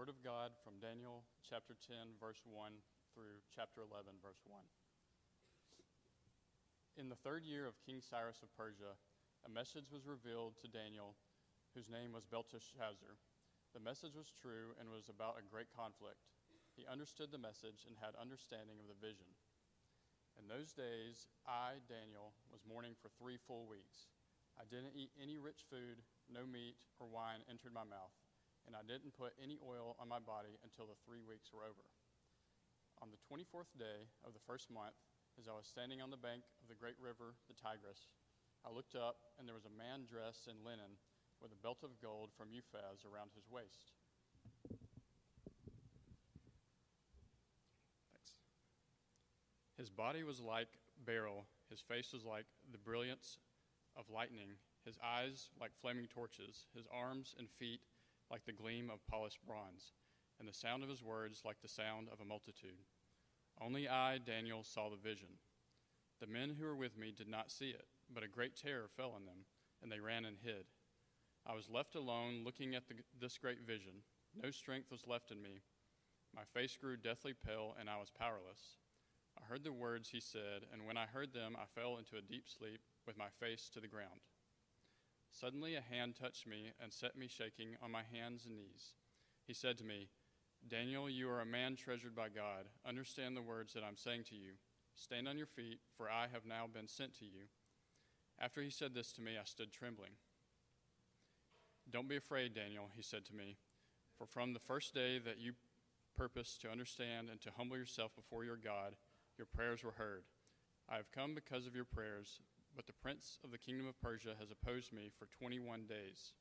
Word 0.00 0.08
of 0.08 0.24
God 0.24 0.56
from 0.64 0.80
Daniel 0.80 1.28
chapter 1.44 1.76
10, 1.76 2.16
verse 2.16 2.40
1 2.48 2.72
through 3.12 3.36
chapter 3.52 3.84
11, 3.84 4.16
verse 4.24 4.40
1. 4.48 4.56
In 6.96 7.12
the 7.12 7.20
third 7.20 7.44
year 7.44 7.68
of 7.68 7.76
King 7.84 8.00
Cyrus 8.00 8.40
of 8.40 8.48
Persia, 8.56 8.96
a 9.44 9.52
message 9.52 9.92
was 9.92 10.08
revealed 10.08 10.56
to 10.64 10.72
Daniel, 10.72 11.20
whose 11.76 11.92
name 11.92 12.16
was 12.16 12.24
Belteshazzar. 12.24 13.20
The 13.76 13.84
message 13.84 14.16
was 14.16 14.32
true 14.32 14.72
and 14.80 14.88
was 14.88 15.12
about 15.12 15.36
a 15.36 15.44
great 15.44 15.68
conflict. 15.68 16.32
He 16.72 16.88
understood 16.88 17.28
the 17.28 17.36
message 17.36 17.84
and 17.84 18.00
had 18.00 18.16
understanding 18.16 18.80
of 18.80 18.88
the 18.88 18.96
vision. 19.04 19.28
In 20.40 20.48
those 20.48 20.72
days, 20.72 21.28
I, 21.44 21.84
Daniel, 21.84 22.32
was 22.48 22.64
mourning 22.64 22.96
for 22.96 23.12
three 23.20 23.36
full 23.36 23.68
weeks. 23.68 24.08
I 24.56 24.64
didn't 24.64 24.96
eat 24.96 25.12
any 25.20 25.36
rich 25.36 25.68
food, 25.68 26.00
no 26.32 26.48
meat 26.48 26.80
or 26.96 27.04
wine 27.04 27.44
entered 27.52 27.76
my 27.76 27.84
mouth, 27.84 28.16
and 28.66 28.76
I 28.76 28.84
didn't 28.84 29.16
put 29.16 29.36
any 29.40 29.58
oil 29.62 29.96
on 29.98 30.08
my 30.08 30.20
body 30.20 30.58
until 30.64 30.86
the 30.86 30.98
three 31.04 31.22
weeks 31.22 31.52
were 31.52 31.64
over. 31.64 31.86
On 33.00 33.08
the 33.08 33.20
24th 33.24 33.72
day 33.80 34.08
of 34.26 34.36
the 34.36 34.44
first 34.44 34.68
month, 34.68 34.96
as 35.40 35.48
I 35.48 35.56
was 35.56 35.64
standing 35.64 36.04
on 36.04 36.12
the 36.12 36.20
bank 36.20 36.44
of 36.60 36.68
the 36.68 36.76
great 36.76 36.98
river, 37.00 37.32
the 37.48 37.56
Tigris, 37.56 38.12
I 38.60 38.68
looked 38.68 38.92
up, 38.92 39.16
and 39.38 39.48
there 39.48 39.56
was 39.56 39.64
a 39.64 39.72
man 39.72 40.04
dressed 40.04 40.48
in 40.48 40.60
linen 40.60 41.00
with 41.40 41.52
a 41.52 41.62
belt 41.64 41.80
of 41.80 41.96
gold 42.02 42.28
from 42.36 42.52
Uphaz 42.52 43.08
around 43.08 43.32
his 43.32 43.48
waist. 43.48 43.96
Thanks. 48.12 48.36
His 49.78 49.88
body 49.88 50.22
was 50.22 50.40
like 50.40 50.68
beryl, 51.06 51.48
his 51.70 51.80
face 51.80 52.12
was 52.12 52.24
like 52.24 52.44
the 52.70 52.78
brilliance 52.78 53.38
of 53.96 54.10
lightning, 54.12 54.60
his 54.84 54.98
eyes 55.00 55.48
like 55.60 55.72
flaming 55.80 56.06
torches, 56.06 56.66
his 56.76 56.84
arms 56.92 57.34
and 57.38 57.48
feet 57.48 57.80
like 58.30 58.44
the 58.44 58.52
gleam 58.52 58.90
of 58.90 59.06
polished 59.06 59.44
bronze, 59.46 59.92
and 60.38 60.48
the 60.48 60.54
sound 60.54 60.82
of 60.82 60.88
his 60.88 61.02
words 61.02 61.42
like 61.44 61.60
the 61.60 61.68
sound 61.68 62.08
of 62.12 62.20
a 62.20 62.24
multitude. 62.24 62.86
Only 63.60 63.88
I, 63.88 64.18
Daniel, 64.18 64.62
saw 64.62 64.88
the 64.88 64.96
vision. 64.96 65.40
The 66.20 66.26
men 66.26 66.56
who 66.58 66.64
were 66.64 66.76
with 66.76 66.96
me 66.96 67.12
did 67.16 67.28
not 67.28 67.50
see 67.50 67.70
it, 67.70 67.86
but 68.12 68.22
a 68.22 68.28
great 68.28 68.56
terror 68.56 68.88
fell 68.96 69.12
on 69.14 69.26
them, 69.26 69.46
and 69.82 69.90
they 69.90 70.00
ran 70.00 70.24
and 70.24 70.36
hid. 70.42 70.66
I 71.46 71.54
was 71.54 71.70
left 71.70 71.94
alone 71.94 72.42
looking 72.44 72.74
at 72.74 72.86
the, 72.88 72.94
this 73.18 73.38
great 73.38 73.60
vision. 73.66 74.04
No 74.34 74.50
strength 74.50 74.90
was 74.90 75.06
left 75.06 75.30
in 75.30 75.42
me. 75.42 75.62
My 76.34 76.42
face 76.54 76.76
grew 76.76 76.96
deathly 76.96 77.34
pale, 77.34 77.74
and 77.78 77.90
I 77.90 77.98
was 77.98 78.10
powerless. 78.10 78.78
I 79.38 79.44
heard 79.46 79.64
the 79.64 79.72
words 79.72 80.10
he 80.10 80.20
said, 80.20 80.66
and 80.72 80.86
when 80.86 80.96
I 80.96 81.06
heard 81.06 81.32
them, 81.32 81.56
I 81.56 81.64
fell 81.74 81.96
into 81.96 82.16
a 82.16 82.22
deep 82.22 82.44
sleep 82.46 82.80
with 83.06 83.16
my 83.16 83.28
face 83.40 83.70
to 83.72 83.80
the 83.80 83.88
ground. 83.88 84.20
Suddenly, 85.30 85.74
a 85.74 85.80
hand 85.80 86.16
touched 86.16 86.46
me 86.46 86.72
and 86.82 86.92
set 86.92 87.16
me 87.16 87.28
shaking 87.28 87.76
on 87.82 87.90
my 87.90 88.02
hands 88.12 88.46
and 88.46 88.56
knees. 88.56 88.94
He 89.46 89.54
said 89.54 89.78
to 89.78 89.84
me, 89.84 90.08
Daniel, 90.68 91.08
you 91.08 91.30
are 91.30 91.40
a 91.40 91.46
man 91.46 91.76
treasured 91.76 92.14
by 92.14 92.28
God. 92.28 92.66
Understand 92.86 93.36
the 93.36 93.42
words 93.42 93.72
that 93.72 93.82
I'm 93.82 93.96
saying 93.96 94.24
to 94.30 94.34
you. 94.34 94.52
Stand 94.94 95.28
on 95.28 95.38
your 95.38 95.46
feet, 95.46 95.78
for 95.96 96.10
I 96.10 96.26
have 96.32 96.44
now 96.44 96.66
been 96.72 96.88
sent 96.88 97.18
to 97.18 97.24
you. 97.24 97.48
After 98.38 98.62
he 98.62 98.70
said 98.70 98.94
this 98.94 99.12
to 99.12 99.22
me, 99.22 99.32
I 99.40 99.44
stood 99.44 99.72
trembling. 99.72 100.12
Don't 101.90 102.08
be 102.08 102.16
afraid, 102.16 102.54
Daniel, 102.54 102.90
he 102.94 103.02
said 103.02 103.24
to 103.26 103.34
me, 103.34 103.56
for 104.16 104.26
from 104.26 104.52
the 104.52 104.60
first 104.60 104.94
day 104.94 105.18
that 105.18 105.38
you 105.38 105.54
purposed 106.16 106.60
to 106.60 106.70
understand 106.70 107.28
and 107.30 107.40
to 107.40 107.50
humble 107.56 107.76
yourself 107.76 108.14
before 108.14 108.44
your 108.44 108.56
God, 108.56 108.96
your 109.38 109.46
prayers 109.46 109.82
were 109.82 109.92
heard. 109.92 110.24
I 110.88 110.96
have 110.96 111.10
come 111.10 111.34
because 111.34 111.66
of 111.66 111.74
your 111.74 111.84
prayers, 111.84 112.40
but 112.74 112.86
the 112.86 112.92
prince 112.92 113.38
of 113.44 113.50
the 113.50 113.58
kingdom 113.58 113.86
of 113.86 114.00
Persia 114.00 114.34
has 114.38 114.50
opposed 114.50 114.92
me 114.92 115.10
for 115.18 115.26
21 115.26 115.86
days. 115.86 116.32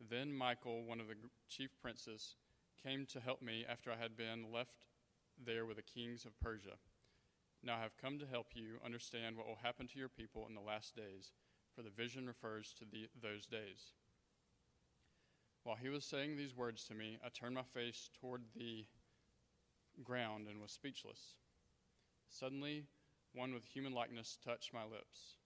Then 0.00 0.32
Michael, 0.32 0.84
one 0.84 1.00
of 1.00 1.08
the 1.08 1.14
chief 1.48 1.70
princes, 1.82 2.36
came 2.82 3.06
to 3.06 3.20
help 3.20 3.42
me 3.42 3.64
after 3.68 3.90
I 3.90 3.96
had 3.96 4.16
been 4.16 4.52
left 4.52 4.86
there 5.44 5.66
with 5.66 5.76
the 5.76 5.82
kings 5.82 6.24
of 6.24 6.38
Persia. 6.40 6.78
Now 7.62 7.76
I 7.76 7.82
have 7.82 7.96
come 8.00 8.18
to 8.18 8.26
help 8.26 8.48
you 8.54 8.78
understand 8.84 9.36
what 9.36 9.46
will 9.46 9.58
happen 9.62 9.88
to 9.88 9.98
your 9.98 10.08
people 10.08 10.46
in 10.48 10.54
the 10.54 10.60
last 10.60 10.94
days, 10.94 11.32
for 11.74 11.82
the 11.82 11.90
vision 11.90 12.26
refers 12.26 12.72
to 12.78 12.84
the, 12.84 13.08
those 13.20 13.46
days. 13.46 13.92
While 15.64 15.76
he 15.76 15.88
was 15.88 16.04
saying 16.04 16.36
these 16.36 16.56
words 16.56 16.84
to 16.84 16.94
me, 16.94 17.18
I 17.24 17.28
turned 17.28 17.56
my 17.56 17.62
face 17.62 18.10
toward 18.20 18.42
the 18.56 18.86
ground 20.02 20.46
and 20.48 20.60
was 20.60 20.70
speechless. 20.70 21.34
Suddenly, 22.30 22.84
one 23.34 23.54
with 23.54 23.64
human 23.64 23.92
likeness 23.92 24.38
touched 24.44 24.72
my 24.72 24.84
lips. 24.84 25.36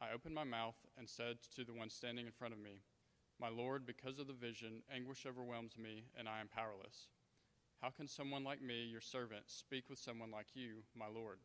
I 0.00 0.12
opened 0.14 0.34
my 0.34 0.44
mouth 0.44 0.76
and 0.96 1.08
said 1.08 1.38
to 1.54 1.64
the 1.64 1.72
one 1.72 1.90
standing 1.90 2.26
in 2.26 2.32
front 2.32 2.54
of 2.54 2.60
me, 2.60 2.82
My 3.40 3.48
Lord, 3.48 3.86
because 3.86 4.18
of 4.18 4.26
the 4.26 4.32
vision, 4.32 4.82
anguish 4.92 5.26
overwhelms 5.26 5.76
me, 5.78 6.04
and 6.16 6.28
I 6.28 6.40
am 6.40 6.48
powerless. 6.48 7.08
How 7.80 7.90
can 7.90 8.08
someone 8.08 8.44
like 8.44 8.62
me, 8.62 8.84
your 8.84 9.00
servant, 9.00 9.44
speak 9.46 9.90
with 9.90 9.98
someone 9.98 10.30
like 10.30 10.54
you, 10.54 10.84
my 10.96 11.06
Lord? 11.06 11.38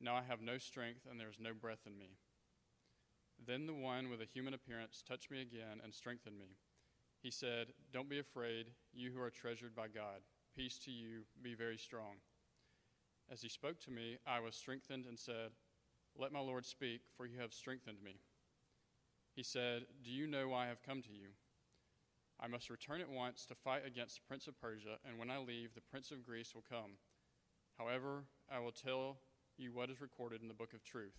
Now 0.00 0.16
I 0.16 0.22
have 0.22 0.42
no 0.42 0.58
strength, 0.58 1.06
and 1.10 1.18
there 1.18 1.28
is 1.28 1.40
no 1.40 1.54
breath 1.54 1.86
in 1.86 1.98
me. 1.98 2.16
Then 3.44 3.66
the 3.66 3.74
one 3.74 4.10
with 4.10 4.20
a 4.20 4.26
human 4.26 4.54
appearance 4.54 5.02
touched 5.06 5.30
me 5.30 5.40
again 5.40 5.80
and 5.82 5.94
strengthened 5.94 6.38
me. 6.38 6.56
He 7.22 7.30
said, 7.30 7.68
Don't 7.92 8.08
be 8.08 8.18
afraid, 8.18 8.66
you 8.92 9.12
who 9.12 9.20
are 9.20 9.30
treasured 9.30 9.74
by 9.74 9.88
God. 9.88 10.22
Peace 10.56 10.78
to 10.80 10.90
you, 10.90 11.22
be 11.40 11.54
very 11.54 11.78
strong. 11.78 12.16
As 13.32 13.40
he 13.40 13.48
spoke 13.48 13.80
to 13.80 13.90
me, 13.90 14.18
I 14.26 14.40
was 14.40 14.54
strengthened 14.54 15.06
and 15.06 15.18
said, 15.18 15.52
Let 16.14 16.32
my 16.32 16.40
Lord 16.40 16.66
speak, 16.66 17.00
for 17.16 17.24
you 17.24 17.38
have 17.40 17.54
strengthened 17.54 18.02
me. 18.04 18.16
He 19.34 19.42
said, 19.42 19.86
Do 20.04 20.10
you 20.10 20.26
know 20.26 20.48
why 20.48 20.64
I 20.64 20.68
have 20.68 20.82
come 20.82 21.00
to 21.00 21.12
you? 21.12 21.28
I 22.38 22.46
must 22.46 22.68
return 22.68 23.00
at 23.00 23.08
once 23.08 23.46
to 23.46 23.54
fight 23.54 23.86
against 23.86 24.16
the 24.16 24.28
prince 24.28 24.46
of 24.48 24.60
Persia, 24.60 24.98
and 25.08 25.18
when 25.18 25.30
I 25.30 25.38
leave, 25.38 25.72
the 25.74 25.80
prince 25.80 26.10
of 26.10 26.26
Greece 26.26 26.54
will 26.54 26.64
come. 26.68 26.98
However, 27.78 28.24
I 28.52 28.58
will 28.58 28.72
tell 28.72 29.16
you 29.56 29.72
what 29.72 29.88
is 29.88 30.02
recorded 30.02 30.42
in 30.42 30.48
the 30.48 30.54
book 30.54 30.74
of 30.74 30.84
truth. 30.84 31.16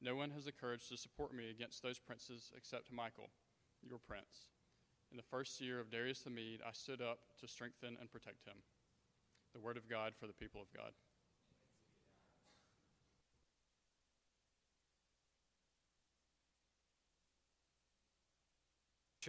No 0.00 0.14
one 0.14 0.30
has 0.30 0.46
the 0.46 0.52
courage 0.52 0.88
to 0.88 0.96
support 0.96 1.34
me 1.34 1.50
against 1.50 1.82
those 1.82 1.98
princes 1.98 2.50
except 2.56 2.90
Michael, 2.90 3.28
your 3.82 3.98
prince. 3.98 4.48
In 5.10 5.18
the 5.18 5.22
first 5.22 5.60
year 5.60 5.80
of 5.80 5.90
Darius 5.90 6.20
the 6.20 6.30
Mede, 6.30 6.60
I 6.66 6.72
stood 6.72 7.02
up 7.02 7.18
to 7.40 7.46
strengthen 7.46 7.98
and 8.00 8.10
protect 8.10 8.46
him. 8.46 8.62
The 9.52 9.60
word 9.60 9.76
of 9.76 9.90
God 9.90 10.14
for 10.18 10.26
the 10.26 10.32
people 10.32 10.62
of 10.62 10.72
God. 10.72 10.92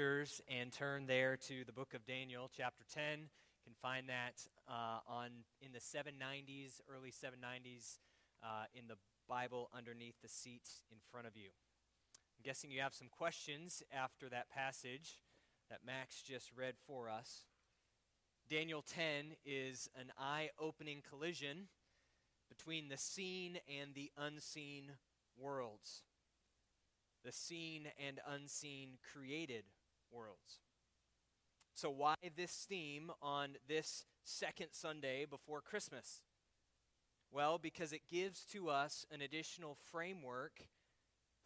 And 0.01 0.71
turn 0.71 1.05
there 1.05 1.37
to 1.37 1.63
the 1.63 1.71
book 1.71 1.93
of 1.93 2.07
Daniel, 2.07 2.49
chapter 2.51 2.83
10. 2.91 3.19
You 3.19 3.63
can 3.63 3.75
find 3.83 4.09
that 4.09 4.47
uh, 4.67 4.97
on 5.07 5.29
in 5.61 5.73
the 5.73 5.79
790s, 5.79 6.81
early 6.89 7.11
790s, 7.11 7.99
uh, 8.41 8.63
in 8.73 8.87
the 8.87 8.95
Bible 9.29 9.69
underneath 9.77 10.15
the 10.23 10.27
seat 10.27 10.67
in 10.91 10.97
front 11.11 11.27
of 11.27 11.37
you. 11.37 11.49
I'm 12.35 12.43
guessing 12.43 12.71
you 12.71 12.81
have 12.81 12.95
some 12.95 13.09
questions 13.11 13.83
after 13.95 14.27
that 14.29 14.49
passage 14.49 15.19
that 15.69 15.81
Max 15.85 16.23
just 16.23 16.49
read 16.57 16.73
for 16.87 17.07
us. 17.07 17.45
Daniel 18.49 18.81
10 18.81 19.35
is 19.45 19.87
an 19.95 20.11
eye 20.17 20.49
opening 20.59 21.03
collision 21.07 21.67
between 22.49 22.89
the 22.89 22.97
seen 22.97 23.59
and 23.79 23.93
the 23.93 24.09
unseen 24.17 24.93
worlds. 25.37 26.01
The 27.23 27.31
seen 27.31 27.83
and 28.03 28.19
unseen 28.27 28.97
created 29.13 29.65
worlds. 30.11 30.59
So, 31.73 31.89
why 31.89 32.15
this 32.35 32.65
theme 32.69 33.11
on 33.21 33.55
this 33.67 34.05
second 34.23 34.67
Sunday 34.71 35.25
before 35.25 35.61
Christmas? 35.61 36.21
Well, 37.31 37.57
because 37.57 37.93
it 37.93 38.01
gives 38.09 38.45
to 38.47 38.69
us 38.69 39.05
an 39.11 39.21
additional 39.21 39.77
framework 39.91 40.67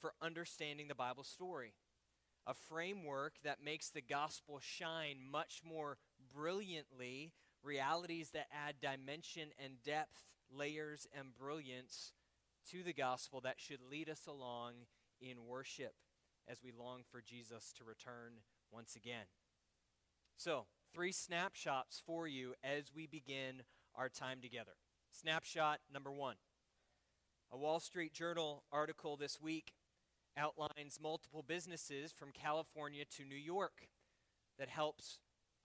for 0.01 0.13
understanding 0.21 0.87
the 0.87 0.95
Bible 0.95 1.23
story. 1.23 1.73
A 2.47 2.53
framework 2.53 3.35
that 3.43 3.63
makes 3.63 3.89
the 3.89 4.01
gospel 4.01 4.59
shine 4.61 5.17
much 5.31 5.61
more 5.63 5.97
brilliantly, 6.33 7.31
realities 7.63 8.31
that 8.31 8.47
add 8.51 8.75
dimension 8.81 9.49
and 9.63 9.81
depth, 9.83 10.23
layers 10.51 11.07
and 11.17 11.35
brilliance 11.35 12.13
to 12.71 12.83
the 12.83 12.93
gospel 12.93 13.41
that 13.41 13.59
should 13.59 13.79
lead 13.89 14.09
us 14.09 14.27
along 14.27 14.73
in 15.21 15.45
worship 15.47 15.93
as 16.47 16.57
we 16.63 16.71
long 16.71 17.01
for 17.09 17.21
Jesus 17.21 17.73
to 17.77 17.83
return 17.83 18.41
once 18.71 18.95
again. 18.95 19.25
So, 20.37 20.65
three 20.93 21.11
snapshots 21.11 22.01
for 22.05 22.27
you 22.27 22.53
as 22.63 22.91
we 22.93 23.07
begin 23.07 23.63
our 23.95 24.09
time 24.09 24.39
together. 24.41 24.73
Snapshot 25.11 25.79
number 25.91 26.11
one 26.11 26.35
a 27.51 27.57
Wall 27.57 27.79
Street 27.79 28.13
Journal 28.13 28.63
article 28.71 29.15
this 29.15 29.39
week 29.39 29.73
outlines 30.37 30.99
multiple 31.01 31.43
businesses 31.47 32.11
from 32.11 32.31
California 32.31 33.05
to 33.15 33.23
New 33.23 33.35
York 33.35 33.87
that 34.59 34.69
helps 34.69 35.19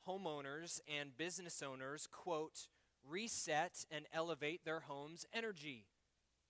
homeowners 0.06 0.80
and 0.86 1.16
business 1.16 1.62
owners, 1.62 2.06
quote, 2.10 2.68
reset 3.08 3.84
and 3.90 4.06
elevate 4.12 4.64
their 4.64 4.80
home's 4.80 5.26
energy, 5.32 5.86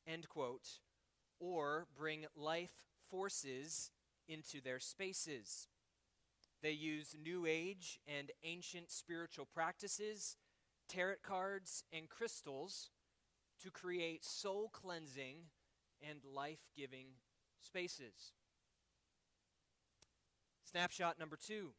end 0.06 0.28
quote, 0.28 0.80
or 1.38 1.86
bring 1.96 2.26
life 2.36 2.84
forces 3.10 3.90
into 4.28 4.60
their 4.60 4.78
spaces. 4.78 5.68
They 6.62 6.72
use 6.72 7.16
New 7.22 7.46
Age 7.46 8.00
and 8.06 8.30
ancient 8.44 8.90
spiritual 8.90 9.46
practices, 9.46 10.36
tarot 10.88 11.16
cards, 11.22 11.84
and 11.92 12.08
crystals 12.08 12.90
to 13.62 13.70
create 13.70 14.24
soul 14.24 14.70
cleansing 14.72 15.36
and 16.02 16.20
life 16.24 16.68
giving 16.76 17.06
spaces. 17.60 18.32
Snapshot 20.70 21.18
number 21.18 21.36
two 21.36 21.70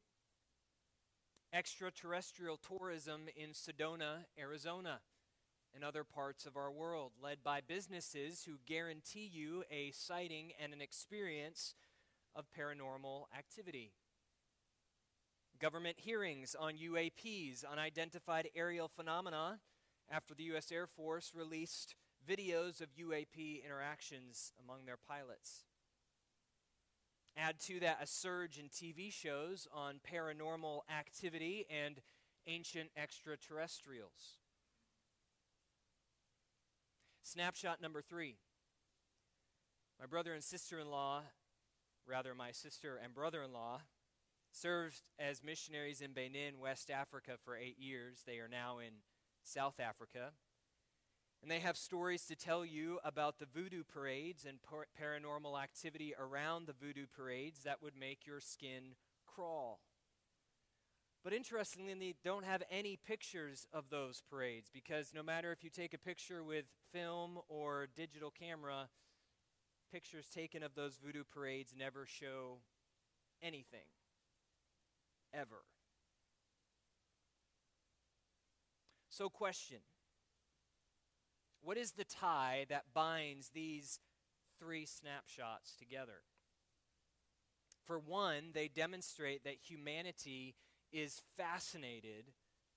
extraterrestrial 1.53 2.57
tourism 2.57 3.23
in 3.35 3.49
Sedona, 3.49 4.25
Arizona, 4.39 5.01
and 5.75 5.83
other 5.83 6.03
parts 6.03 6.45
of 6.45 6.55
our 6.55 6.71
world, 6.71 7.11
led 7.21 7.43
by 7.43 7.59
businesses 7.61 8.43
who 8.45 8.53
guarantee 8.65 9.29
you 9.31 9.63
a 9.69 9.91
sighting 9.91 10.51
and 10.61 10.73
an 10.73 10.81
experience 10.81 11.75
of 12.35 12.45
paranormal 12.57 13.23
activity. 13.37 13.91
Government 15.61 15.97
hearings 15.99 16.55
on 16.59 16.73
UAPs, 16.73 17.63
unidentified 17.71 18.49
aerial 18.55 18.87
phenomena, 18.87 19.59
after 20.09 20.33
the 20.33 20.45
U.S. 20.45 20.71
Air 20.71 20.87
Force 20.87 21.33
released 21.35 21.93
videos 22.27 22.81
of 22.81 22.87
UAP 22.99 23.63
interactions 23.63 24.53
among 24.59 24.85
their 24.85 24.97
pilots. 24.97 25.65
Add 27.37 27.59
to 27.67 27.79
that 27.81 27.99
a 28.01 28.07
surge 28.07 28.57
in 28.57 28.69
TV 28.69 29.13
shows 29.13 29.67
on 29.71 29.99
paranormal 30.11 30.79
activity 30.89 31.67
and 31.69 32.01
ancient 32.47 32.89
extraterrestrials. 32.97 34.39
Snapshot 37.21 37.79
number 37.79 38.01
three. 38.01 38.37
My 39.99 40.07
brother 40.07 40.33
and 40.33 40.43
sister 40.43 40.79
in 40.79 40.89
law, 40.89 41.21
rather, 42.07 42.33
my 42.33 42.51
sister 42.51 42.99
and 43.01 43.13
brother 43.13 43.43
in 43.43 43.53
law, 43.53 43.81
served 44.51 45.01
as 45.17 45.43
missionaries 45.43 46.01
in 46.01 46.13
Benin, 46.13 46.59
West 46.59 46.89
Africa, 46.91 47.33
for 47.43 47.55
eight 47.55 47.79
years. 47.79 48.23
They 48.25 48.37
are 48.37 48.49
now 48.49 48.79
in 48.79 49.01
South 49.43 49.79
Africa. 49.79 50.31
And 51.41 51.49
they 51.49 51.59
have 51.59 51.77
stories 51.77 52.25
to 52.25 52.35
tell 52.35 52.63
you 52.63 52.99
about 53.03 53.39
the 53.39 53.47
voodoo 53.47 53.83
parades 53.83 54.45
and 54.45 54.61
par- 54.61 54.87
paranormal 54.99 55.61
activity 55.61 56.13
around 56.19 56.67
the 56.67 56.73
voodoo 56.73 57.07
parades 57.07 57.61
that 57.63 57.81
would 57.81 57.95
make 57.95 58.27
your 58.27 58.39
skin 58.39 58.95
crawl. 59.25 59.79
But 61.23 61.33
interestingly, 61.33 61.93
they 61.93 62.15
don't 62.23 62.45
have 62.45 62.63
any 62.69 62.95
pictures 62.95 63.65
of 63.73 63.89
those 63.89 64.21
parades 64.29 64.69
because 64.71 65.13
no 65.15 65.23
matter 65.23 65.51
if 65.51 65.63
you 65.63 65.69
take 65.69 65.93
a 65.93 65.99
picture 65.99 66.43
with 66.43 66.65
film 66.91 67.39
or 67.47 67.87
digital 67.95 68.31
camera, 68.31 68.89
pictures 69.91 70.27
taken 70.33 70.63
of 70.63 70.75
those 70.75 70.97
voodoo 71.03 71.23
parades 71.23 71.73
never 71.77 72.05
show 72.05 72.59
anything. 73.41 73.85
Ever. 75.33 75.63
So, 79.09 79.29
question 79.29 79.79
What 81.61 81.77
is 81.77 81.91
the 81.91 82.03
tie 82.03 82.65
that 82.69 82.93
binds 82.93 83.49
these 83.49 83.99
three 84.59 84.85
snapshots 84.85 85.75
together? 85.77 86.23
For 87.85 87.99
one, 87.99 88.51
they 88.53 88.67
demonstrate 88.67 89.43
that 89.43 89.57
humanity 89.69 90.55
is 90.91 91.21
fascinated 91.37 92.33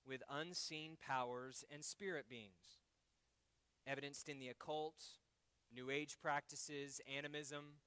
with 0.07 0.23
unseen 0.29 0.97
powers 1.05 1.63
and 1.71 1.83
spirit 1.83 2.25
beings, 2.29 2.79
evidenced 3.87 4.29
in 4.29 4.39
the 4.39 4.49
occult, 4.49 5.03
New 5.73 5.89
Age 5.89 6.17
practices, 6.21 7.01
animism, 7.17 7.79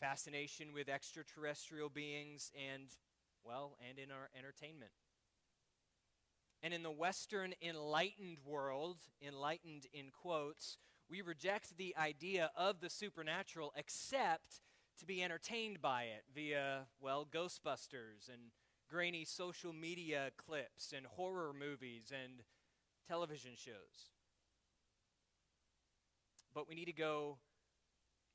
fascination 0.00 0.72
with 0.72 0.88
extraterrestrial 0.88 1.88
beings, 1.88 2.50
and, 2.54 2.88
well, 3.46 3.76
and 3.88 3.98
in 3.98 4.10
our 4.10 4.28
entertainment. 4.36 4.92
And 6.62 6.74
in 6.74 6.82
the 6.82 6.90
Western 6.90 7.54
enlightened 7.62 8.38
world, 8.44 8.96
enlightened 9.24 9.86
in 9.92 10.06
quotes, 10.10 10.78
we 11.08 11.22
reject 11.22 11.76
the 11.76 11.94
idea 11.96 12.50
of 12.56 12.80
the 12.80 12.90
supernatural 12.90 13.72
except 13.76 14.60
to 14.98 15.06
be 15.06 15.22
entertained 15.22 15.80
by 15.80 16.04
it 16.04 16.24
via, 16.34 16.86
well, 17.00 17.26
Ghostbusters 17.30 18.28
and 18.32 18.50
grainy 18.88 19.24
social 19.24 19.72
media 19.72 20.30
clips 20.36 20.92
and 20.96 21.06
horror 21.06 21.52
movies 21.52 22.12
and 22.12 22.42
television 23.06 23.52
shows. 23.54 24.10
But 26.54 26.68
we 26.68 26.74
need 26.74 26.86
to 26.86 26.92
go 26.92 27.38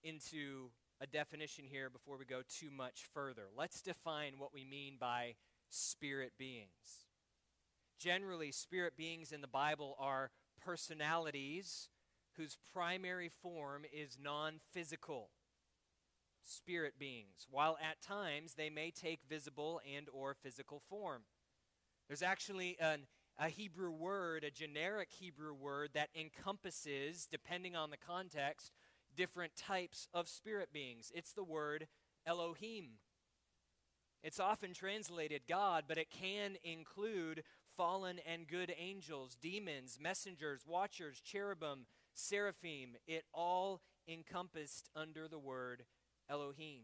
into 0.03 0.69
a 1.01 1.07
definition 1.07 1.65
here 1.67 1.89
before 1.89 2.17
we 2.17 2.25
go 2.25 2.41
too 2.47 2.69
much 2.69 3.07
further. 3.11 3.47
Let's 3.57 3.81
define 3.81 4.33
what 4.37 4.53
we 4.53 4.63
mean 4.63 4.97
by 4.99 5.33
spirit 5.69 6.33
beings. 6.37 7.07
Generally, 7.99 8.51
spirit 8.51 8.95
beings 8.95 9.31
in 9.31 9.41
the 9.41 9.47
Bible 9.47 9.95
are 9.99 10.29
personalities 10.63 11.89
whose 12.37 12.57
primary 12.71 13.31
form 13.41 13.83
is 13.91 14.17
non 14.21 14.59
physical 14.71 15.29
spirit 16.43 16.93
beings 16.99 17.47
while 17.51 17.77
at 17.81 18.01
times 18.01 18.53
they 18.55 18.69
may 18.69 18.89
take 18.89 19.19
visible 19.29 19.79
and 19.95 20.07
or 20.11 20.33
physical 20.33 20.81
form 20.89 21.21
there's 22.07 22.23
actually 22.23 22.75
an, 22.79 23.01
a 23.37 23.47
hebrew 23.47 23.91
word 23.91 24.43
a 24.43 24.49
generic 24.49 25.09
hebrew 25.11 25.53
word 25.53 25.91
that 25.93 26.09
encompasses 26.19 27.27
depending 27.31 27.75
on 27.75 27.91
the 27.91 27.97
context 27.97 28.71
different 29.15 29.55
types 29.55 30.07
of 30.13 30.27
spirit 30.27 30.69
beings 30.73 31.11
it's 31.15 31.33
the 31.33 31.43
word 31.43 31.87
elohim 32.25 32.91
it's 34.23 34.39
often 34.39 34.73
translated 34.73 35.41
god 35.47 35.85
but 35.87 35.97
it 35.97 36.09
can 36.09 36.55
include 36.63 37.43
fallen 37.81 38.19
and 38.27 38.47
good 38.47 38.73
angels, 38.77 39.35
demons, 39.41 39.97
messengers, 39.99 40.63
watchers, 40.67 41.21
cherubim, 41.21 41.85
seraphim, 42.13 42.95
it 43.07 43.23
all 43.33 43.81
encompassed 44.07 44.89
under 44.95 45.27
the 45.27 45.39
word 45.39 45.83
Elohim. 46.29 46.83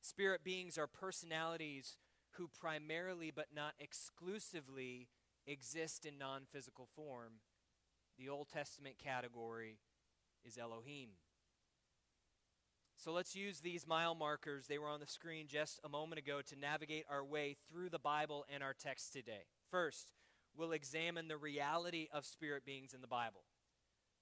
Spirit 0.00 0.42
beings 0.44 0.78
are 0.78 0.86
personalities 0.86 1.96
who 2.32 2.48
primarily 2.48 3.30
but 3.34 3.48
not 3.54 3.74
exclusively 3.78 5.08
exist 5.46 6.06
in 6.06 6.16
non 6.18 6.42
physical 6.50 6.88
form. 6.94 7.40
The 8.18 8.28
Old 8.28 8.48
Testament 8.48 8.96
category 9.02 9.78
is 10.44 10.58
Elohim. 10.58 11.10
So 13.02 13.12
let's 13.12 13.34
use 13.34 13.60
these 13.60 13.86
mile 13.86 14.14
markers. 14.14 14.66
They 14.66 14.76
were 14.76 14.90
on 14.90 15.00
the 15.00 15.06
screen 15.06 15.46
just 15.48 15.80
a 15.82 15.88
moment 15.88 16.18
ago 16.18 16.42
to 16.46 16.58
navigate 16.58 17.06
our 17.10 17.24
way 17.24 17.56
through 17.66 17.88
the 17.88 17.98
Bible 17.98 18.44
and 18.52 18.62
our 18.62 18.74
text 18.74 19.14
today. 19.14 19.46
First, 19.70 20.12
we'll 20.54 20.72
examine 20.72 21.26
the 21.26 21.38
reality 21.38 22.08
of 22.12 22.26
spirit 22.26 22.66
beings 22.66 22.92
in 22.92 23.00
the 23.00 23.06
Bible. 23.06 23.44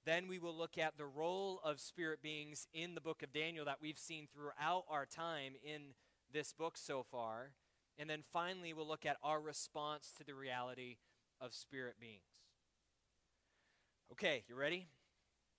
Then 0.06 0.28
we 0.28 0.38
will 0.38 0.56
look 0.56 0.78
at 0.78 0.96
the 0.96 1.06
role 1.06 1.60
of 1.64 1.80
spirit 1.80 2.22
beings 2.22 2.68
in 2.72 2.94
the 2.94 3.00
book 3.00 3.24
of 3.24 3.32
Daniel 3.32 3.64
that 3.64 3.82
we've 3.82 3.98
seen 3.98 4.28
throughout 4.32 4.84
our 4.88 5.06
time 5.06 5.54
in 5.64 5.94
this 6.32 6.52
book 6.52 6.78
so 6.78 7.02
far. 7.02 7.54
And 7.98 8.08
then 8.08 8.22
finally, 8.32 8.72
we'll 8.72 8.86
look 8.86 9.04
at 9.04 9.16
our 9.24 9.40
response 9.40 10.12
to 10.18 10.24
the 10.24 10.36
reality 10.36 10.98
of 11.40 11.52
spirit 11.52 11.96
beings. 11.98 12.22
Okay, 14.12 14.44
you 14.48 14.54
ready? 14.54 14.86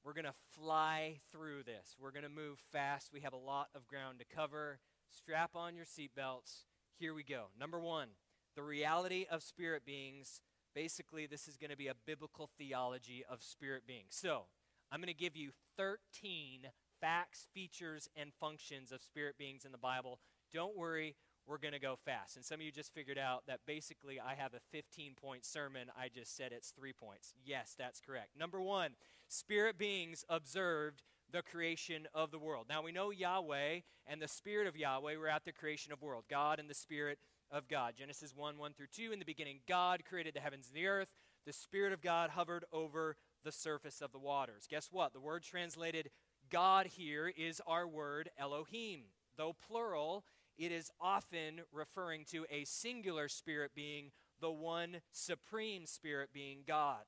We're 0.04 0.14
going 0.14 0.26
to 0.26 0.34
fly 0.56 1.20
through 1.32 1.64
this. 1.64 1.96
We're 2.00 2.12
going 2.12 2.24
to 2.24 2.30
move 2.30 2.60
fast. 2.72 3.12
We 3.14 3.22
have 3.22 3.34
a 3.34 3.38
lot 3.38 3.68
of 3.76 3.88
ground 3.88 4.20
to 4.20 4.26
cover. 4.26 4.80
Strap 5.10 5.52
on 5.56 5.76
your 5.76 5.86
seatbelts. 5.86 6.64
Here 6.98 7.14
we 7.14 7.24
go. 7.24 7.46
Number 7.60 7.80
one 7.80 8.10
the 8.56 8.64
reality 8.64 9.26
of 9.30 9.44
spirit 9.44 9.86
beings. 9.86 10.42
Basically, 10.76 11.26
this 11.26 11.48
is 11.48 11.58
going 11.58 11.72
to 11.72 11.78
be 11.78 11.88
a 11.88 11.96
biblical 12.06 12.50
theology 12.58 13.24
of 13.30 13.42
spirit 13.42 13.88
beings. 13.88 14.12
So, 14.12 14.44
I'm 14.92 15.00
going 15.00 15.08
to 15.08 15.14
give 15.14 15.36
you 15.36 15.52
13 15.78 16.68
facts, 17.00 17.48
features, 17.54 18.10
and 18.16 18.32
functions 18.40 18.92
of 18.92 19.02
spirit 19.02 19.38
beings 19.38 19.66
in 19.66 19.72
the 19.72 19.78
Bible. 19.78 20.20
Don't 20.54 20.78
worry, 20.78 21.16
we're 21.48 21.58
going 21.58 21.74
to 21.74 21.80
go 21.80 21.96
fast. 22.06 22.36
And 22.36 22.46
some 22.46 22.56
of 22.56 22.62
you 22.62 22.72
just 22.72 22.94
figured 22.94 23.18
out 23.18 23.44
that 23.48 23.60
basically 23.66 24.20
I 24.20 24.36
have 24.36 24.54
a 24.54 24.60
15 24.72 25.14
point 25.16 25.46
sermon. 25.46 25.88
I 26.00 26.10
just 26.10 26.36
said 26.36 26.52
it's 26.52 26.72
three 26.72 26.94
points. 26.94 27.34
Yes, 27.44 27.76
that's 27.78 28.00
correct. 28.00 28.38
Number 28.38 28.62
one, 28.62 28.92
spirit 29.28 29.78
beings 29.78 30.24
observed 30.30 31.02
the 31.32 31.42
creation 31.42 32.08
of 32.14 32.32
the 32.32 32.40
world. 32.40 32.66
Now 32.70 32.82
we 32.82 32.92
know 32.92 33.12
Yahweh 33.12 33.82
and 34.08 34.22
the 34.22 34.28
Spirit 34.28 34.68
of 34.68 34.76
Yahweh 34.76 35.16
were 35.16 35.28
at 35.28 35.46
the 35.46 35.52
creation 35.52 35.94
of 35.94 36.02
world. 36.02 36.24
God 36.30 36.60
and 36.60 36.70
the 36.70 36.74
Spirit 36.74 37.20
of 37.52 37.68
God. 37.68 37.94
Genesis 37.98 38.34
1 38.36 38.58
1 38.58 38.74
through 38.74 38.88
2. 38.94 39.12
In 39.12 39.20
the 39.20 39.26
beginning, 39.26 39.60
God 39.68 40.04
created 40.08 40.34
the 40.34 40.40
heavens 40.40 40.68
and 40.68 40.76
the 40.76 40.88
earth. 40.88 41.10
The 41.46 41.54
Spirit 41.54 41.94
of 41.94 42.02
God 42.02 42.32
hovered 42.32 42.66
over 42.72 43.16
the 43.44 43.52
surface 43.52 44.02
of 44.02 44.12
the 44.12 44.20
waters. 44.20 44.68
Guess 44.70 44.90
what? 44.92 45.14
The 45.14 45.20
word 45.20 45.44
translated 45.44 46.10
God 46.50 46.88
here 46.88 47.32
is 47.36 47.62
our 47.68 47.88
word 47.88 48.30
Elohim. 48.38 49.02
Though 49.38 49.56
plural, 49.68 50.26
it 50.60 50.74
is 50.74 50.92
often 51.00 51.62
referring 51.72 52.26
to 52.26 52.46
a 52.52 52.66
singular 52.66 53.30
spirit 53.30 53.72
being, 53.74 54.12
the 54.42 54.52
one 54.52 54.98
supreme 55.12 55.86
spirit 55.86 56.30
being 56.34 56.60
God. 56.68 57.04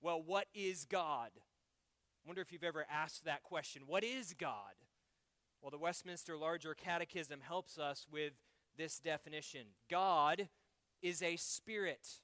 Well, 0.00 0.22
what 0.24 0.46
is 0.54 0.86
God? 0.86 1.30
I 1.34 2.26
wonder 2.26 2.40
if 2.40 2.50
you've 2.50 2.64
ever 2.64 2.86
asked 2.90 3.24
that 3.26 3.42
question. 3.42 3.82
What 3.86 4.02
is 4.02 4.34
God? 4.34 4.72
Well, 5.60 5.70
the 5.70 5.78
Westminster 5.78 6.36
Larger 6.36 6.74
Catechism 6.74 7.40
helps 7.46 7.78
us 7.78 8.06
with 8.10 8.32
this 8.76 8.98
definition 8.98 9.66
God 9.90 10.48
is 11.02 11.22
a 11.22 11.36
spirit 11.36 12.20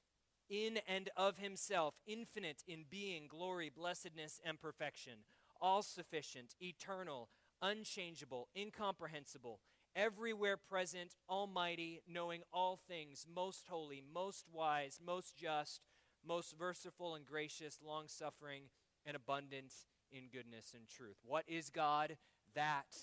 in 0.49 0.79
and 0.87 1.09
of 1.15 1.37
himself, 1.37 2.01
infinite 2.07 2.63
in 2.67 2.85
being, 2.89 3.27
glory, 3.27 3.69
blessedness, 3.69 4.41
and 4.43 4.59
perfection, 4.59 5.13
all 5.61 5.83
sufficient, 5.83 6.55
eternal, 6.59 7.29
unchangeable, 7.61 8.47
incomprehensible, 8.57 9.59
everywhere 9.95 10.57
present, 10.57 11.15
almighty, 11.29 12.01
knowing 12.07 12.41
all 12.51 12.79
things, 12.87 13.25
most 13.33 13.65
holy, 13.69 14.03
most 14.13 14.45
wise, 14.51 14.99
most 15.05 15.37
just, 15.37 15.81
most 16.25 16.55
merciful 16.59 17.15
and 17.15 17.25
gracious, 17.25 17.79
long 17.85 18.05
suffering, 18.07 18.63
and 19.05 19.15
abundant 19.15 19.73
in 20.11 20.29
goodness 20.31 20.73
and 20.75 20.87
truth. 20.87 21.17
What 21.23 21.45
is 21.47 21.69
God? 21.69 22.17
That 22.55 22.95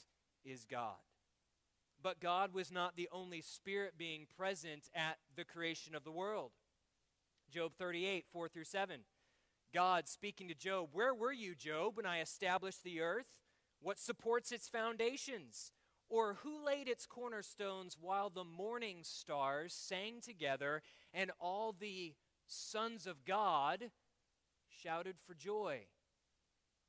is 0.44 0.64
God. 0.64 0.96
But 2.02 2.20
God 2.20 2.52
was 2.52 2.70
not 2.70 2.96
the 2.96 3.08
only 3.10 3.40
spirit 3.40 3.94
being 3.96 4.26
present 4.36 4.88
at 4.94 5.16
the 5.34 5.44
creation 5.44 5.94
of 5.94 6.04
the 6.04 6.12
world. 6.12 6.52
Job 7.50 7.72
38, 7.78 8.26
4 8.32 8.48
through 8.48 8.64
7. 8.64 9.00
God 9.72 10.08
speaking 10.08 10.48
to 10.48 10.54
Job, 10.54 10.90
Where 10.92 11.14
were 11.14 11.32
you, 11.32 11.54
Job, 11.54 11.96
when 11.96 12.06
I 12.06 12.20
established 12.20 12.84
the 12.84 13.00
earth? 13.00 13.40
What 13.80 13.98
supports 13.98 14.52
its 14.52 14.68
foundations? 14.68 15.72
Or 16.08 16.34
who 16.42 16.64
laid 16.64 16.88
its 16.88 17.06
cornerstones 17.06 17.96
while 18.00 18.30
the 18.30 18.44
morning 18.44 18.98
stars 19.02 19.74
sang 19.74 20.20
together 20.20 20.82
and 21.12 21.32
all 21.40 21.74
the 21.78 22.14
sons 22.46 23.06
of 23.06 23.24
God 23.24 23.90
shouted 24.68 25.16
for 25.26 25.34
joy? 25.34 25.86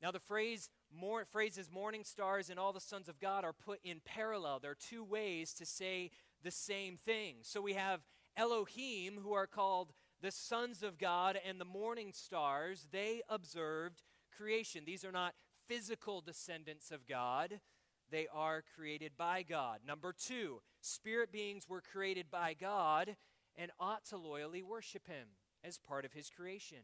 Now, 0.00 0.12
the 0.12 0.20
phrase 0.20 0.70
more, 0.96 1.24
phrases 1.24 1.70
morning 1.70 2.04
stars 2.04 2.48
and 2.48 2.58
all 2.58 2.72
the 2.72 2.80
sons 2.80 3.08
of 3.08 3.18
God 3.18 3.44
are 3.44 3.52
put 3.52 3.80
in 3.82 4.00
parallel. 4.04 4.60
There 4.60 4.70
are 4.70 4.76
two 4.76 5.02
ways 5.02 5.52
to 5.54 5.66
say 5.66 6.10
the 6.42 6.52
same 6.52 6.96
thing. 6.96 7.38
So 7.42 7.60
we 7.60 7.72
have 7.72 8.02
Elohim, 8.36 9.18
who 9.22 9.32
are 9.32 9.48
called 9.48 9.92
the 10.20 10.30
sons 10.30 10.84
of 10.84 10.98
God, 10.98 11.38
and 11.44 11.60
the 11.60 11.64
morning 11.64 12.12
stars. 12.12 12.86
They 12.92 13.22
observed 13.28 14.02
creation. 14.36 14.84
These 14.86 15.04
are 15.04 15.12
not 15.12 15.34
physical 15.66 16.20
descendants 16.20 16.92
of 16.92 17.06
God, 17.06 17.60
they 18.10 18.26
are 18.32 18.62
created 18.76 19.12
by 19.16 19.42
God. 19.42 19.80
Number 19.86 20.12
two, 20.12 20.60
spirit 20.80 21.32
beings 21.32 21.68
were 21.68 21.80
created 21.80 22.26
by 22.30 22.54
God 22.58 23.16
and 23.56 23.70
ought 23.78 24.04
to 24.06 24.16
loyally 24.16 24.62
worship 24.62 25.06
Him 25.06 25.28
as 25.64 25.78
part 25.78 26.04
of 26.04 26.12
His 26.12 26.30
creation. 26.30 26.78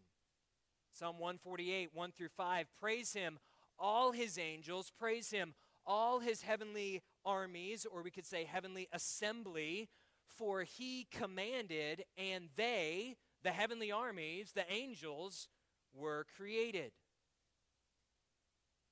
Psalm 0.94 1.18
148, 1.18 1.90
1 1.92 2.12
through 2.12 2.28
5. 2.28 2.66
Praise 2.78 3.12
him, 3.12 3.40
all 3.80 4.12
his 4.12 4.38
angels. 4.38 4.92
Praise 4.96 5.32
him, 5.32 5.54
all 5.84 6.20
his 6.20 6.42
heavenly 6.42 7.02
armies, 7.24 7.84
or 7.84 8.02
we 8.02 8.12
could 8.12 8.24
say 8.26 8.44
heavenly 8.44 8.88
assembly. 8.92 9.88
For 10.28 10.62
he 10.62 11.08
commanded, 11.10 12.04
and 12.16 12.48
they, 12.54 13.16
the 13.42 13.50
heavenly 13.50 13.90
armies, 13.90 14.52
the 14.52 14.70
angels, 14.72 15.48
were 15.92 16.26
created. 16.36 16.92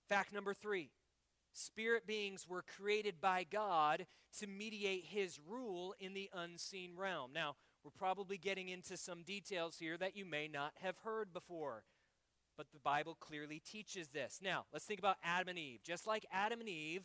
Fact 0.09 0.33
number 0.33 0.55
three 0.55 0.91
spirit 1.53 2.07
beings 2.07 2.47
were 2.49 2.63
created 2.63 3.21
by 3.21 3.45
God 3.45 4.07
to 4.39 4.47
mediate 4.47 5.07
his 5.07 5.39
rule 5.47 5.95
in 6.01 6.15
the 6.15 6.31
unseen 6.35 6.97
realm. 6.97 7.33
Now, 7.33 7.57
we're 7.85 7.91
probably 7.91 8.39
getting 8.39 8.69
into 8.69 8.97
some 8.97 9.23
details 9.23 9.77
here 9.79 9.97
that 9.99 10.17
you 10.17 10.25
may 10.25 10.49
not 10.49 10.73
have 10.81 10.99
heard 10.99 11.33
before 11.33 11.85
but 12.57 12.67
the 12.73 12.79
Bible 12.79 13.17
clearly 13.19 13.61
teaches 13.61 14.09
this. 14.09 14.39
Now, 14.43 14.67
let's 14.73 14.85
think 14.85 15.01
about 15.01 15.17
Adam 15.25 15.49
and 15.49 15.59
Eve. 15.59 15.81
Just 15.83 16.07
like 16.07 16.27
Adam 16.31 16.61
and 16.61 16.69
Eve, 16.69 17.03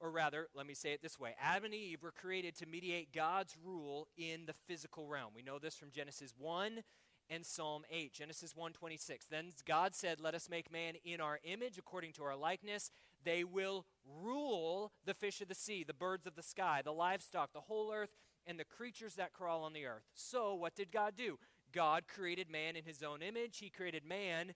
or 0.00 0.10
rather, 0.10 0.48
let 0.54 0.66
me 0.66 0.74
say 0.74 0.92
it 0.92 1.02
this 1.02 1.18
way 1.18 1.34
Adam 1.40 1.66
and 1.66 1.74
Eve 1.74 2.02
were 2.02 2.12
created 2.12 2.56
to 2.56 2.66
mediate 2.66 3.12
God's 3.12 3.56
rule 3.62 4.08
in 4.16 4.46
the 4.46 4.54
physical 4.66 5.06
realm. 5.06 5.32
We 5.34 5.42
know 5.42 5.58
this 5.58 5.76
from 5.76 5.90
Genesis 5.90 6.34
1 6.38 6.82
and 7.28 7.46
Psalm 7.46 7.84
8. 7.90 8.12
Genesis 8.12 8.54
1:26. 8.56 9.26
Then 9.26 9.52
God 9.64 9.94
said, 9.94 10.20
"Let 10.20 10.34
us 10.34 10.48
make 10.48 10.70
man 10.70 10.96
in 11.04 11.20
our 11.20 11.38
image 11.44 11.78
according 11.78 12.14
to 12.14 12.24
our 12.24 12.34
likeness. 12.34 12.90
They 13.24 13.44
will 13.44 13.86
rule 14.04 14.92
the 15.04 15.14
fish 15.14 15.40
of 15.40 15.48
the 15.48 15.54
sea, 15.54 15.84
the 15.84 15.94
birds 15.94 16.26
of 16.26 16.34
the 16.34 16.42
sky, 16.42 16.82
the 16.82 16.92
livestock, 16.92 17.52
the 17.52 17.60
whole 17.60 17.92
earth, 17.92 18.14
and 18.46 18.58
the 18.58 18.64
creatures 18.64 19.14
that 19.14 19.32
crawl 19.32 19.62
on 19.62 19.72
the 19.72 19.86
earth." 19.86 20.08
So, 20.14 20.54
what 20.54 20.74
did 20.74 20.90
God 20.90 21.16
do? 21.16 21.38
God 21.72 22.08
created 22.08 22.50
man 22.50 22.76
in 22.76 22.84
his 22.84 23.02
own 23.02 23.22
image. 23.22 23.58
He 23.58 23.70
created 23.70 24.04
man. 24.04 24.54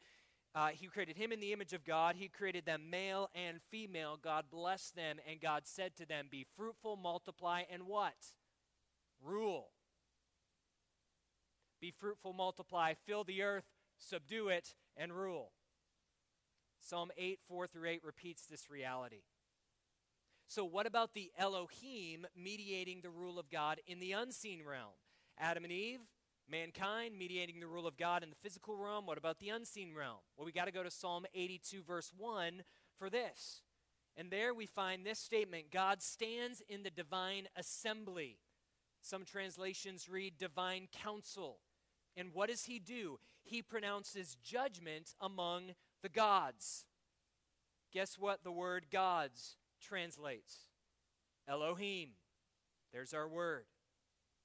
Uh, 0.54 0.68
he 0.68 0.86
created 0.86 1.16
him 1.16 1.32
in 1.32 1.40
the 1.40 1.52
image 1.52 1.72
of 1.72 1.84
God. 1.84 2.14
He 2.14 2.28
created 2.28 2.64
them 2.64 2.88
male 2.88 3.28
and 3.34 3.60
female. 3.70 4.16
God 4.16 4.46
blessed 4.50 4.94
them, 4.94 5.18
and 5.28 5.40
God 5.40 5.66
said 5.66 5.96
to 5.96 6.06
them, 6.06 6.28
Be 6.30 6.46
fruitful, 6.56 6.96
multiply, 6.96 7.62
and 7.68 7.84
what? 7.84 8.34
Rule. 9.20 9.70
Be 11.80 11.90
fruitful, 11.90 12.32
multiply, 12.32 12.94
fill 12.94 13.24
the 13.24 13.42
earth, 13.42 13.64
subdue 13.98 14.48
it, 14.48 14.74
and 14.96 15.12
rule. 15.12 15.50
Psalm 16.84 17.10
8, 17.16 17.38
4 17.48 17.66
through 17.66 17.88
8 17.88 18.04
repeats 18.04 18.44
this 18.44 18.68
reality. 18.68 19.22
So, 20.46 20.66
what 20.66 20.86
about 20.86 21.14
the 21.14 21.32
Elohim 21.38 22.26
mediating 22.36 23.00
the 23.00 23.08
rule 23.08 23.38
of 23.38 23.48
God 23.48 23.80
in 23.86 24.00
the 24.00 24.12
unseen 24.12 24.62
realm? 24.62 24.92
Adam 25.38 25.64
and 25.64 25.72
Eve, 25.72 26.00
mankind, 26.46 27.16
mediating 27.18 27.58
the 27.58 27.66
rule 27.66 27.86
of 27.86 27.96
God 27.96 28.22
in 28.22 28.28
the 28.28 28.36
physical 28.36 28.76
realm. 28.76 29.06
What 29.06 29.16
about 29.16 29.38
the 29.38 29.48
unseen 29.48 29.94
realm? 29.94 30.18
Well, 30.36 30.44
we 30.44 30.52
got 30.52 30.66
to 30.66 30.72
go 30.72 30.82
to 30.82 30.90
Psalm 30.90 31.24
82, 31.34 31.82
verse 31.82 32.12
1 32.14 32.62
for 32.98 33.08
this. 33.08 33.62
And 34.14 34.30
there 34.30 34.52
we 34.52 34.66
find 34.66 35.06
this 35.06 35.18
statement 35.18 35.72
God 35.72 36.02
stands 36.02 36.62
in 36.68 36.82
the 36.82 36.90
divine 36.90 37.48
assembly. 37.56 38.36
Some 39.00 39.24
translations 39.24 40.06
read 40.06 40.34
divine 40.38 40.88
council. 40.92 41.60
And 42.14 42.28
what 42.34 42.50
does 42.50 42.64
he 42.64 42.78
do? 42.78 43.18
He 43.42 43.62
pronounces 43.62 44.36
judgment 44.42 45.14
among 45.18 45.72
the 46.04 46.08
gods. 46.10 46.84
Guess 47.92 48.18
what 48.18 48.44
the 48.44 48.52
word 48.52 48.86
gods 48.92 49.56
translates? 49.80 50.68
Elohim. 51.48 52.10
There's 52.92 53.14
our 53.14 53.26
word. 53.26 53.64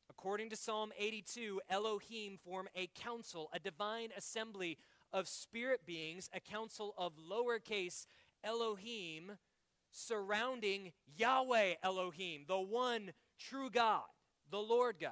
According 0.09 0.49
to 0.51 0.55
Psalm 0.55 0.91
82, 0.97 1.59
Elohim 1.69 2.37
form 2.43 2.69
a 2.75 2.89
council, 2.95 3.49
a 3.53 3.59
divine 3.59 4.09
assembly 4.17 4.77
of 5.11 5.27
spirit 5.27 5.85
beings, 5.85 6.29
a 6.33 6.39
council 6.39 6.95
of 6.97 7.13
lowercase 7.17 8.05
Elohim 8.41 9.33
surrounding 9.91 10.93
Yahweh 11.17 11.73
Elohim, 11.83 12.45
the 12.47 12.59
one 12.59 13.11
true 13.37 13.69
God, 13.69 14.03
the 14.49 14.59
Lord 14.59 14.95
God. 14.99 15.11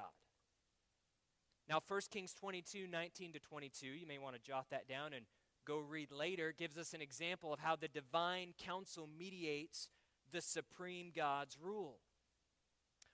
Now, 1.68 1.80
1 1.86 2.00
Kings 2.10 2.32
22, 2.32 2.86
19 2.90 3.34
to 3.34 3.38
22, 3.38 3.86
you 3.86 4.06
may 4.06 4.18
want 4.18 4.34
to 4.34 4.40
jot 4.40 4.66
that 4.70 4.88
down 4.88 5.12
and 5.12 5.26
go 5.68 5.78
read 5.78 6.10
later, 6.10 6.54
gives 6.56 6.78
us 6.78 6.94
an 6.94 7.02
example 7.02 7.52
of 7.52 7.60
how 7.60 7.76
the 7.76 7.88
divine 7.88 8.54
council 8.58 9.06
mediates 9.18 9.88
the 10.32 10.40
supreme 10.40 11.12
God's 11.14 11.58
rule. 11.62 11.98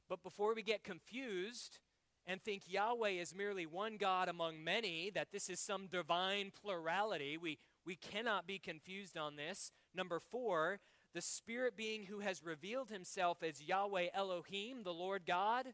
But 0.09 0.23
before 0.23 0.55
we 0.55 0.63
get 0.63 0.85
confused 0.85 1.81
and 2.27 2.41
think 2.41 2.63
Yahweh 2.67 3.11
is 3.11 3.35
merely 3.35 3.67
one 3.67 3.97
God 3.97 4.29
among 4.29 4.63
many, 4.63 5.11
that 5.11 5.33
this 5.33 5.51
is 5.51 5.59
some 5.59 5.89
divine 5.89 6.53
plurality, 6.63 7.37
we, 7.37 7.59
we 7.85 7.97
cannot 7.97 8.47
be 8.47 8.59
confused 8.59 9.19
on 9.19 9.35
this. 9.35 9.73
Number 9.93 10.21
four, 10.21 10.79
the 11.13 11.21
spirit 11.21 11.77
being 11.77 12.05
who 12.05 12.21
has 12.21 12.45
revealed 12.45 12.89
himself 12.89 13.43
as 13.43 13.63
Yahweh 13.63 14.09
Elohim, 14.15 14.85
the 14.85 14.95
Lord 14.95 15.23
God, 15.27 15.67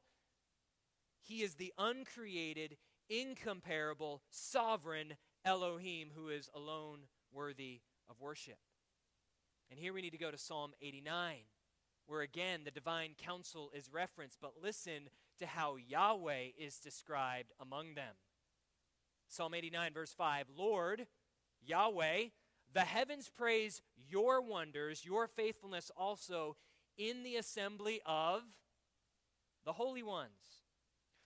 he 1.22 1.42
is 1.42 1.54
the 1.54 1.72
uncreated, 1.78 2.78
incomparable, 3.08 4.22
sovereign 4.30 5.14
Elohim 5.44 6.10
who 6.14 6.28
is 6.28 6.48
alone 6.54 7.00
worthy 7.32 7.80
of 8.08 8.20
worship. 8.20 8.58
And 9.70 9.78
here 9.78 9.92
we 9.92 10.02
need 10.02 10.10
to 10.10 10.18
go 10.18 10.30
to 10.30 10.38
Psalm 10.38 10.72
89 10.80 11.36
where 12.10 12.22
again 12.22 12.62
the 12.64 12.72
divine 12.72 13.14
council 13.16 13.70
is 13.72 13.88
referenced, 13.92 14.38
but 14.42 14.54
listen 14.60 15.08
to 15.38 15.46
how 15.46 15.76
Yahweh 15.76 16.48
is 16.58 16.80
described 16.80 17.52
among 17.60 17.94
them. 17.94 18.16
Psalm 19.28 19.54
89, 19.54 19.92
verse 19.94 20.12
5 20.12 20.46
Lord, 20.56 21.06
Yahweh, 21.62 22.24
the 22.74 22.80
heavens 22.80 23.30
praise 23.34 23.80
your 24.08 24.42
wonders, 24.42 25.04
your 25.04 25.28
faithfulness 25.28 25.92
also 25.96 26.56
in 26.98 27.22
the 27.22 27.36
assembly 27.36 28.00
of 28.04 28.42
the 29.64 29.74
holy 29.74 30.02
ones. 30.02 30.64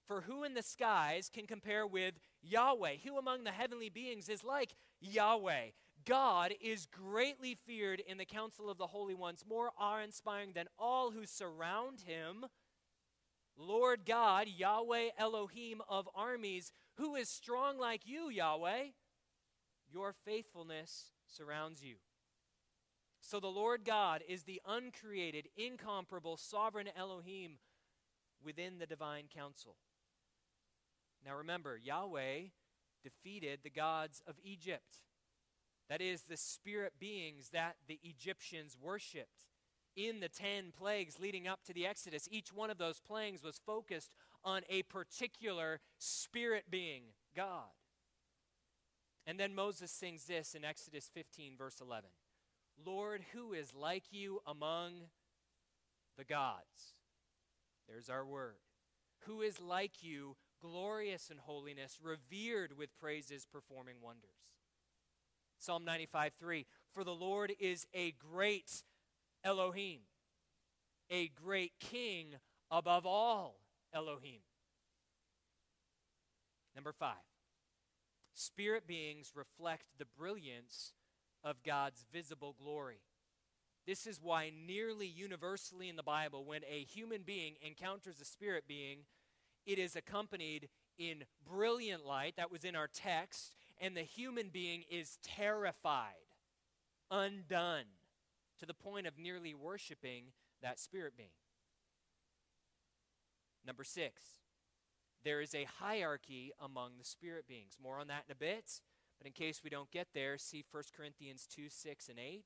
For 0.07 0.21
who 0.21 0.45
in 0.45 0.53
the 0.53 0.63
skies 0.63 1.31
can 1.33 1.47
compare 1.47 1.87
with 1.87 2.15
Yahweh? 2.45 2.97
Who 3.05 3.17
among 3.19 3.45
the 3.45 3.51
heavenly 3.51 3.89
beings 3.89 4.29
is 4.29 4.45
like 4.45 4.75
Yahweh? 5.01 5.71
God 6.05 6.53
is 6.61 6.87
greatly 6.87 7.55
feared 7.55 8.01
in 8.01 8.19
the 8.19 8.25
council 8.27 8.69
of 8.69 8.77
the 8.77 8.89
holy 8.89 9.15
ones, 9.15 9.45
more 9.49 9.71
awe 9.79 10.01
inspiring 10.01 10.53
than 10.55 10.67
all 10.79 11.11
who 11.11 11.25
surround 11.25 12.03
him. 12.03 12.45
Lord 13.57 14.01
God, 14.05 14.49
Yahweh 14.49 15.11
Elohim 15.17 15.81
of 15.89 16.09
armies, 16.15 16.73
who 16.97 17.15
is 17.15 17.29
strong 17.29 17.79
like 17.79 18.03
you, 18.05 18.29
Yahweh? 18.29 18.89
Your 19.91 20.13
faithfulness 20.13 21.13
surrounds 21.27 21.83
you. 21.83 21.97
So 23.21 23.41
the 23.41 23.47
Lord 23.47 23.85
God 23.85 24.23
is 24.29 24.43
the 24.43 24.61
uncreated, 24.67 25.49
incomparable, 25.57 26.37
sovereign 26.37 26.89
Elohim 26.95 27.59
within 28.45 28.79
the 28.79 28.87
divine 28.87 29.25
council. 29.35 29.77
Now 31.25 31.37
remember, 31.37 31.79
Yahweh 31.83 32.49
defeated 33.03 33.61
the 33.63 33.71
gods 33.71 34.23
of 34.27 34.37
Egypt. 34.43 35.01
That 35.89 36.01
is, 36.01 36.23
the 36.23 36.37
spirit 36.37 36.95
beings 36.99 37.51
that 37.53 37.77
the 37.87 38.01
Egyptians 38.03 38.77
worshiped. 38.81 39.47
In 39.97 40.21
the 40.21 40.29
ten 40.29 40.73
plagues 40.77 41.21
leading 41.21 41.47
up 41.47 41.63
to 41.65 41.73
the 41.73 41.87
Exodus, 41.87 42.29
each 42.31 42.53
one 42.53 42.71
of 42.71 42.79
those 42.79 43.01
plagues 43.01 43.45
was 43.45 43.61
focused 43.65 44.17
on 44.43 44.63
a 44.69 44.83
particular 44.83 45.81
spirit 45.99 46.65
being, 46.71 47.03
God. 47.37 47.71
And 49.27 49.39
then 49.39 49.55
Moses 49.55 49.91
sings 49.91 50.25
this 50.25 50.55
in 50.55 50.65
Exodus 50.65 51.11
15, 51.15 51.57
verse 51.57 51.81
11 51.81 52.11
Lord, 52.85 53.25
who 53.33 53.53
is 53.53 53.73
like 53.75 54.05
you 54.11 54.41
among 54.47 54.95
the 56.19 56.25
gods? 56.25 56.95
There's 57.89 58.09
our 58.09 58.25
word. 58.25 58.57
Who 59.27 59.43
is 59.43 59.61
like 59.61 60.03
you, 60.03 60.37
glorious 60.65 61.31
in 61.31 61.39
holiness, 61.39 61.99
revered 62.03 62.77
with 62.77 62.97
praises, 62.99 63.47
performing 63.51 63.97
wonders? 64.03 64.31
Psalm 65.59 65.85
95 65.85 66.33
3 66.39 66.67
For 66.93 67.05
the 67.05 67.15
Lord 67.15 67.53
is 67.61 67.87
a 67.95 68.13
great 68.13 68.83
Elohim, 69.43 70.01
a 71.11 71.29
great 71.29 71.73
king 71.79 72.29
above 72.71 73.07
all 73.07 73.57
Elohim. 73.93 74.41
Number 76.75 76.93
five, 76.93 77.15
spirit 78.33 78.87
beings 78.87 79.33
reflect 79.35 79.85
the 79.99 80.07
brilliance 80.19 80.93
of 81.45 81.63
God's 81.63 82.05
visible 82.13 82.57
glory. 82.59 83.01
This 83.87 84.07
is 84.07 84.19
why, 84.21 84.51
nearly 84.67 85.07
universally 85.07 85.89
in 85.91 85.97
the 85.97 86.03
Bible, 86.03 86.45
when 86.45 86.63
a 86.65 86.85
human 86.85 87.23
being 87.23 87.55
encounters 87.61 88.21
a 88.21 88.25
spirit 88.25 88.65
being, 88.67 89.01
it 89.67 89.79
is 89.79 89.97
accompanied 89.97 90.69
in 90.99 91.25
brilliant 91.49 92.07
light, 92.07 92.35
that 92.37 92.51
was 92.51 92.65
in 92.65 92.77
our 92.77 92.89
text, 92.89 93.55
and 93.81 93.97
the 93.97 94.03
human 94.03 94.49
being 94.49 94.85
is 94.91 95.19
terrified, 95.23 96.15
undone, 97.11 97.85
to 98.61 98.67
the 98.67 98.75
point 98.75 99.07
of 99.07 99.19
nearly 99.19 99.55
worshiping 99.55 100.27
that 100.63 100.79
spirit 100.79 101.17
being. 101.17 101.31
Number 103.67 103.85
six, 103.85 104.23
there 105.25 105.41
is 105.41 105.55
a 105.55 105.67
hierarchy 105.81 106.53
among 106.61 106.93
the 106.99 107.05
spirit 107.05 107.49
beings. 107.49 107.79
More 107.83 107.99
on 107.99 108.09
that 108.09 108.25
in 108.29 108.33
a 108.33 108.37
bit, 108.37 108.81
but 109.19 109.27
in 109.27 109.33
case 109.33 109.63
we 109.65 109.71
don't 109.71 109.91
get 109.91 110.09
there, 110.15 110.37
see 110.39 110.65
1 110.71 110.83
Corinthians 110.97 111.47
2 111.51 111.69
6 111.69 112.09
and 112.09 112.19
8, 112.19 112.45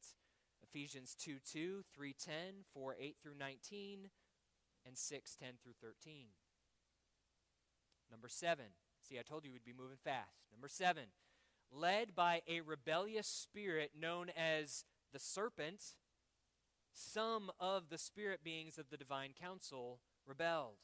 Ephesians 0.63 1.17
2 1.19 1.39
2, 1.45 1.83
3 1.93 2.13
10, 2.13 2.33
4 2.73 2.97
8 3.01 3.17
through 3.21 3.35
19, 3.39 4.11
and 4.87 4.97
6 4.97 5.37
10 5.37 5.49
through 5.63 5.73
13. 5.83 6.27
Number 8.11 8.29
seven, 8.29 8.67
see, 9.07 9.19
I 9.19 9.23
told 9.23 9.45
you 9.45 9.53
we'd 9.53 9.65
be 9.65 9.73
moving 9.73 9.99
fast. 10.03 10.47
Number 10.53 10.69
seven, 10.69 11.05
led 11.71 12.15
by 12.15 12.43
a 12.49 12.61
rebellious 12.61 13.27
spirit 13.27 13.93
known 13.99 14.31
as 14.37 14.85
the 15.13 15.19
serpent, 15.19 15.95
some 16.93 17.51
of 17.61 17.91
the 17.91 17.99
spirit 17.99 18.41
beings 18.43 18.79
of 18.79 18.91
the 18.91 18.97
divine 18.97 19.31
council 19.39 20.01
rebelled. 20.27 20.79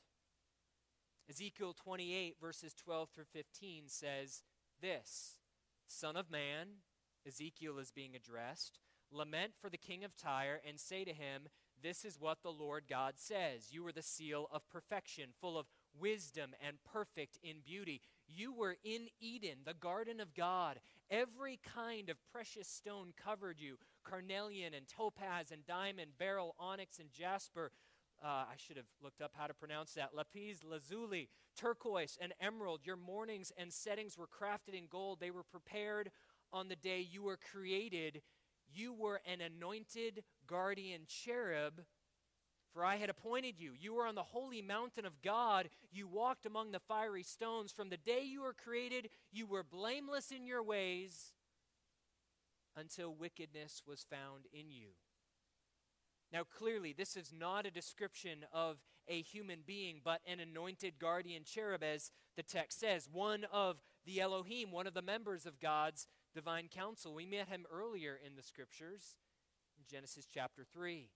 Ezekiel 1.28 1.74
28, 1.74 2.36
verses 2.40 2.74
12 2.74 3.08
through 3.10 3.24
15 3.32 3.84
says 3.86 4.42
this 4.80 5.38
Son 5.86 6.16
of 6.16 6.30
man, 6.30 6.66
Ezekiel 7.26 7.78
is 7.78 7.90
being 7.90 8.14
addressed, 8.14 8.78
lament 9.10 9.52
for 9.58 9.70
the 9.70 9.78
king 9.78 10.04
of 10.04 10.16
Tyre 10.16 10.60
and 10.66 10.78
say 10.78 11.04
to 11.04 11.12
him, 11.12 11.48
This 11.80 12.04
is 12.04 12.20
what 12.20 12.42
the 12.42 12.52
Lord 12.52 12.84
God 12.88 13.14
says 13.16 13.72
You 13.72 13.86
are 13.86 13.92
the 13.92 14.02
seal 14.02 14.48
of 14.52 14.68
perfection, 14.68 15.30
full 15.40 15.58
of 15.58 15.66
wisdom 15.98 16.54
and 16.66 16.76
perfect 16.92 17.38
in 17.42 17.56
beauty. 17.64 18.00
You 18.28 18.52
were 18.52 18.76
in 18.84 19.08
Eden, 19.20 19.58
the 19.64 19.74
garden 19.74 20.20
of 20.20 20.34
God. 20.34 20.80
Every 21.10 21.58
kind 21.74 22.08
of 22.08 22.16
precious 22.32 22.68
stone 22.68 23.12
covered 23.22 23.60
you 23.60 23.76
carnelian 24.04 24.74
and 24.74 24.86
topaz 24.86 25.50
and 25.50 25.66
diamond, 25.66 26.12
beryl, 26.18 26.54
onyx, 26.58 26.98
and 26.98 27.10
jasper. 27.10 27.70
Uh, 28.22 28.44
I 28.48 28.54
should 28.56 28.76
have 28.76 28.86
looked 29.02 29.20
up 29.20 29.32
how 29.34 29.46
to 29.46 29.54
pronounce 29.54 29.94
that. 29.94 30.14
Lapis 30.14 30.62
lazuli, 30.62 31.28
turquoise, 31.56 32.16
and 32.20 32.32
emerald. 32.40 32.80
Your 32.84 32.96
mornings 32.96 33.52
and 33.58 33.72
settings 33.72 34.16
were 34.16 34.28
crafted 34.28 34.78
in 34.78 34.84
gold. 34.88 35.20
They 35.20 35.30
were 35.30 35.42
prepared 35.42 36.10
on 36.52 36.68
the 36.68 36.76
day 36.76 37.00
you 37.00 37.22
were 37.22 37.38
created. 37.52 38.22
You 38.72 38.92
were 38.92 39.20
an 39.26 39.40
anointed 39.40 40.22
guardian 40.46 41.02
cherub 41.06 41.80
for 42.74 42.84
I 42.84 42.96
had 42.96 43.08
appointed 43.08 43.54
you. 43.58 43.72
You 43.78 43.94
were 43.94 44.06
on 44.06 44.16
the 44.16 44.22
holy 44.22 44.60
mountain 44.60 45.06
of 45.06 45.22
God. 45.22 45.68
You 45.92 46.08
walked 46.08 46.44
among 46.44 46.72
the 46.72 46.80
fiery 46.80 47.22
stones. 47.22 47.70
From 47.70 47.88
the 47.88 47.96
day 47.96 48.22
you 48.24 48.42
were 48.42 48.52
created, 48.52 49.10
you 49.32 49.46
were 49.46 49.62
blameless 49.62 50.32
in 50.32 50.44
your 50.44 50.62
ways 50.62 51.32
until 52.76 53.14
wickedness 53.14 53.82
was 53.86 54.04
found 54.10 54.46
in 54.52 54.72
you. 54.72 54.88
Now, 56.32 56.42
clearly, 56.42 56.92
this 56.92 57.16
is 57.16 57.32
not 57.32 57.64
a 57.64 57.70
description 57.70 58.38
of 58.52 58.78
a 59.06 59.22
human 59.22 59.60
being, 59.64 60.00
but 60.02 60.20
an 60.26 60.40
anointed 60.40 60.94
guardian 60.98 61.44
cherub, 61.44 61.84
as 61.84 62.10
the 62.36 62.42
text 62.42 62.80
says, 62.80 63.08
one 63.12 63.46
of 63.52 63.76
the 64.04 64.20
Elohim, 64.20 64.72
one 64.72 64.88
of 64.88 64.94
the 64.94 65.02
members 65.02 65.46
of 65.46 65.60
God's 65.60 66.08
divine 66.34 66.66
council. 66.66 67.14
We 67.14 67.24
met 67.24 67.48
him 67.48 67.66
earlier 67.72 68.18
in 68.26 68.34
the 68.34 68.42
scriptures 68.42 69.14
in 69.78 69.84
Genesis 69.88 70.26
chapter 70.32 70.64
3. 70.72 71.08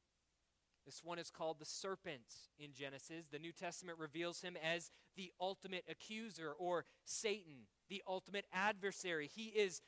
This 0.88 1.04
one 1.04 1.18
is 1.18 1.30
called 1.30 1.58
the 1.58 1.66
serpent 1.66 2.22
in 2.58 2.72
Genesis. 2.72 3.26
The 3.30 3.38
New 3.38 3.52
Testament 3.52 3.98
reveals 3.98 4.40
him 4.40 4.56
as 4.56 4.90
the 5.16 5.30
ultimate 5.38 5.84
accuser 5.86 6.54
or 6.58 6.86
Satan, 7.04 7.66
the 7.90 8.02
ultimate 8.08 8.46
adversary. 8.54 9.28
He 9.30 9.48
is 9.48 9.82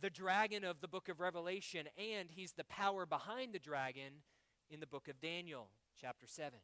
the 0.00 0.08
dragon 0.08 0.64
of 0.64 0.80
the 0.80 0.88
book 0.88 1.10
of 1.10 1.20
Revelation, 1.20 1.88
and 1.98 2.30
he's 2.30 2.52
the 2.52 2.64
power 2.64 3.04
behind 3.04 3.52
the 3.52 3.58
dragon 3.58 4.22
in 4.70 4.80
the 4.80 4.86
book 4.86 5.08
of 5.08 5.20
Daniel, 5.20 5.68
chapter 6.00 6.26
7. 6.26 6.58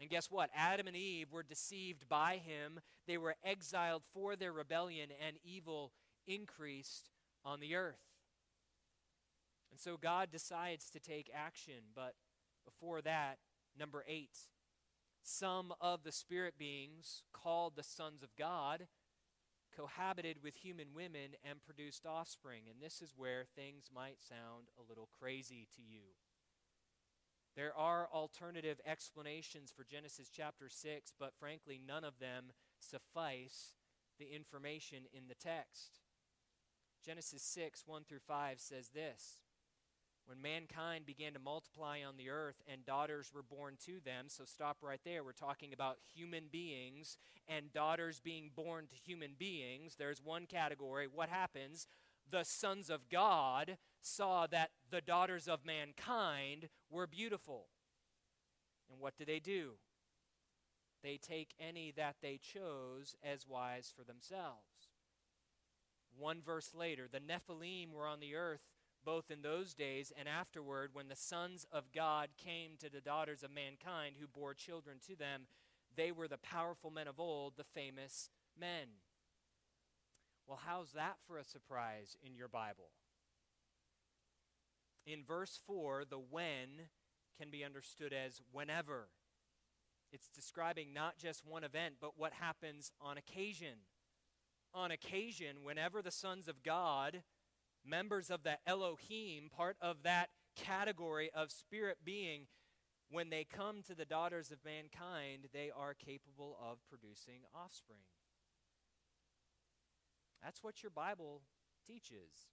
And 0.00 0.08
guess 0.08 0.30
what? 0.30 0.48
Adam 0.54 0.86
and 0.86 0.94
Eve 0.94 1.32
were 1.32 1.42
deceived 1.42 2.08
by 2.08 2.36
him. 2.36 2.78
They 3.08 3.18
were 3.18 3.34
exiled 3.42 4.04
for 4.14 4.36
their 4.36 4.52
rebellion, 4.52 5.08
and 5.26 5.36
evil 5.42 5.90
increased 6.28 7.10
on 7.44 7.58
the 7.58 7.74
earth. 7.74 7.98
And 9.72 9.80
so 9.80 9.96
God 9.96 10.30
decides 10.30 10.90
to 10.90 11.00
take 11.00 11.28
action, 11.34 11.90
but 11.92 12.14
before 12.68 13.00
that, 13.02 13.38
number 13.78 14.04
eight, 14.06 14.36
some 15.22 15.72
of 15.80 16.04
the 16.04 16.12
spirit 16.12 16.54
beings 16.58 17.22
called 17.32 17.76
the 17.76 17.82
sons 17.82 18.22
of 18.22 18.36
God 18.36 18.86
cohabited 19.74 20.38
with 20.42 20.56
human 20.56 20.88
women 20.94 21.36
and 21.48 21.62
produced 21.64 22.04
offspring. 22.04 22.62
And 22.68 22.82
this 22.82 23.00
is 23.00 23.14
where 23.16 23.44
things 23.44 23.90
might 23.94 24.20
sound 24.20 24.68
a 24.76 24.88
little 24.88 25.08
crazy 25.18 25.68
to 25.76 25.82
you. 25.82 26.16
There 27.56 27.76
are 27.76 28.08
alternative 28.12 28.80
explanations 28.86 29.72
for 29.74 29.84
Genesis 29.84 30.30
chapter 30.34 30.68
6, 30.68 31.12
but 31.18 31.34
frankly, 31.38 31.80
none 31.84 32.04
of 32.04 32.18
them 32.18 32.52
suffice 32.78 33.72
the 34.18 34.34
information 34.34 35.04
in 35.12 35.28
the 35.28 35.34
text. 35.34 36.00
Genesis 37.04 37.42
6, 37.42 37.84
1 37.86 38.04
through 38.04 38.18
5 38.26 38.60
says 38.60 38.90
this 38.90 39.38
when 40.28 40.42
mankind 40.42 41.06
began 41.06 41.32
to 41.32 41.38
multiply 41.38 42.00
on 42.06 42.18
the 42.18 42.28
earth 42.28 42.60
and 42.70 42.84
daughters 42.84 43.30
were 43.34 43.42
born 43.42 43.76
to 43.86 43.98
them. 44.04 44.26
So 44.28 44.44
stop 44.44 44.76
right 44.82 45.00
there. 45.02 45.24
We're 45.24 45.32
talking 45.32 45.72
about 45.72 45.96
human 46.14 46.44
beings 46.52 47.16
and 47.48 47.72
daughters 47.72 48.20
being 48.20 48.50
born 48.54 48.86
to 48.88 48.94
human 48.94 49.30
beings. 49.38 49.96
There's 49.98 50.22
one 50.22 50.44
category. 50.44 51.06
What 51.10 51.30
happens? 51.30 51.86
The 52.30 52.44
sons 52.44 52.90
of 52.90 53.08
God 53.08 53.78
saw 54.02 54.46
that 54.48 54.72
the 54.90 55.00
daughters 55.00 55.48
of 55.48 55.64
mankind 55.64 56.68
were 56.90 57.06
beautiful. 57.06 57.68
And 58.90 59.00
what 59.00 59.16
do 59.16 59.24
they 59.24 59.40
do? 59.40 59.76
They 61.02 61.16
take 61.16 61.54
any 61.58 61.90
that 61.96 62.16
they 62.20 62.38
chose 62.38 63.16
as 63.24 63.48
wives 63.48 63.94
for 63.96 64.04
themselves. 64.04 64.90
One 66.18 66.42
verse 66.44 66.74
later, 66.74 67.08
the 67.10 67.20
Nephilim 67.20 67.92
were 67.92 68.06
on 68.06 68.20
the 68.20 68.34
earth 68.34 68.60
both 69.08 69.30
in 69.30 69.40
those 69.40 69.72
days 69.72 70.12
and 70.18 70.28
afterward, 70.28 70.90
when 70.92 71.08
the 71.08 71.16
sons 71.16 71.64
of 71.72 71.92
God 71.94 72.28
came 72.36 72.72
to 72.78 72.90
the 72.90 73.00
daughters 73.00 73.42
of 73.42 73.50
mankind 73.50 74.16
who 74.20 74.26
bore 74.26 74.52
children 74.52 74.98
to 75.06 75.16
them, 75.16 75.46
they 75.96 76.12
were 76.12 76.28
the 76.28 76.36
powerful 76.36 76.90
men 76.90 77.08
of 77.08 77.18
old, 77.18 77.54
the 77.56 77.64
famous 77.64 78.28
men. 78.60 78.88
Well, 80.46 80.60
how's 80.62 80.92
that 80.92 81.16
for 81.26 81.38
a 81.38 81.44
surprise 81.44 82.18
in 82.22 82.34
your 82.34 82.48
Bible? 82.48 82.90
In 85.06 85.24
verse 85.24 85.58
4, 85.66 86.04
the 86.04 86.18
when 86.18 86.68
can 87.40 87.48
be 87.48 87.64
understood 87.64 88.12
as 88.12 88.42
whenever. 88.52 89.08
It's 90.12 90.28
describing 90.28 90.92
not 90.92 91.16
just 91.16 91.46
one 91.46 91.64
event, 91.64 91.94
but 91.98 92.18
what 92.18 92.34
happens 92.34 92.92
on 93.00 93.16
occasion. 93.16 93.86
On 94.74 94.90
occasion, 94.90 95.64
whenever 95.64 96.02
the 96.02 96.10
sons 96.10 96.46
of 96.46 96.62
God 96.62 97.22
members 97.88 98.30
of 98.30 98.42
the 98.42 98.58
Elohim, 98.66 99.48
part 99.54 99.76
of 99.80 100.02
that 100.02 100.30
category 100.56 101.30
of 101.34 101.50
spirit 101.50 101.98
being, 102.04 102.46
when 103.10 103.30
they 103.30 103.44
come 103.44 103.82
to 103.82 103.94
the 103.94 104.04
daughters 104.04 104.50
of 104.50 104.58
mankind, 104.64 105.48
they 105.52 105.70
are 105.74 105.94
capable 105.94 106.58
of 106.62 106.78
producing 106.88 107.40
offspring. 107.54 108.00
That's 110.42 110.62
what 110.62 110.82
your 110.82 110.90
Bible 110.90 111.42
teaches. 111.86 112.50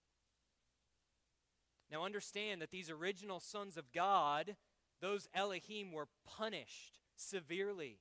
Now, 1.92 2.04
understand 2.04 2.62
that 2.62 2.72
these 2.72 2.90
original 2.90 3.40
sons 3.40 3.78
of 3.78 3.92
God, 3.92 4.56
those 5.02 5.28
Elohim, 5.34 5.92
were 5.92 6.08
punished 6.26 7.00
severely. 7.16 8.00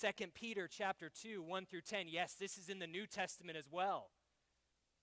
2 0.00 0.26
Peter 0.34 0.68
chapter 0.70 1.08
2, 1.08 1.42
1 1.42 1.66
through 1.66 1.80
10. 1.80 2.06
Yes, 2.08 2.34
this 2.34 2.58
is 2.58 2.68
in 2.68 2.80
the 2.80 2.86
New 2.86 3.06
Testament 3.06 3.56
as 3.56 3.68
well. 3.70 4.10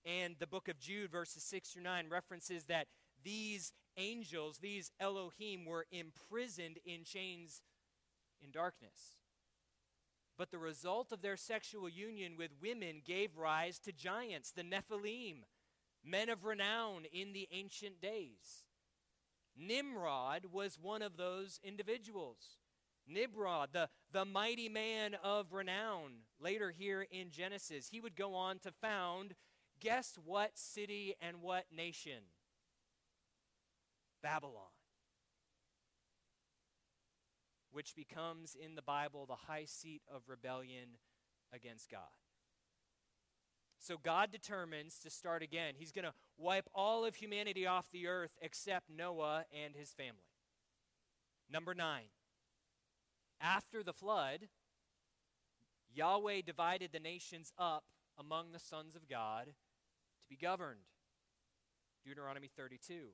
And 0.06 0.36
the 0.38 0.46
book 0.46 0.68
of 0.68 0.78
Jude, 0.78 1.10
verses 1.10 1.42
6 1.42 1.70
through 1.70 1.82
9, 1.82 2.06
references 2.08 2.66
that 2.66 2.86
these 3.24 3.72
angels, 3.96 4.58
these 4.58 4.92
Elohim, 5.00 5.64
were 5.64 5.86
imprisoned 5.90 6.78
in 6.84 7.02
chains 7.02 7.60
in 8.40 8.52
darkness. 8.52 9.16
But 10.38 10.52
the 10.52 10.58
result 10.58 11.10
of 11.10 11.22
their 11.22 11.36
sexual 11.36 11.88
union 11.88 12.34
with 12.38 12.50
women 12.62 13.02
gave 13.04 13.36
rise 13.36 13.78
to 13.80 13.92
giants, 13.92 14.52
the 14.52 14.62
Nephilim, 14.62 15.42
men 16.04 16.28
of 16.28 16.44
renown 16.44 17.04
in 17.12 17.32
the 17.32 17.48
ancient 17.50 18.00
days. 18.00 18.64
Nimrod 19.56 20.46
was 20.52 20.78
one 20.80 21.02
of 21.02 21.16
those 21.16 21.58
individuals. 21.64 22.58
Nimrod, 23.08 23.70
the, 23.72 23.88
the 24.12 24.24
mighty 24.24 24.68
man 24.68 25.16
of 25.22 25.52
renown, 25.52 26.12
later 26.38 26.70
here 26.70 27.06
in 27.10 27.30
Genesis, 27.30 27.88
he 27.88 28.00
would 28.00 28.14
go 28.16 28.34
on 28.34 28.58
to 28.60 28.72
found, 28.72 29.34
guess 29.80 30.18
what 30.24 30.58
city 30.58 31.14
and 31.20 31.42
what 31.42 31.66
nation? 31.74 32.22
Babylon, 34.22 34.64
which 37.70 37.94
becomes 37.94 38.56
in 38.56 38.74
the 38.74 38.82
Bible 38.82 39.26
the 39.26 39.52
high 39.52 39.66
seat 39.66 40.02
of 40.12 40.22
rebellion 40.28 40.98
against 41.52 41.90
God. 41.90 42.00
So 43.78 43.96
God 44.02 44.32
determines 44.32 44.98
to 45.00 45.10
start 45.10 45.42
again. 45.42 45.74
He's 45.76 45.92
going 45.92 46.06
to 46.06 46.14
wipe 46.36 46.68
all 46.74 47.04
of 47.04 47.14
humanity 47.14 47.66
off 47.66 47.90
the 47.92 48.08
earth 48.08 48.32
except 48.42 48.90
Noah 48.90 49.44
and 49.64 49.76
his 49.76 49.92
family. 49.92 50.32
Number 51.48 51.74
nine, 51.74 52.08
after 53.40 53.84
the 53.84 53.92
flood, 53.92 54.48
Yahweh 55.94 56.40
divided 56.44 56.90
the 56.92 56.98
nations 56.98 57.52
up 57.58 57.84
among 58.18 58.50
the 58.50 58.58
sons 58.58 58.96
of 58.96 59.08
God 59.08 59.48
to 60.26 60.28
be 60.28 60.36
governed. 60.36 60.80
Deuteronomy 62.04 62.50
32 62.56 63.08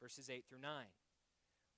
verses 0.00 0.30
8 0.30 0.44
through 0.48 0.60
9. 0.60 0.70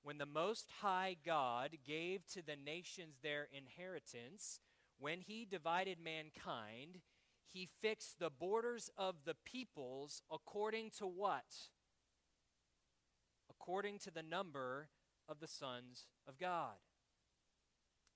When 0.02 0.18
the 0.18 0.26
Most 0.26 0.68
High 0.80 1.16
God 1.24 1.78
gave 1.87 2.26
to 2.28 2.42
the 2.42 2.56
nations 2.56 3.18
their 3.22 3.48
inheritance, 3.52 4.61
when 4.98 5.20
he 5.20 5.44
divided 5.44 5.98
mankind, 6.02 7.00
he 7.52 7.68
fixed 7.80 8.18
the 8.18 8.30
borders 8.30 8.90
of 8.96 9.16
the 9.24 9.35
peoples 9.44 10.22
according 10.30 10.90
to 10.98 11.06
what? 11.06 11.70
According 13.50 13.98
to 14.00 14.11
the 14.11 14.22
number 14.22 14.88
of 15.28 15.40
the 15.40 15.48
sons 15.48 16.06
of 16.26 16.38
God. 16.38 16.78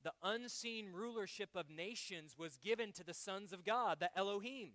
The 0.02 0.12
unseen 0.22 0.92
rulership 0.92 1.50
of 1.54 1.68
nations 1.68 2.36
was 2.38 2.56
given 2.56 2.92
to 2.92 3.04
the 3.04 3.14
sons 3.14 3.52
of 3.52 3.64
God, 3.64 3.98
the 4.00 4.16
Elohim. 4.16 4.70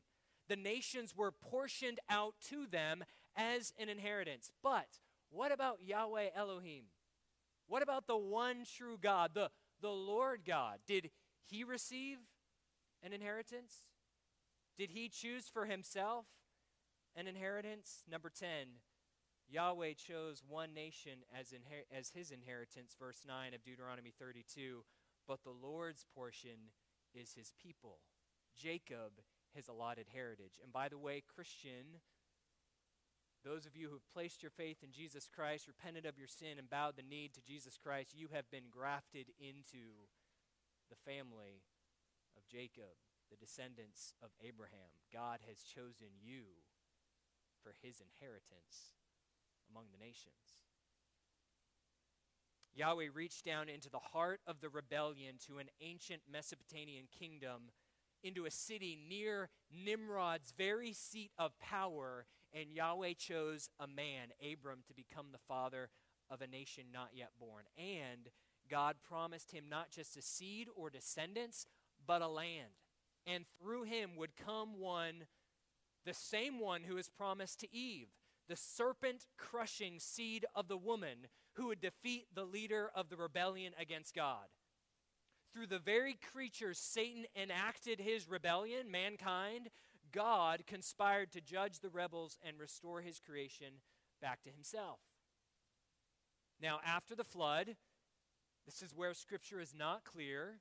The 0.52 0.58
nations 0.58 1.16
were 1.16 1.32
portioned 1.32 2.02
out 2.10 2.34
to 2.50 2.68
them 2.68 3.06
as 3.38 3.72
an 3.80 3.88
inheritance. 3.88 4.52
But 4.62 5.00
what 5.30 5.50
about 5.50 5.78
Yahweh 5.82 6.32
Elohim? 6.36 6.88
What 7.68 7.82
about 7.82 8.06
the 8.06 8.18
one 8.18 8.66
true 8.66 8.98
God, 9.02 9.32
the, 9.34 9.50
the 9.80 9.88
Lord 9.88 10.42
God? 10.46 10.80
Did 10.86 11.10
he 11.46 11.64
receive 11.64 12.18
an 13.02 13.14
inheritance? 13.14 13.88
Did 14.78 14.90
he 14.90 15.08
choose 15.08 15.48
for 15.48 15.68
himself 15.68 16.26
an 17.16 17.28
inheritance? 17.28 18.04
Number 18.12 18.30
10, 18.30 18.50
Yahweh 19.48 19.94
chose 19.94 20.44
one 20.46 20.74
nation 20.74 21.20
as, 21.34 21.54
inher- 21.54 21.98
as 21.98 22.10
his 22.10 22.30
inheritance, 22.30 22.94
verse 23.00 23.22
9 23.26 23.54
of 23.54 23.64
Deuteronomy 23.64 24.12
32. 24.20 24.84
But 25.30 25.46
the 25.46 25.52
Lord's 25.52 26.06
portion 26.14 26.74
is 27.16 27.36
his 27.36 27.54
people. 27.64 28.00
Jacob, 28.54 29.14
his 29.54 29.68
allotted 29.68 30.08
heritage. 30.14 30.60
And 30.64 30.72
by 30.72 30.90
the 30.90 30.98
way, 30.98 31.22
Christian, 31.22 32.02
those 33.44 33.66
of 33.66 33.76
you 33.76 33.88
who 33.88 33.96
have 33.96 34.14
placed 34.14 34.44
your 34.44 34.52
faith 34.52 34.84
in 34.84 34.92
Jesus 34.92 35.28
Christ, 35.28 35.68
repented 35.68 36.06
of 36.06 36.18
your 36.18 36.28
sin, 36.28 36.58
and 36.58 36.70
bowed 36.70 36.96
the 36.96 37.08
knee 37.08 37.30
to 37.34 37.42
Jesus 37.42 37.78
Christ, 37.78 38.14
you 38.16 38.30
have 38.34 38.50
been 38.52 38.70
grafted 38.70 39.28
into 39.40 40.08
the 40.90 41.00
family 41.10 41.64
of 42.38 42.48
Jacob, 42.48 42.96
the 43.30 43.38
descendants 43.38 44.14
of 44.22 44.30
Abraham. 44.44 44.92
God 45.12 45.40
has 45.48 45.64
chosen 45.64 46.20
you 46.22 46.62
for 47.64 47.74
his 47.82 48.02
inheritance 48.02 48.98
among 49.70 49.86
the 49.92 50.04
nations. 50.04 50.68
Yahweh 52.74 53.08
reached 53.14 53.46
down 53.46 53.68
into 53.68 53.90
the 53.90 54.00
heart 54.00 54.40
of 54.48 54.62
the 54.62 54.70
rebellion 54.70 55.36
to 55.48 55.60
an 55.60 55.68
ancient 55.82 56.22
Mesopotamian 56.32 57.06
kingdom, 57.12 57.72
into 58.24 58.46
a 58.46 58.52
city 58.52 58.98
near 59.10 59.50
Nimrod's 59.72 60.54
very 60.58 60.94
seat 60.94 61.32
of 61.38 61.58
power, 61.60 62.26
and 62.54 62.72
Yahweh 62.72 63.14
chose 63.18 63.70
a 63.80 63.88
man, 63.88 64.30
Abram, 64.42 64.80
to 64.88 64.94
become 64.94 65.28
the 65.32 65.40
father 65.48 65.90
of 66.30 66.42
a 66.42 66.48
nation 66.48 66.86
not 66.94 67.10
yet 67.14 67.32
born. 67.40 67.66
And 67.78 68.30
God 68.70 68.98
promised 69.08 69.52
him 69.52 69.66
not 69.70 69.92
just 69.92 70.18
a 70.18 70.22
seed 70.22 70.68
or 70.76 70.90
descendants, 70.90 71.66
but 72.06 72.22
a 72.22 72.28
land. 72.28 72.80
And 73.28 73.46
through 73.60 73.84
him 73.84 74.16
would 74.16 74.36
come 74.36 74.80
one, 74.80 75.26
the 76.06 76.14
same 76.14 76.60
one 76.60 76.84
who 76.84 76.96
was 76.96 77.10
promised 77.10 77.60
to 77.60 77.76
Eve, 77.76 78.08
the 78.48 78.56
serpent 78.56 79.28
crushing 79.38 80.00
seed 80.00 80.46
of 80.56 80.68
the 80.68 80.78
woman 80.78 81.28
who 81.54 81.68
would 81.68 81.82
defeat 81.82 82.28
the 82.34 82.46
leader 82.46 82.90
of 82.96 83.10
the 83.10 83.18
rebellion 83.18 83.74
against 83.80 84.16
God. 84.16 84.48
Through 85.54 85.68
the 85.68 85.80
very 85.80 86.18
creatures 86.32 86.78
Satan 86.78 87.26
enacted 87.36 88.00
his 88.00 88.30
rebellion, 88.30 88.90
mankind, 88.90 89.70
God 90.12 90.64
conspired 90.66 91.32
to 91.32 91.42
judge 91.42 91.80
the 91.80 91.90
rebels 91.90 92.38
and 92.46 92.58
restore 92.60 93.02
his 93.02 93.20
creation 93.20 93.82
back 94.22 94.44
to 94.44 94.50
himself. 94.50 95.00
Now, 96.62 96.80
after 96.86 97.16
the 97.16 97.24
flood, 97.24 97.76
this 98.66 98.82
is 98.82 98.96
where 98.96 99.14
scripture 99.14 99.60
is 99.60 99.74
not 99.78 100.04
clear, 100.04 100.60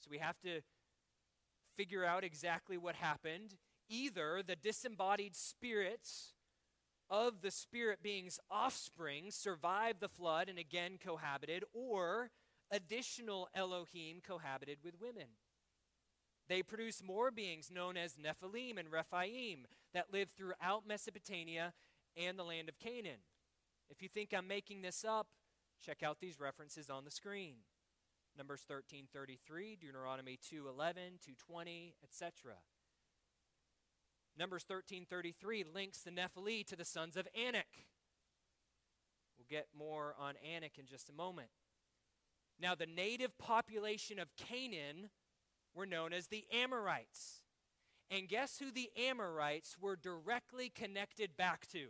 so 0.00 0.08
we 0.10 0.18
have 0.18 0.40
to 0.40 0.62
figure 1.76 2.04
out 2.04 2.24
exactly 2.24 2.76
what 2.76 2.94
happened. 2.96 3.56
Either 3.88 4.42
the 4.44 4.56
disembodied 4.56 5.36
spirits 5.36 6.32
of 7.10 7.42
the 7.42 7.50
spirit 7.50 8.02
being's 8.02 8.40
offspring 8.50 9.30
survived 9.30 10.00
the 10.00 10.08
flood 10.08 10.48
and 10.48 10.58
again 10.58 10.98
cohabited, 11.04 11.62
or 11.74 12.30
additional 12.70 13.48
Elohim 13.54 14.20
cohabited 14.26 14.78
with 14.82 15.00
women. 15.00 15.28
They 16.48 16.62
produce 16.62 17.02
more 17.02 17.30
beings 17.30 17.70
known 17.70 17.96
as 17.96 18.16
Nephilim 18.16 18.78
and 18.78 18.92
Rephaim 18.92 19.66
that 19.94 20.12
live 20.12 20.30
throughout 20.30 20.86
Mesopotamia 20.86 21.72
and 22.16 22.38
the 22.38 22.44
land 22.44 22.68
of 22.68 22.78
Canaan. 22.78 23.20
If 23.88 24.02
you 24.02 24.08
think 24.08 24.32
I'm 24.32 24.46
making 24.46 24.82
this 24.82 25.04
up, 25.04 25.28
check 25.84 26.02
out 26.02 26.20
these 26.20 26.40
references 26.40 26.90
on 26.90 27.04
the 27.04 27.10
screen. 27.10 27.56
Numbers 28.36 28.64
13:33, 28.68 29.76
Deuteronomy 29.76 30.36
2:11, 30.36 31.18
2:20, 31.20 31.94
etc. 32.02 32.56
Numbers 34.36 34.64
13:33 34.64 35.62
links 35.64 36.02
the 36.02 36.10
Nephilim 36.10 36.66
to 36.66 36.76
the 36.76 36.84
sons 36.84 37.16
of 37.16 37.28
Anak. 37.34 37.86
We'll 39.38 39.46
get 39.48 39.68
more 39.74 40.14
on 40.18 40.36
Anak 40.36 40.78
in 40.78 40.86
just 40.86 41.08
a 41.08 41.12
moment. 41.12 41.50
Now, 42.60 42.74
the 42.74 42.86
native 42.86 43.36
population 43.38 44.18
of 44.18 44.36
Canaan 44.36 45.10
were 45.74 45.86
known 45.86 46.12
as 46.12 46.28
the 46.28 46.44
Amorites. 46.52 47.42
And 48.10 48.28
guess 48.28 48.58
who 48.58 48.70
the 48.70 48.90
Amorites 48.96 49.76
were 49.80 49.96
directly 49.96 50.68
connected 50.68 51.36
back 51.36 51.66
to? 51.68 51.88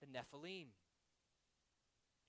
The 0.00 0.06
Nephilim, 0.06 0.68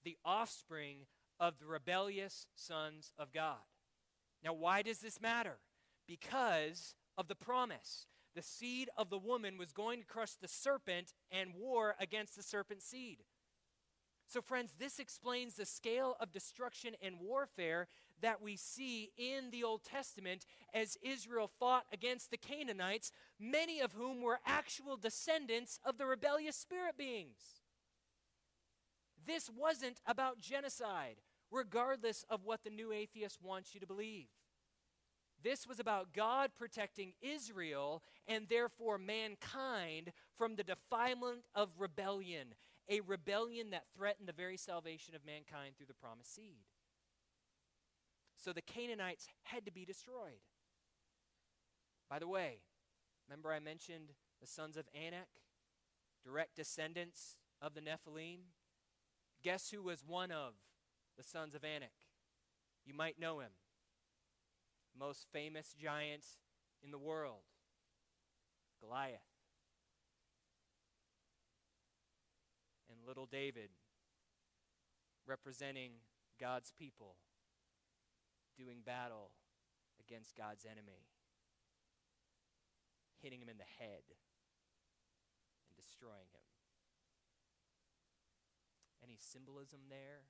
the 0.03 0.17
offspring 0.25 1.05
of 1.39 1.60
the 1.60 1.67
rebellious 1.67 2.47
sons 2.55 3.12
of 3.17 3.32
God. 3.32 3.58
Now, 4.43 4.53
why 4.53 4.82
does 4.82 4.99
this 4.99 5.21
matter? 5.21 5.60
Because 6.08 6.95
of 7.17 7.27
the 7.27 7.36
promise. 7.36 8.08
The 8.36 8.41
seed 8.41 8.89
of 8.97 9.10
the 9.10 9.17
woman 9.17 9.58
was 9.58 9.71
going 9.71 9.99
to 9.99 10.05
crush 10.05 10.36
the 10.36 10.47
serpent 10.47 11.13
and 11.32 11.53
war 11.55 11.95
against 11.99 12.36
the 12.36 12.43
serpent's 12.43 12.86
seed. 12.86 13.19
So, 14.29 14.41
friends, 14.41 14.75
this 14.77 14.99
explains 14.99 15.55
the 15.55 15.65
scale 15.65 16.15
of 16.19 16.31
destruction 16.31 16.93
and 17.01 17.19
warfare 17.19 17.87
that 18.21 18.43
we 18.43 18.57
see 18.57 19.09
in 19.17 19.49
the 19.49 19.63
Old 19.63 19.83
Testament 19.83 20.45
as 20.71 20.99
Israel 21.01 21.49
fought 21.59 21.85
against 21.91 22.29
the 22.29 22.37
Canaanites, 22.37 23.11
many 23.39 23.79
of 23.79 23.93
whom 23.93 24.21
were 24.21 24.39
actual 24.45 24.97
descendants 24.97 25.79
of 25.83 25.97
the 25.97 26.05
rebellious 26.05 26.55
spirit 26.55 26.95
beings. 26.95 27.63
this 29.25 29.49
wasn't 29.49 29.99
about 30.05 30.39
genocide, 30.39 31.17
regardless 31.49 32.23
of 32.29 32.45
what 32.45 32.63
the 32.63 32.69
new 32.69 32.91
atheist 32.91 33.39
wants 33.41 33.73
you 33.73 33.79
to 33.79 33.87
believe. 33.87 34.27
This 35.43 35.65
was 35.65 35.79
about 35.79 36.13
God 36.13 36.51
protecting 36.57 37.13
Israel 37.21 38.03
and 38.27 38.47
therefore 38.47 38.99
mankind 38.99 40.11
from 40.35 40.55
the 40.55 40.63
defilement 40.63 41.45
of 41.55 41.69
rebellion, 41.79 42.53
a 42.89 43.02
rebellion 43.02 43.69
that 43.69 43.86
threatened 43.95 44.28
the 44.28 44.34
very 44.34 44.58
salvation 44.58 45.15
of 45.15 45.25
mankind 45.25 45.75
through 45.78 45.88
the 45.88 45.93
promised 45.93 46.34
seed. 46.34 46.65
So 48.36 48.52
the 48.52 48.62
Canaanites 48.62 49.28
had 49.43 49.65
to 49.65 49.71
be 49.71 49.86
destroyed. 49.86 50.41
By 52.10 52.19
the 52.19 52.28
way, 52.28 52.62
remember 53.28 53.54
I 53.54 53.60
mentioned 53.60 54.13
the 54.41 54.47
sons 54.47 54.78
of 54.78 54.86
Anak, 54.95 55.28
direct 56.23 56.56
descendants 56.56 57.36
of 57.62 57.75
the 57.75 57.82
Nephilim? 57.82 58.39
Guess 59.43 59.69
who 59.69 59.84
was 59.84 60.04
one 60.06 60.32
of 60.32 60.54
the 61.17 61.23
sons 61.23 61.54
of 61.54 61.63
Anak? 61.63 61.91
You 62.86 62.93
might 62.93 63.19
know 63.19 63.39
him. 63.39 63.52
Most 64.97 65.28
famous 65.32 65.75
giant 65.80 66.25
in 66.84 66.91
the 66.91 66.97
world, 66.97 67.43
Goliath. 68.82 69.28
Little 73.09 73.25
David, 73.25 73.71
representing 75.25 75.93
God's 76.39 76.71
people, 76.77 77.15
doing 78.55 78.81
battle 78.85 79.31
against 79.99 80.35
God's 80.35 80.63
enemy, 80.63 81.07
hitting 83.19 83.41
him 83.41 83.49
in 83.49 83.57
the 83.57 83.83
head 83.83 84.03
and 85.67 85.75
destroying 85.75 86.29
him. 86.31 86.45
Any 89.03 89.17
symbolism 89.19 89.79
there? 89.89 90.21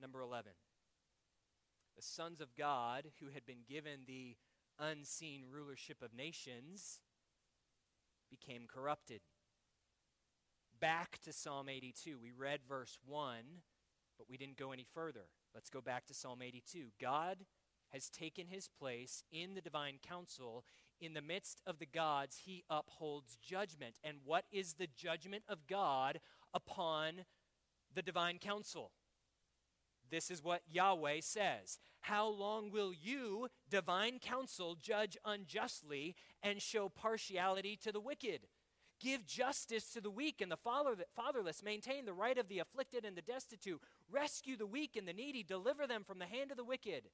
Number 0.00 0.20
11. 0.20 0.52
The 1.96 2.02
sons 2.02 2.40
of 2.40 2.54
God, 2.54 3.06
who 3.18 3.30
had 3.34 3.44
been 3.44 3.64
given 3.68 4.00
the 4.06 4.36
unseen 4.78 5.42
rulership 5.50 6.02
of 6.02 6.14
nations, 6.14 7.00
became 8.30 8.66
corrupted. 8.72 9.22
Back 10.84 11.18
to 11.22 11.32
Psalm 11.32 11.70
82. 11.70 12.18
We 12.22 12.30
read 12.30 12.60
verse 12.68 12.98
1, 13.06 13.36
but 14.18 14.28
we 14.28 14.36
didn't 14.36 14.58
go 14.58 14.70
any 14.70 14.84
further. 14.92 15.28
Let's 15.54 15.70
go 15.70 15.80
back 15.80 16.04
to 16.08 16.14
Psalm 16.14 16.42
82. 16.42 16.88
God 17.00 17.38
has 17.90 18.10
taken 18.10 18.48
his 18.48 18.68
place 18.68 19.24
in 19.32 19.54
the 19.54 19.62
divine 19.62 19.94
council. 20.06 20.62
In 21.00 21.14
the 21.14 21.22
midst 21.22 21.62
of 21.66 21.78
the 21.78 21.86
gods, 21.86 22.42
he 22.44 22.64
upholds 22.68 23.38
judgment. 23.42 23.94
And 24.04 24.18
what 24.26 24.44
is 24.52 24.74
the 24.74 24.86
judgment 24.86 25.44
of 25.48 25.66
God 25.66 26.20
upon 26.52 27.24
the 27.94 28.02
divine 28.02 28.36
council? 28.38 28.90
This 30.10 30.30
is 30.30 30.44
what 30.44 30.64
Yahweh 30.70 31.20
says. 31.22 31.78
How 32.02 32.28
long 32.28 32.70
will 32.70 32.92
you, 32.92 33.48
divine 33.70 34.18
council, 34.18 34.76
judge 34.78 35.16
unjustly 35.24 36.14
and 36.42 36.60
show 36.60 36.90
partiality 36.90 37.74
to 37.84 37.90
the 37.90 38.00
wicked? 38.00 38.40
Give 39.04 39.26
justice 39.26 39.90
to 39.90 40.00
the 40.00 40.10
weak 40.10 40.40
and 40.40 40.50
the 40.50 40.56
fatherless. 40.56 41.62
Maintain 41.62 42.06
the 42.06 42.14
right 42.14 42.38
of 42.38 42.48
the 42.48 42.58
afflicted 42.58 43.04
and 43.04 43.14
the 43.14 43.20
destitute. 43.20 43.82
Rescue 44.10 44.56
the 44.56 44.64
weak 44.64 44.96
and 44.96 45.06
the 45.06 45.12
needy. 45.12 45.42
Deliver 45.42 45.86
them 45.86 46.04
from 46.04 46.18
the 46.18 46.24
hand 46.24 46.50
of 46.50 46.56
the 46.56 46.64
wicked. 46.64 47.10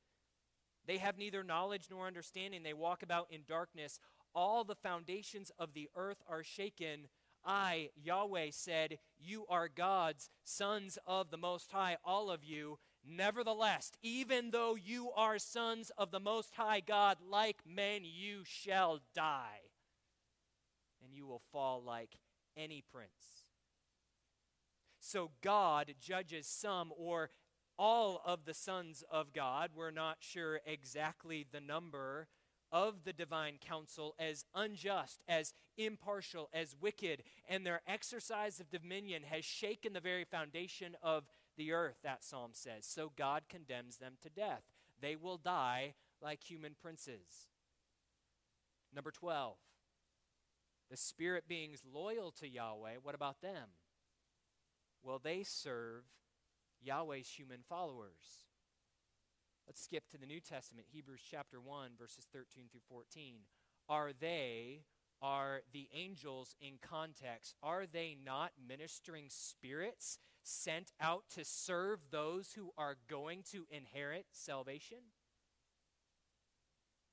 They 0.86 0.98
have 0.98 1.18
neither 1.18 1.42
knowledge 1.42 1.88
nor 1.90 2.06
understanding. 2.06 2.62
They 2.62 2.74
walk 2.74 3.02
about 3.02 3.26
in 3.32 3.40
darkness. 3.48 3.98
All 4.36 4.62
the 4.62 4.76
foundations 4.76 5.50
of 5.58 5.74
the 5.74 5.88
earth 5.96 6.22
are 6.28 6.44
shaken. 6.44 7.08
I, 7.44 7.90
Yahweh, 8.00 8.50
said, 8.52 8.98
You 9.18 9.44
are 9.48 9.68
God's 9.68 10.30
sons 10.44 10.96
of 11.08 11.32
the 11.32 11.38
Most 11.38 11.72
High, 11.72 11.96
all 12.04 12.30
of 12.30 12.44
you. 12.44 12.78
Nevertheless, 13.04 13.90
even 14.00 14.52
though 14.52 14.76
you 14.76 15.10
are 15.16 15.40
sons 15.40 15.90
of 15.98 16.12
the 16.12 16.20
Most 16.20 16.54
High 16.54 16.80
God, 16.86 17.16
like 17.28 17.62
men, 17.66 18.02
you 18.04 18.42
shall 18.44 19.00
die, 19.12 19.69
will 21.30 21.42
fall 21.52 21.80
like 21.82 22.18
any 22.56 22.82
prince. 22.92 23.44
So 24.98 25.30
God 25.42 25.94
judges 26.00 26.46
some 26.46 26.92
or 26.96 27.30
all 27.78 28.20
of 28.26 28.44
the 28.44 28.52
sons 28.52 29.04
of 29.10 29.32
God. 29.32 29.70
We're 29.74 29.92
not 29.92 30.18
sure 30.20 30.60
exactly 30.66 31.46
the 31.50 31.60
number 31.60 32.28
of 32.72 33.04
the 33.04 33.12
divine 33.12 33.54
council 33.60 34.14
as 34.18 34.44
unjust, 34.54 35.22
as 35.26 35.54
impartial, 35.78 36.50
as 36.52 36.76
wicked, 36.80 37.22
and 37.48 37.64
their 37.64 37.80
exercise 37.86 38.60
of 38.60 38.70
dominion 38.70 39.22
has 39.28 39.44
shaken 39.44 39.92
the 39.92 40.00
very 40.00 40.24
foundation 40.24 40.96
of 41.02 41.24
the 41.56 41.72
earth, 41.72 41.96
that 42.02 42.22
psalm 42.22 42.50
says. 42.52 42.84
So 42.86 43.12
God 43.16 43.44
condemns 43.48 43.96
them 43.96 44.14
to 44.22 44.28
death. 44.28 44.62
They 45.00 45.16
will 45.16 45.38
die 45.38 45.94
like 46.22 46.44
human 46.44 46.74
princes. 46.80 47.48
Number 48.94 49.10
12, 49.10 49.56
the 50.90 50.96
spirit 50.96 51.44
beings 51.48 51.82
loyal 51.90 52.32
to 52.32 52.48
Yahweh, 52.48 52.96
what 53.02 53.14
about 53.14 53.40
them? 53.40 53.68
Well, 55.02 55.20
they 55.22 55.44
serve 55.44 56.02
Yahweh's 56.82 57.28
human 57.28 57.60
followers. 57.68 58.44
Let's 59.66 59.82
skip 59.82 60.08
to 60.10 60.18
the 60.18 60.26
New 60.26 60.40
Testament, 60.40 60.88
Hebrews 60.90 61.20
chapter 61.30 61.60
1, 61.60 61.90
verses 61.98 62.26
13 62.32 62.64
through 62.70 62.80
14. 62.88 63.36
Are 63.88 64.10
they, 64.12 64.80
are 65.22 65.60
the 65.72 65.88
angels 65.94 66.56
in 66.60 66.74
context, 66.82 67.54
are 67.62 67.86
they 67.86 68.16
not 68.24 68.50
ministering 68.68 69.26
spirits 69.28 70.18
sent 70.42 70.90
out 71.00 71.24
to 71.36 71.44
serve 71.44 72.00
those 72.10 72.52
who 72.56 72.72
are 72.76 72.96
going 73.08 73.44
to 73.52 73.66
inherit 73.70 74.26
salvation? 74.32 74.98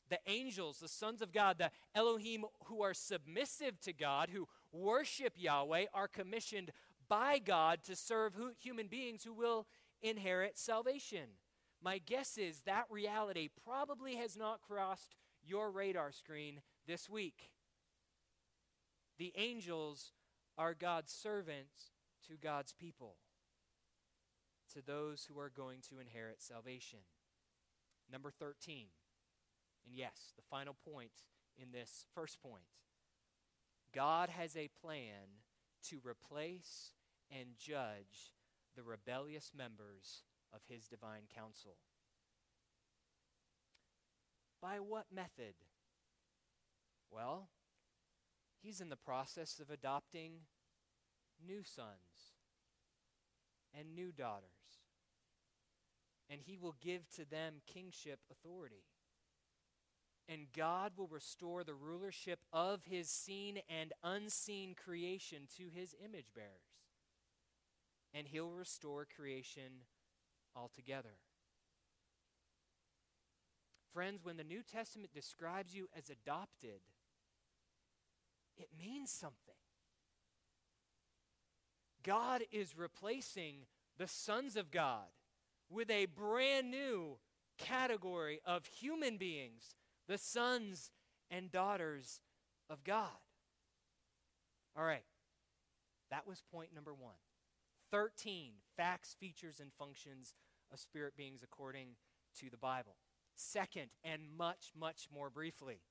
The 0.10 0.20
angels, 0.26 0.80
the 0.80 0.88
sons 0.88 1.22
of 1.22 1.34
God, 1.34 1.58
the 1.58 1.72
Elohim 1.94 2.46
who 2.66 2.82
are 2.82 2.94
submissive 2.94 3.80
to 3.82 3.94
God, 3.94 4.30
who 4.30 4.48
worship 4.72 5.34
Yahweh, 5.36 5.86
are 5.94 6.08
commissioned 6.08 6.72
by 7.10 7.40
God 7.40 7.84
to 7.84 7.96
serve 7.96 8.34
human 8.60 8.88
beings 8.88 9.24
who 9.24 9.34
will 9.34 9.68
inherit 10.02 10.58
salvation. 10.58 11.30
My 11.84 11.98
guess 12.00 12.38
is 12.38 12.62
that 12.62 12.86
reality 12.90 13.50
probably 13.66 14.16
has 14.16 14.38
not 14.38 14.62
crossed 14.62 15.16
your 15.44 15.72
radar 15.72 16.12
screen 16.12 16.62
this 16.88 17.10
week. 17.10 17.52
The 19.18 19.34
angels 19.36 20.12
are 20.58 20.74
God's 20.74 21.12
servants 21.12 21.92
to 22.28 22.36
God's 22.36 22.74
people, 22.74 23.16
to 24.74 24.82
those 24.82 25.28
who 25.30 25.40
are 25.40 25.50
going 25.50 25.80
to 25.90 26.00
inherit 26.00 26.42
salvation. 26.42 27.00
Number 28.12 28.32
13. 28.32 28.88
And 29.88 29.96
yes, 29.96 30.34
the 30.36 30.44
final 30.50 30.76
point 30.92 31.24
in 31.58 31.72
this 31.72 32.06
first 32.14 32.42
point 32.42 32.66
God 33.96 34.30
has 34.30 34.56
a 34.56 34.70
plan 34.82 35.40
to 35.90 36.00
replace 36.04 36.92
and 37.32 37.58
judge 37.58 38.34
the 38.76 38.84
rebellious 38.84 39.52
members 39.58 40.24
of 40.54 40.60
his 40.68 40.88
divine 40.88 41.24
council. 41.34 41.78
By 44.62 44.80
what 44.80 45.06
method? 45.14 45.56
Well, 47.10 47.48
he's 48.62 48.82
in 48.82 48.90
the 48.90 48.98
process 48.98 49.60
of 49.60 49.70
adopting 49.70 50.42
new 51.46 51.64
sons 51.64 52.36
and 53.74 53.96
new 53.96 54.12
daughters, 54.12 54.82
and 56.30 56.42
he 56.42 56.58
will 56.58 56.76
give 56.82 57.10
to 57.16 57.24
them 57.24 57.62
kingship 57.66 58.20
authority. 58.30 58.84
And 60.30 60.48
God 60.56 60.94
will 60.98 61.08
restore 61.08 61.64
the 61.64 61.74
rulership 61.74 62.40
of 62.52 62.84
his 62.84 63.10
seen 63.10 63.60
and 63.70 63.94
unseen 64.04 64.76
creation 64.76 65.48
to 65.58 65.70
his 65.74 65.96
image 66.04 66.34
bearers. 66.36 66.50
And 68.14 68.28
he'll 68.28 68.52
restore 68.52 69.06
creation 69.06 69.84
altogether. 70.56 71.16
Friends, 73.94 74.24
when 74.24 74.38
the 74.38 74.44
New 74.44 74.64
Testament 74.64 75.14
describes 75.14 75.74
you 75.74 75.88
as 75.98 76.10
adopted, 76.10 76.82
it 78.58 78.70
means 78.78 79.12
something. 79.12 79.56
God 82.04 82.44
is 82.52 82.78
replacing 82.78 83.66
the 83.98 84.08
sons 84.08 84.56
of 84.56 84.72
God 84.72 85.06
with 85.70 85.90
a 85.90 86.06
brand 86.06 86.70
new 86.72 87.18
category 87.58 88.40
of 88.46 88.66
human 88.66 89.18
beings, 89.18 89.76
the 90.08 90.18
sons 90.18 90.92
and 91.30 91.52
daughters 91.52 92.22
of 92.70 92.84
God. 92.84 93.08
All 94.78 94.84
right, 94.84 95.06
that 96.10 96.28
was 96.28 96.44
point 96.52 96.74
number 96.74 96.94
one. 96.94 97.16
13 97.92 98.54
facts, 98.76 99.16
features, 99.20 99.60
and 99.60 99.72
functions 99.78 100.34
of 100.72 100.80
spirit 100.80 101.16
beings 101.16 101.42
according 101.44 101.96
to 102.40 102.50
the 102.50 102.58
Bible. 102.58 102.98
Second, 103.36 103.88
and 104.04 104.22
much, 104.38 104.72
much 104.78 105.08
more 105.14 105.30
briefly, 105.30 105.82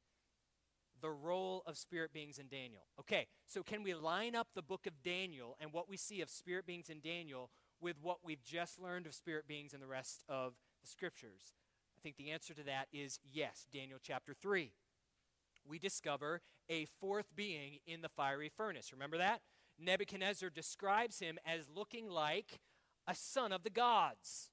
the 1.01 1.11
role 1.11 1.63
of 1.67 1.77
spirit 1.77 2.13
beings 2.13 2.39
in 2.39 2.49
Daniel. 2.49 2.87
Okay, 2.99 3.27
so 3.47 3.63
can 3.63 3.83
we 3.83 3.95
line 3.95 4.35
up 4.35 4.49
the 4.55 4.63
book 4.63 4.87
of 4.87 5.03
Daniel 5.03 5.57
and 5.61 5.73
what 5.73 5.89
we 5.89 5.97
see 5.97 6.21
of 6.21 6.31
spirit 6.31 6.67
beings 6.67 6.91
in 6.91 7.01
Daniel 7.01 7.51
with 7.81 7.97
what 8.01 8.19
we've 8.25 8.43
just 8.43 8.81
learned 8.81 9.07
of 9.07 9.15
spirit 9.15 9.47
beings 9.47 9.75
in 9.75 9.81
the 9.81 9.87
rest 9.87 10.25
of 10.29 10.55
the 10.83 10.89
scriptures? 10.89 11.55
Think 12.07 12.19
the 12.19 12.31
answer 12.31 12.55
to 12.55 12.63
that 12.63 12.87
is 12.93 13.19
yes, 13.33 13.67
Daniel 13.73 13.99
chapter 14.01 14.33
3. 14.33 14.71
We 15.69 15.81
discover 15.81 16.41
a 16.71 16.85
fourth 17.01 17.35
being 17.35 17.79
in 17.85 18.01
the 18.01 18.09
fiery 18.09 18.49
furnace. 18.49 18.93
Remember 18.93 19.19
that? 19.19 19.41
Nebuchadnezzar 19.77 20.51
describes 20.51 21.19
him 21.19 21.37
as 21.45 21.69
looking 21.69 22.09
like 22.09 22.61
a 23.09 23.15
son 23.17 23.51
of 23.51 23.65
the 23.65 23.71
gods. 23.71 24.51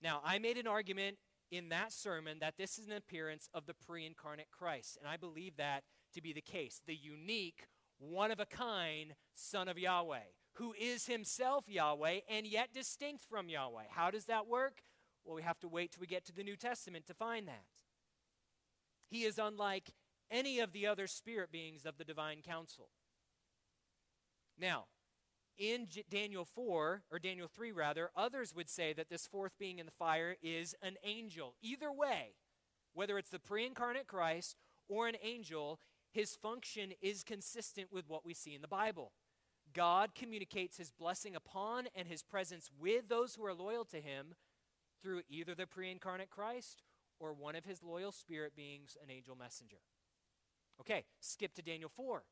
Now, 0.00 0.20
I 0.24 0.38
made 0.38 0.58
an 0.58 0.68
argument 0.68 1.16
in 1.50 1.70
that 1.70 1.90
sermon 1.90 2.38
that 2.38 2.54
this 2.56 2.78
is 2.78 2.86
an 2.86 2.92
appearance 2.92 3.48
of 3.52 3.66
the 3.66 3.74
pre 3.74 4.06
incarnate 4.06 4.52
Christ, 4.56 4.96
and 5.00 5.08
I 5.08 5.16
believe 5.16 5.56
that 5.56 5.82
to 6.14 6.22
be 6.22 6.32
the 6.32 6.40
case. 6.40 6.82
The 6.86 6.94
unique, 6.94 7.66
one 7.98 8.30
of 8.30 8.38
a 8.38 8.46
kind 8.46 9.16
Son 9.34 9.66
of 9.66 9.76
Yahweh, 9.76 10.28
who 10.52 10.72
is 10.80 11.06
himself 11.06 11.64
Yahweh 11.66 12.20
and 12.30 12.46
yet 12.46 12.72
distinct 12.72 13.24
from 13.28 13.48
Yahweh. 13.48 13.86
How 13.90 14.12
does 14.12 14.26
that 14.26 14.46
work? 14.46 14.82
Well, 15.26 15.34
we 15.34 15.42
have 15.42 15.58
to 15.60 15.68
wait 15.68 15.92
till 15.92 16.00
we 16.00 16.06
get 16.06 16.24
to 16.26 16.32
the 16.32 16.44
New 16.44 16.56
Testament 16.56 17.06
to 17.06 17.14
find 17.14 17.48
that. 17.48 17.66
He 19.10 19.24
is 19.24 19.38
unlike 19.38 19.90
any 20.30 20.60
of 20.60 20.72
the 20.72 20.86
other 20.86 21.08
spirit 21.08 21.50
beings 21.50 21.84
of 21.84 21.98
the 21.98 22.04
divine 22.04 22.42
council. 22.42 22.90
Now, 24.58 24.84
in 25.58 25.86
J- 25.86 26.04
Daniel 26.08 26.44
4, 26.44 27.02
or 27.10 27.18
Daniel 27.18 27.48
3 27.48 27.72
rather, 27.72 28.10
others 28.16 28.54
would 28.54 28.70
say 28.70 28.92
that 28.92 29.08
this 29.08 29.26
fourth 29.26 29.58
being 29.58 29.80
in 29.80 29.86
the 29.86 29.92
fire 29.92 30.36
is 30.42 30.76
an 30.80 30.96
angel. 31.02 31.56
Either 31.60 31.90
way, 31.92 32.36
whether 32.94 33.18
it's 33.18 33.30
the 33.30 33.40
pre 33.40 33.66
incarnate 33.66 34.06
Christ 34.06 34.56
or 34.88 35.08
an 35.08 35.16
angel, 35.22 35.80
his 36.12 36.36
function 36.36 36.92
is 37.02 37.24
consistent 37.24 37.92
with 37.92 38.08
what 38.08 38.24
we 38.24 38.32
see 38.32 38.54
in 38.54 38.62
the 38.62 38.68
Bible. 38.68 39.12
God 39.74 40.14
communicates 40.14 40.78
his 40.78 40.92
blessing 40.92 41.34
upon 41.34 41.88
and 41.94 42.06
his 42.06 42.22
presence 42.22 42.70
with 42.78 43.08
those 43.08 43.34
who 43.34 43.44
are 43.44 43.54
loyal 43.54 43.84
to 43.86 44.00
him 44.00 44.34
through 45.06 45.22
either 45.28 45.54
the 45.54 45.68
pre 45.68 45.88
incarnate 45.88 46.30
Christ 46.30 46.82
or 47.20 47.32
one 47.32 47.54
of 47.54 47.64
his 47.64 47.84
loyal 47.84 48.10
spirit 48.10 48.56
beings, 48.56 48.96
an 49.00 49.08
angel 49.08 49.36
messenger. 49.36 49.76
Okay, 50.80 51.04
skip 51.20 51.54
to 51.54 51.62
Daniel 51.62 51.88
4 51.88 52.24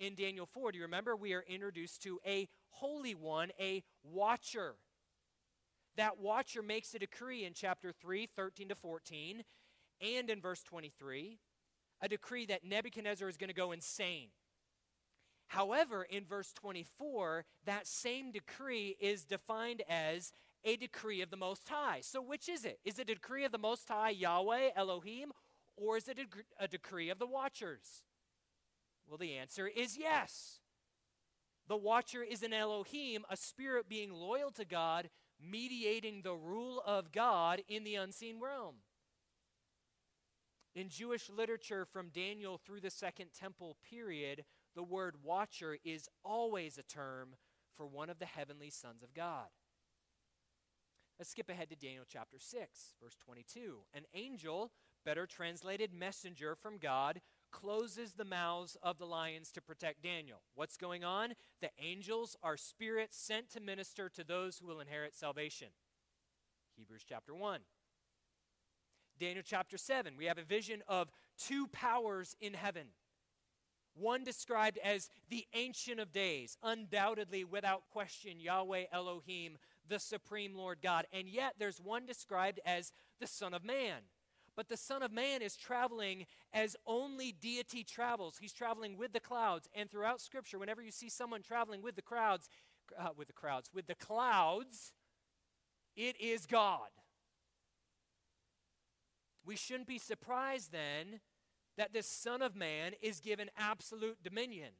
in 0.00 0.14
Daniel 0.14 0.46
4, 0.46 0.72
do 0.72 0.78
you 0.78 0.84
remember? 0.84 1.14
We 1.14 1.34
are 1.34 1.44
introduced 1.46 2.02
to 2.02 2.18
a 2.26 2.48
holy 2.70 3.14
one, 3.14 3.50
a 3.60 3.84
watcher. 4.02 4.76
That 5.96 6.18
watcher 6.18 6.62
makes 6.62 6.94
a 6.94 6.98
decree 6.98 7.44
in 7.44 7.52
chapter 7.52 7.92
3, 7.92 8.26
13 8.34 8.68
to 8.70 8.74
14, 8.74 9.44
and 10.00 10.30
in 10.30 10.40
verse 10.40 10.62
23, 10.62 11.38
a 12.00 12.08
decree 12.08 12.46
that 12.46 12.64
Nebuchadnezzar 12.64 13.28
is 13.28 13.36
going 13.36 13.48
to 13.48 13.54
go 13.54 13.72
insane. 13.72 14.28
However, 15.48 16.04
in 16.04 16.24
verse 16.24 16.52
24, 16.54 17.44
that 17.66 17.86
same 17.86 18.30
decree 18.30 18.96
is 19.00 19.24
defined 19.24 19.82
as 19.88 20.32
a 20.64 20.76
decree 20.76 21.22
of 21.22 21.30
the 21.30 21.36
Most 21.36 21.68
High. 21.68 22.00
So, 22.02 22.20
which 22.20 22.48
is 22.48 22.64
it? 22.64 22.80
Is 22.84 22.98
it 22.98 23.10
a 23.10 23.14
decree 23.14 23.44
of 23.44 23.52
the 23.52 23.58
Most 23.58 23.88
High, 23.88 24.10
Yahweh, 24.10 24.70
Elohim, 24.76 25.32
or 25.76 25.96
is 25.96 26.08
it 26.08 26.18
a, 26.18 26.64
a 26.64 26.68
decree 26.68 27.10
of 27.10 27.18
the 27.18 27.26
watchers? 27.26 28.04
Well, 29.06 29.18
the 29.18 29.36
answer 29.36 29.66
is 29.66 29.96
yes. 29.98 30.60
The 31.68 31.76
watcher 31.76 32.22
is 32.22 32.42
an 32.42 32.52
Elohim, 32.52 33.24
a 33.30 33.36
spirit 33.36 33.88
being 33.88 34.12
loyal 34.12 34.50
to 34.52 34.64
God, 34.64 35.08
mediating 35.40 36.22
the 36.22 36.34
rule 36.34 36.82
of 36.86 37.12
God 37.12 37.62
in 37.68 37.84
the 37.84 37.94
unseen 37.94 38.40
realm. 38.40 38.76
In 40.74 40.88
Jewish 40.88 41.28
literature 41.28 41.84
from 41.84 42.10
Daniel 42.10 42.58
through 42.58 42.80
the 42.80 42.90
Second 42.90 43.28
Temple 43.38 43.76
period, 43.88 44.44
the 44.74 44.82
word 44.82 45.16
watcher 45.22 45.78
is 45.84 46.08
always 46.24 46.78
a 46.78 46.82
term 46.82 47.34
for 47.76 47.86
one 47.86 48.10
of 48.10 48.18
the 48.18 48.26
heavenly 48.26 48.70
sons 48.70 49.02
of 49.02 49.14
God. 49.14 49.48
Let's 51.20 51.32
skip 51.32 51.50
ahead 51.50 51.68
to 51.68 51.76
Daniel 51.76 52.06
chapter 52.08 52.38
6, 52.38 52.94
verse 52.98 53.14
22. 53.22 53.80
An 53.92 54.04
angel, 54.14 54.72
better 55.04 55.26
translated 55.26 55.92
messenger 55.92 56.54
from 56.54 56.78
God, 56.78 57.20
closes 57.52 58.12
the 58.12 58.24
mouths 58.24 58.78
of 58.82 58.96
the 58.96 59.04
lions 59.04 59.52
to 59.52 59.60
protect 59.60 60.02
Daniel. 60.02 60.40
What's 60.54 60.78
going 60.78 61.04
on? 61.04 61.34
The 61.60 61.68
angels 61.78 62.38
are 62.42 62.56
spirits 62.56 63.18
sent 63.18 63.50
to 63.50 63.60
minister 63.60 64.08
to 64.08 64.24
those 64.24 64.56
who 64.56 64.66
will 64.66 64.80
inherit 64.80 65.14
salvation. 65.14 65.68
Hebrews 66.78 67.04
chapter 67.06 67.34
1. 67.34 67.60
Daniel 69.18 69.44
chapter 69.46 69.76
7, 69.76 70.14
we 70.16 70.24
have 70.24 70.38
a 70.38 70.42
vision 70.42 70.82
of 70.88 71.10
two 71.36 71.66
powers 71.66 72.34
in 72.40 72.54
heaven. 72.54 72.86
One 73.94 74.24
described 74.24 74.78
as 74.82 75.10
the 75.28 75.46
Ancient 75.52 76.00
of 76.00 76.12
Days, 76.12 76.56
undoubtedly, 76.62 77.44
without 77.44 77.82
question, 77.92 78.40
Yahweh 78.40 78.84
Elohim, 78.90 79.58
the 79.88 79.98
Supreme 79.98 80.54
Lord 80.54 80.78
God. 80.82 81.06
And 81.12 81.28
yet 81.28 81.54
there's 81.58 81.80
one 81.80 82.06
described 82.06 82.60
as 82.64 82.92
the 83.20 83.26
Son 83.26 83.54
of 83.54 83.64
Man 83.64 84.02
but 84.56 84.68
the 84.68 84.76
Son 84.76 85.02
of 85.02 85.10
Man 85.10 85.40
is 85.40 85.56
traveling 85.56 86.26
as 86.52 86.76
only 86.86 87.32
deity 87.32 87.82
travels. 87.82 88.36
He's 88.38 88.52
traveling 88.52 88.98
with 88.98 89.14
the 89.14 89.18
clouds. 89.18 89.68
And 89.74 89.90
throughout 89.90 90.20
Scripture, 90.20 90.58
whenever 90.58 90.82
you 90.82 90.90
see 90.90 91.08
someone 91.08 91.42
traveling 91.42 91.80
with 91.80 91.96
the 91.96 92.02
crowds, 92.02 92.50
uh, 92.98 93.08
with 93.16 93.28
the 93.28 93.32
crowds, 93.32 93.70
with 93.72 93.86
the 93.86 93.94
clouds, 93.94 94.92
it 95.96 96.14
is 96.20 96.44
God. 96.44 96.90
We 99.44 99.56
shouldn't 99.56 99.88
be 99.88 99.98
surprised 99.98 100.72
then 100.72 101.20
that 101.78 101.94
this 101.94 102.06
Son 102.06 102.42
of 102.42 102.54
Man 102.54 102.92
is 103.00 103.20
given 103.20 103.48
absolute 103.56 104.22
dominion. 104.22 104.72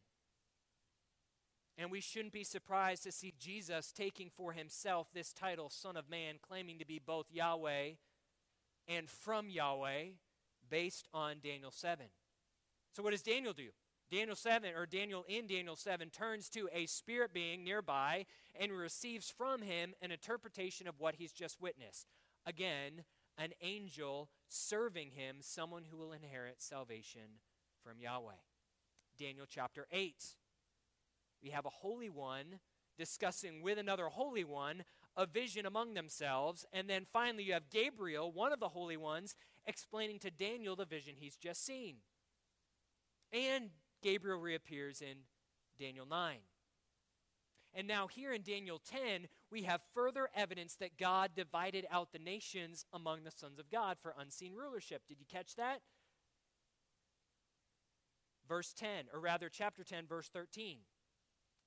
And 1.81 1.90
we 1.90 2.03
shouldn't 2.03 2.35
be 2.35 2.45
surprised 2.45 3.05
to 3.05 3.12
see 3.12 3.33
Jesus 3.40 3.90
taking 3.90 4.29
for 4.29 4.53
himself 4.53 5.09
this 5.14 5.33
title, 5.33 5.71
Son 5.71 5.97
of 5.97 6.11
Man, 6.11 6.35
claiming 6.43 6.79
to 6.79 6.85
be 6.85 7.01
both 7.05 7.25
Yahweh 7.33 7.93
and 8.87 9.09
from 9.09 9.49
Yahweh 9.49 10.09
based 10.69 11.09
on 11.14 11.37
Daniel 11.43 11.71
7. 11.71 12.05
So 12.93 13.03
what 13.03 13.12
does 13.12 13.23
Daniel 13.23 13.55
do? 13.55 13.69
Daniel 14.11 14.37
7 14.37 14.75
or 14.77 14.85
Daniel 14.85 15.25
in 15.27 15.47
Daniel 15.47 15.75
7 15.75 16.11
turns 16.11 16.51
to 16.51 16.69
a 16.71 16.85
spirit 16.85 17.33
being 17.33 17.64
nearby 17.64 18.27
and 18.55 18.73
receives 18.73 19.31
from 19.31 19.62
him 19.62 19.95
an 20.03 20.11
interpretation 20.11 20.87
of 20.87 21.01
what 21.01 21.14
he's 21.14 21.33
just 21.33 21.62
witnessed. 21.62 22.09
Again, 22.45 23.05
an 23.38 23.53
angel 23.62 24.29
serving 24.49 25.12
him, 25.12 25.37
someone 25.40 25.85
who 25.90 25.97
will 25.97 26.12
inherit 26.12 26.61
salvation 26.61 27.40
from 27.83 28.01
Yahweh. 28.01 28.35
Daniel 29.19 29.47
chapter 29.49 29.87
8. 29.90 30.37
We 31.42 31.50
have 31.50 31.66
a 31.66 31.70
holy 31.70 32.11
one 32.11 32.61
discussing 32.98 33.62
with 33.62 33.79
another 33.79 34.07
holy 34.07 34.44
one 34.44 34.85
a 35.16 35.26
vision 35.26 35.66
among 35.66 35.94
themselves. 35.94 36.64
And 36.72 36.88
then 36.88 37.05
finally, 37.05 37.44
you 37.44 37.53
have 37.55 37.70
Gabriel, 37.70 38.31
one 38.31 38.53
of 38.53 38.61
the 38.61 38.68
holy 38.68 38.96
ones, 38.96 39.35
explaining 39.66 40.18
to 40.20 40.31
Daniel 40.31 40.76
the 40.76 40.85
vision 40.85 41.14
he's 41.18 41.37
just 41.37 41.64
seen. 41.64 41.96
And 43.33 43.70
Gabriel 44.03 44.38
reappears 44.38 45.00
in 45.00 45.18
Daniel 45.79 46.07
9. 46.07 46.37
And 47.72 47.87
now, 47.87 48.09
here 48.09 48.33
in 48.33 48.42
Daniel 48.42 48.81
10, 48.85 49.29
we 49.50 49.62
have 49.62 49.81
further 49.94 50.29
evidence 50.35 50.74
that 50.76 50.98
God 50.98 51.31
divided 51.37 51.87
out 51.90 52.12
the 52.12 52.18
nations 52.18 52.85
among 52.92 53.22
the 53.22 53.31
sons 53.31 53.61
of 53.61 53.70
God 53.70 53.96
for 54.00 54.12
unseen 54.18 54.55
rulership. 54.55 55.03
Did 55.09 55.20
you 55.20 55.26
catch 55.31 55.55
that? 55.55 55.81
Verse 58.48 58.72
10, 58.72 59.05
or 59.14 59.20
rather, 59.20 59.48
chapter 59.48 59.85
10, 59.85 60.07
verse 60.09 60.29
13. 60.29 60.79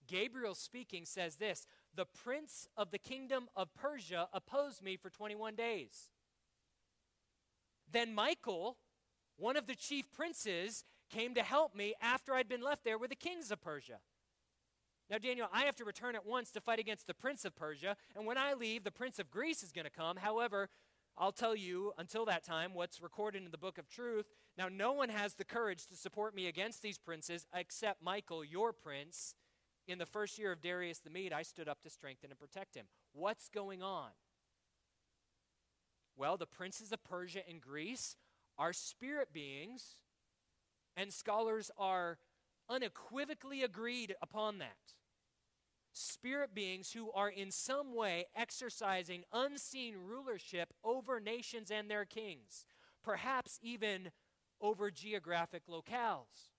Gabriel 0.07 0.55
speaking 0.55 1.05
says 1.05 1.35
this 1.35 1.65
The 1.95 2.05
prince 2.05 2.67
of 2.77 2.91
the 2.91 2.97
kingdom 2.97 3.47
of 3.55 3.73
Persia 3.73 4.27
opposed 4.33 4.81
me 4.83 4.97
for 4.97 5.09
21 5.09 5.55
days. 5.55 6.09
Then 7.91 8.13
Michael, 8.13 8.77
one 9.37 9.55
of 9.55 9.67
the 9.67 9.75
chief 9.75 10.11
princes, 10.11 10.83
came 11.09 11.33
to 11.35 11.43
help 11.43 11.75
me 11.75 11.93
after 12.01 12.33
I'd 12.33 12.49
been 12.49 12.61
left 12.61 12.83
there 12.83 12.97
with 12.97 13.11
the 13.11 13.15
kings 13.15 13.51
of 13.51 13.61
Persia. 13.61 13.99
Now, 15.09 15.17
Daniel, 15.17 15.47
I 15.53 15.63
have 15.63 15.75
to 15.75 15.85
return 15.85 16.15
at 16.15 16.25
once 16.25 16.49
to 16.51 16.61
fight 16.61 16.79
against 16.79 17.07
the 17.07 17.13
prince 17.13 17.45
of 17.45 17.55
Persia, 17.55 17.95
and 18.15 18.25
when 18.25 18.37
I 18.37 18.53
leave, 18.53 18.83
the 18.83 18.91
prince 18.91 19.19
of 19.19 19.29
Greece 19.29 19.61
is 19.61 19.71
going 19.71 19.85
to 19.85 19.91
come. 19.91 20.17
However, 20.17 20.69
I'll 21.17 21.31
tell 21.31 21.55
you 21.55 21.93
until 21.97 22.25
that 22.25 22.43
time 22.43 22.73
what's 22.73 23.01
recorded 23.01 23.43
in 23.45 23.51
the 23.51 23.57
book 23.57 23.77
of 23.77 23.87
truth. 23.87 24.25
Now, 24.57 24.69
no 24.69 24.93
one 24.93 25.09
has 25.09 25.35
the 25.35 25.45
courage 25.45 25.85
to 25.87 25.95
support 25.95 26.33
me 26.33 26.47
against 26.47 26.81
these 26.81 26.97
princes 26.97 27.45
except 27.53 28.01
Michael, 28.01 28.43
your 28.43 28.73
prince. 28.73 29.35
In 29.87 29.97
the 29.97 30.05
first 30.05 30.37
year 30.37 30.51
of 30.51 30.61
Darius 30.61 30.99
the 30.99 31.09
Mede, 31.09 31.33
I 31.33 31.41
stood 31.41 31.67
up 31.67 31.81
to 31.81 31.89
strengthen 31.89 32.29
and 32.31 32.39
protect 32.39 32.75
him. 32.75 32.85
What's 33.11 33.49
going 33.49 33.83
on? 33.83 34.11
Well, 36.15 36.37
the 36.37 36.45
princes 36.45 36.91
of 36.91 37.03
Persia 37.03 37.41
and 37.49 37.59
Greece 37.59 38.15
are 38.57 38.71
spirit 38.71 39.33
beings, 39.33 39.97
and 40.95 41.11
scholars 41.11 41.69
are 41.77 42.19
unequivocally 42.69 43.63
agreed 43.63 44.15
upon 44.21 44.59
that. 44.59 44.93
Spirit 45.91 46.55
beings 46.55 46.93
who 46.93 47.11
are 47.11 47.29
in 47.29 47.51
some 47.51 47.93
way 47.93 48.25
exercising 48.35 49.23
unseen 49.33 49.95
rulership 50.07 50.73
over 50.83 51.19
nations 51.19 51.69
and 51.69 51.89
their 51.89 52.05
kings, 52.05 52.65
perhaps 53.03 53.59
even 53.61 54.11
over 54.61 54.89
geographic 54.89 55.63
locales. 55.67 56.52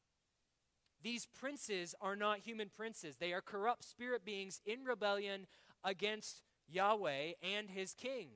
These 1.05 1.26
princes 1.38 1.94
are 2.00 2.16
not 2.16 2.38
human 2.40 2.70
princes, 2.74 3.18
they 3.18 3.34
are 3.34 3.42
corrupt 3.42 3.84
spirit 3.84 4.24
beings 4.24 4.62
in 4.64 4.84
rebellion 4.84 5.46
against 5.84 6.42
Yahweh 6.66 7.32
and 7.42 7.68
his 7.68 7.92
king. 7.92 8.28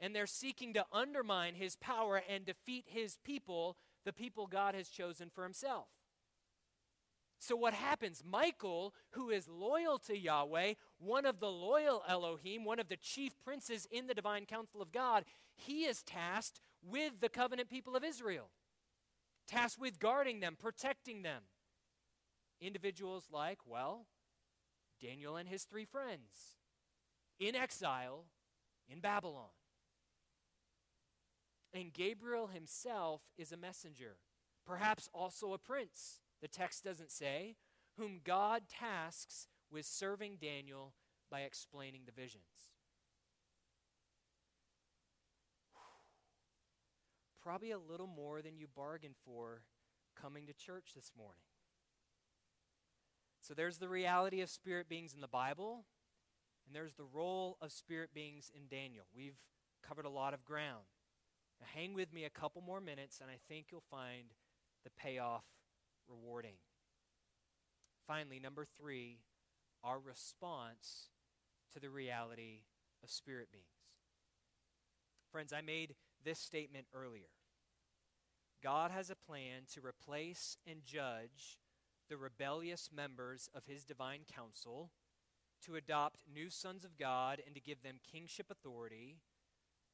And 0.00 0.16
they're 0.16 0.26
seeking 0.26 0.72
to 0.72 0.86
undermine 0.90 1.54
his 1.54 1.76
power 1.76 2.22
and 2.28 2.46
defeat 2.46 2.86
his 2.86 3.18
people, 3.24 3.76
the 4.06 4.12
people 4.12 4.46
God 4.46 4.74
has 4.74 4.88
chosen 4.88 5.28
for 5.28 5.44
himself. 5.44 5.88
So, 7.38 7.54
what 7.54 7.74
happens? 7.74 8.22
Michael, 8.24 8.94
who 9.10 9.28
is 9.28 9.46
loyal 9.46 9.98
to 10.00 10.16
Yahweh, 10.16 10.74
one 10.98 11.26
of 11.26 11.40
the 11.40 11.50
loyal 11.50 12.02
Elohim, 12.08 12.64
one 12.64 12.80
of 12.80 12.88
the 12.88 12.96
chief 12.96 13.34
princes 13.44 13.86
in 13.90 14.06
the 14.06 14.14
divine 14.14 14.46
council 14.46 14.80
of 14.80 14.92
God, 14.92 15.24
he 15.54 15.84
is 15.84 16.02
tasked 16.02 16.60
with 16.82 17.20
the 17.20 17.28
covenant 17.28 17.68
people 17.68 17.96
of 17.96 18.04
Israel, 18.04 18.48
tasked 19.46 19.78
with 19.78 19.98
guarding 19.98 20.40
them, 20.40 20.56
protecting 20.58 21.20
them. 21.20 21.42
Individuals 22.60 23.26
like, 23.32 23.58
well, 23.66 24.06
Daniel 25.00 25.36
and 25.36 25.48
his 25.48 25.64
three 25.64 25.84
friends 25.84 26.56
in 27.38 27.54
exile 27.54 28.24
in 28.88 29.00
Babylon. 29.00 29.50
And 31.74 31.92
Gabriel 31.92 32.46
himself 32.46 33.20
is 33.36 33.52
a 33.52 33.56
messenger, 33.56 34.16
perhaps 34.64 35.10
also 35.12 35.52
a 35.52 35.58
prince 35.58 36.20
the 36.40 36.48
text 36.48 36.84
doesn't 36.84 37.10
say, 37.10 37.56
whom 37.96 38.20
God 38.22 38.62
tasks 38.68 39.48
with 39.70 39.86
serving 39.86 40.36
Daniel 40.40 40.92
by 41.30 41.40
explaining 41.40 42.02
the 42.06 42.12
visions. 42.12 42.70
Probably 47.42 47.70
a 47.70 47.78
little 47.78 48.08
more 48.08 48.42
than 48.42 48.58
you 48.58 48.66
bargained 48.74 49.14
for 49.24 49.62
coming 50.20 50.46
to 50.46 50.52
church 50.52 50.92
this 50.94 51.12
morning. 51.16 51.42
So 53.46 53.54
there's 53.54 53.78
the 53.78 53.88
reality 53.88 54.40
of 54.40 54.50
spirit 54.50 54.88
beings 54.88 55.14
in 55.14 55.20
the 55.20 55.28
Bible, 55.28 55.84
and 56.66 56.74
there's 56.74 56.94
the 56.94 57.04
role 57.04 57.58
of 57.62 57.70
spirit 57.70 58.10
beings 58.12 58.50
in 58.52 58.62
Daniel. 58.68 59.04
We've 59.14 59.38
covered 59.86 60.04
a 60.04 60.10
lot 60.10 60.34
of 60.34 60.44
ground. 60.44 60.82
Now 61.60 61.68
hang 61.72 61.94
with 61.94 62.12
me 62.12 62.24
a 62.24 62.30
couple 62.30 62.60
more 62.60 62.80
minutes, 62.80 63.20
and 63.20 63.30
I 63.30 63.36
think 63.48 63.66
you'll 63.70 63.84
find 63.88 64.34
the 64.82 64.90
payoff 65.00 65.44
rewarding. 66.08 66.56
Finally, 68.04 68.40
number 68.40 68.66
three, 68.80 69.20
our 69.84 70.00
response 70.00 71.10
to 71.72 71.78
the 71.78 71.88
reality 71.88 72.62
of 73.04 73.10
spirit 73.10 73.52
beings. 73.52 73.66
Friends, 75.30 75.52
I 75.52 75.60
made 75.60 75.94
this 76.24 76.40
statement 76.40 76.86
earlier. 76.92 77.30
God 78.60 78.90
has 78.90 79.08
a 79.08 79.14
plan 79.14 79.62
to 79.74 79.80
replace 79.86 80.56
and 80.66 80.84
judge 80.84 81.60
the 82.08 82.16
rebellious 82.16 82.90
members 82.94 83.48
of 83.54 83.66
his 83.66 83.84
divine 83.84 84.20
council, 84.32 84.90
to 85.64 85.76
adopt 85.76 86.20
new 86.32 86.50
sons 86.50 86.84
of 86.84 86.98
God 86.98 87.40
and 87.44 87.54
to 87.54 87.60
give 87.60 87.82
them 87.82 87.96
kingship 88.10 88.46
authority, 88.50 89.16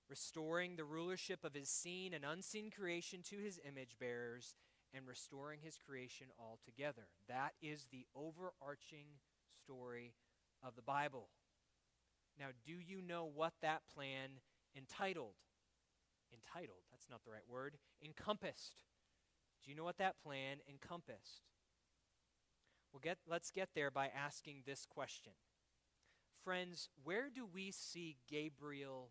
restoring 0.09 0.77
the 0.77 0.85
rulership 0.85 1.45
of 1.45 1.55
his 1.55 1.69
seen 1.69 2.13
and 2.13 2.25
unseen 2.25 2.71
creation 2.71 3.21
to 3.31 3.39
his 3.39 3.61
image 3.67 3.97
bearers, 3.99 4.57
and 4.95 5.07
restoring 5.07 5.61
his 5.63 5.79
creation 5.79 6.27
altogether. 6.39 7.09
That 7.29 7.53
is 7.63 7.87
the 7.91 8.05
overarching 8.15 9.07
story 9.63 10.13
of 10.63 10.77
the 10.77 10.83
Bible. 10.83 11.29
Now, 12.39 12.49
do 12.67 12.73
you 12.73 13.01
know 13.01 13.31
what 13.33 13.55
that 13.63 13.83
plan 13.95 14.41
entitled? 14.77 15.35
Entitled, 16.33 16.83
that's 16.91 17.09
not 17.11 17.25
the 17.25 17.31
right 17.31 17.49
word. 17.49 17.77
Encompassed. 18.05 18.83
Do 19.65 19.71
you 19.71 19.77
know 19.77 19.85
what 19.85 19.99
that 19.99 20.17
plan 20.23 20.59
encompassed? 20.69 21.52
Well, 22.93 23.01
get, 23.03 23.19
let's 23.29 23.51
get 23.51 23.71
there 23.75 23.91
by 23.91 24.09
asking 24.09 24.63
this 24.67 24.87
question. 24.87 25.33
Friends, 26.45 26.89
where 27.05 27.31
do 27.35 27.47
we 27.47 27.71
see 27.71 28.19
Gabriel 28.29 29.11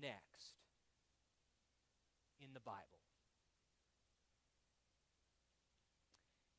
next 0.00 0.56
in 2.40 2.54
the 2.54 2.60
Bible? 2.60 2.80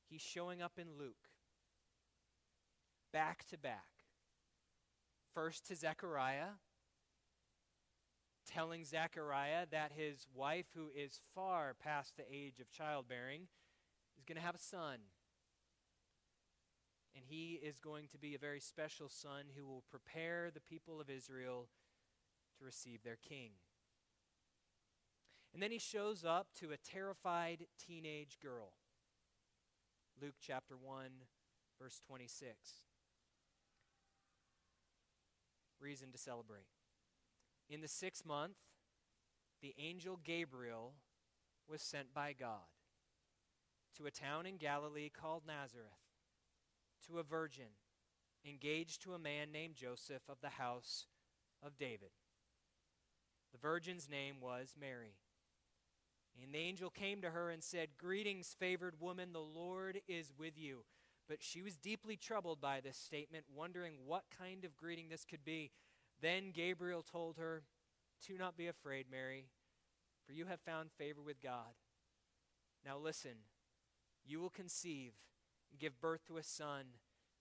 He's 0.10 0.22
showing 0.22 0.62
up 0.62 0.74
in 0.78 0.88
Luke, 0.98 1.30
back 3.12 3.46
to 3.50 3.58
back. 3.58 3.84
First 5.34 5.68
to 5.68 5.76
Zechariah, 5.76 6.60
telling 8.46 8.86
Zechariah 8.86 9.66
that 9.72 9.92
his 9.96 10.28
wife, 10.34 10.68
who 10.76 10.90
is 10.96 11.20
far 11.34 11.74
past 11.74 12.16
the 12.16 12.24
age 12.32 12.60
of 12.60 12.70
childbearing, 12.72 13.48
is 14.18 14.24
going 14.24 14.36
to 14.38 14.46
have 14.46 14.56
a 14.56 14.60
son. 14.60 15.00
And 17.16 17.24
he 17.28 17.60
is 17.64 17.80
going 17.80 18.08
to 18.12 18.18
be 18.18 18.34
a 18.34 18.40
very 18.40 18.60
special 18.60 19.08
son 19.08 19.46
who 19.56 19.66
will 19.66 19.84
prepare 19.90 20.50
the 20.52 20.62
people 20.62 21.00
of 21.00 21.10
Israel 21.10 21.68
to 22.58 22.66
receive 22.66 23.04
their 23.04 23.18
king. 23.18 23.52
And 25.54 25.62
then 25.62 25.72
he 25.72 25.78
shows 25.78 26.26
up 26.26 26.48
to 26.60 26.72
a 26.72 26.78
terrified 26.78 27.68
teenage 27.80 28.40
girl. 28.42 28.74
Luke 30.20 30.36
chapter 30.42 30.76
1, 30.76 31.06
verse 31.80 32.02
26. 32.08 32.56
Reason 35.80 36.12
to 36.12 36.18
celebrate. 36.18 36.66
In 37.70 37.82
the 37.82 37.88
sixth 37.88 38.26
month, 38.26 38.58
the 39.62 39.76
angel 39.78 40.20
Gabriel 40.24 40.94
was 41.70 41.82
sent 41.82 42.14
by 42.14 42.34
God 42.34 42.68
to 43.98 44.06
a 44.06 44.12
town 44.12 44.46
in 44.46 44.58
Galilee 44.58 45.10
called 45.10 45.44
Nazareth 45.46 46.03
to 47.08 47.20
a 47.20 47.24
virgin 47.24 47.68
engaged 48.46 49.02
to 49.04 49.14
a 49.14 49.20
man 49.20 49.52
named 49.52 49.76
Joseph 49.76 50.24
of 50.30 50.42
the 50.42 50.50
house 50.50 51.06
of 51.66 51.78
David. 51.78 52.10
The 53.52 53.60
virgin's 53.60 54.10
name 54.10 54.36
was 54.42 54.76
Mary. 54.80 55.16
And 56.42 56.54
the 56.54 56.58
angel 56.58 56.90
came 56.90 57.22
to 57.22 57.30
her 57.30 57.52
and 57.52 57.64
said, 57.64 57.90
Greetings, 57.98 58.56
favored 58.60 59.00
woman, 59.00 59.32
the 59.32 59.40
Lord 59.40 60.02
is 60.08 60.34
with 60.38 60.58
you. 60.58 60.84
But 61.30 61.42
she 61.42 61.62
was 61.62 61.78
deeply 61.78 62.18
troubled 62.18 62.60
by 62.60 62.82
this 62.82 62.98
statement, 62.98 63.46
wondering 63.56 63.94
what 64.06 64.24
kind 64.38 64.66
of 64.66 64.76
greeting 64.76 65.10
this 65.10 65.26
could 65.26 65.46
be. 65.46 65.72
Then 66.22 66.52
Gabriel 66.52 67.04
told 67.04 67.38
her, 67.38 67.64
Do 68.28 68.38
not 68.38 68.58
be 68.58 68.68
afraid, 68.68 69.06
Mary, 69.10 69.46
for 70.26 70.34
you 70.34 70.46
have 70.48 70.60
found 70.62 70.92
favor 70.92 71.22
with 71.22 71.42
God. 71.42 71.76
Now 72.84 72.98
listen, 72.98 73.46
you 74.26 74.40
will 74.40 74.50
conceive 74.50 75.14
and 75.74 75.80
give 75.80 76.00
birth 76.00 76.24
to 76.28 76.38
a 76.38 76.44
son, 76.44 76.86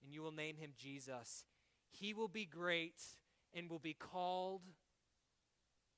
and 0.02 0.12
you 0.12 0.22
will 0.22 0.32
name 0.32 0.56
him 0.56 0.70
Jesus. 0.76 1.44
He 1.90 2.14
will 2.14 2.28
be 2.28 2.46
great 2.46 3.02
and 3.52 3.68
will 3.68 3.78
be 3.78 3.92
called 3.92 4.62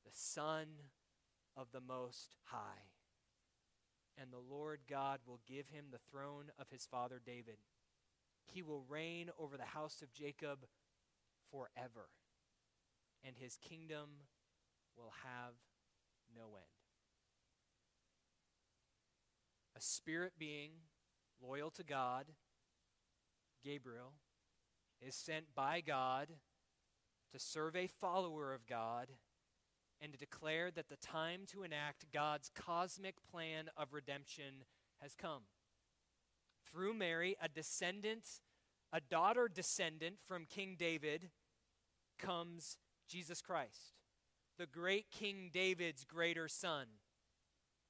the 0.05 0.11
Son 0.13 0.67
of 1.57 1.69
the 1.73 1.81
Most 1.81 2.35
High. 2.47 2.91
And 4.21 4.33
the 4.33 4.55
Lord 4.55 4.81
God 4.91 5.21
will 5.27 5.39
give 5.47 5.69
him 5.69 5.87
the 5.91 6.01
throne 6.11 6.47
of 6.59 6.71
his 6.71 6.85
father 6.85 7.21
David. 7.25 7.59
He 8.45 8.63
will 8.63 8.85
reign 8.89 9.31
over 9.39 9.57
the 9.57 9.63
house 9.63 10.03
of 10.03 10.13
Jacob 10.13 10.67
forever, 11.53 12.09
and 13.25 13.37
his 13.39 13.57
kingdom 13.57 14.09
will 14.97 15.13
have 15.23 15.55
no 16.37 16.57
end. 16.57 16.65
A 19.77 19.81
spirit 19.81 20.33
being 20.39 20.71
loyal 21.43 21.71
to 21.71 21.83
God, 21.83 22.27
Gabriel, 23.63 24.13
is 25.01 25.15
sent 25.15 25.55
by 25.55 25.81
God 25.81 26.29
to 27.33 27.39
serve 27.39 27.77
a 27.77 27.87
follower 27.87 28.53
of 28.53 28.67
God 28.67 29.09
and 30.01 30.13
to 30.13 30.19
declare 30.19 30.71
that 30.71 30.89
the 30.89 30.97
time 30.97 31.43
to 31.49 31.63
enact 31.63 32.13
God's 32.13 32.51
cosmic 32.55 33.17
plan 33.31 33.71
of 33.77 33.93
redemption 33.93 34.65
has 35.01 35.15
come. 35.15 35.43
Through 36.71 36.95
Mary, 36.95 37.37
a 37.41 37.49
descendant, 37.49 38.41
a 38.93 39.01
daughter 39.01 39.49
descendant 39.53 40.17
from 40.27 40.47
King 40.47 40.77
David, 40.79 41.31
comes 42.19 42.79
Jesus 43.09 43.41
Christ, 43.41 43.95
the 44.59 44.67
great 44.67 45.11
King 45.11 45.51
David's 45.53 46.05
greater 46.05 46.49
son, 46.49 46.87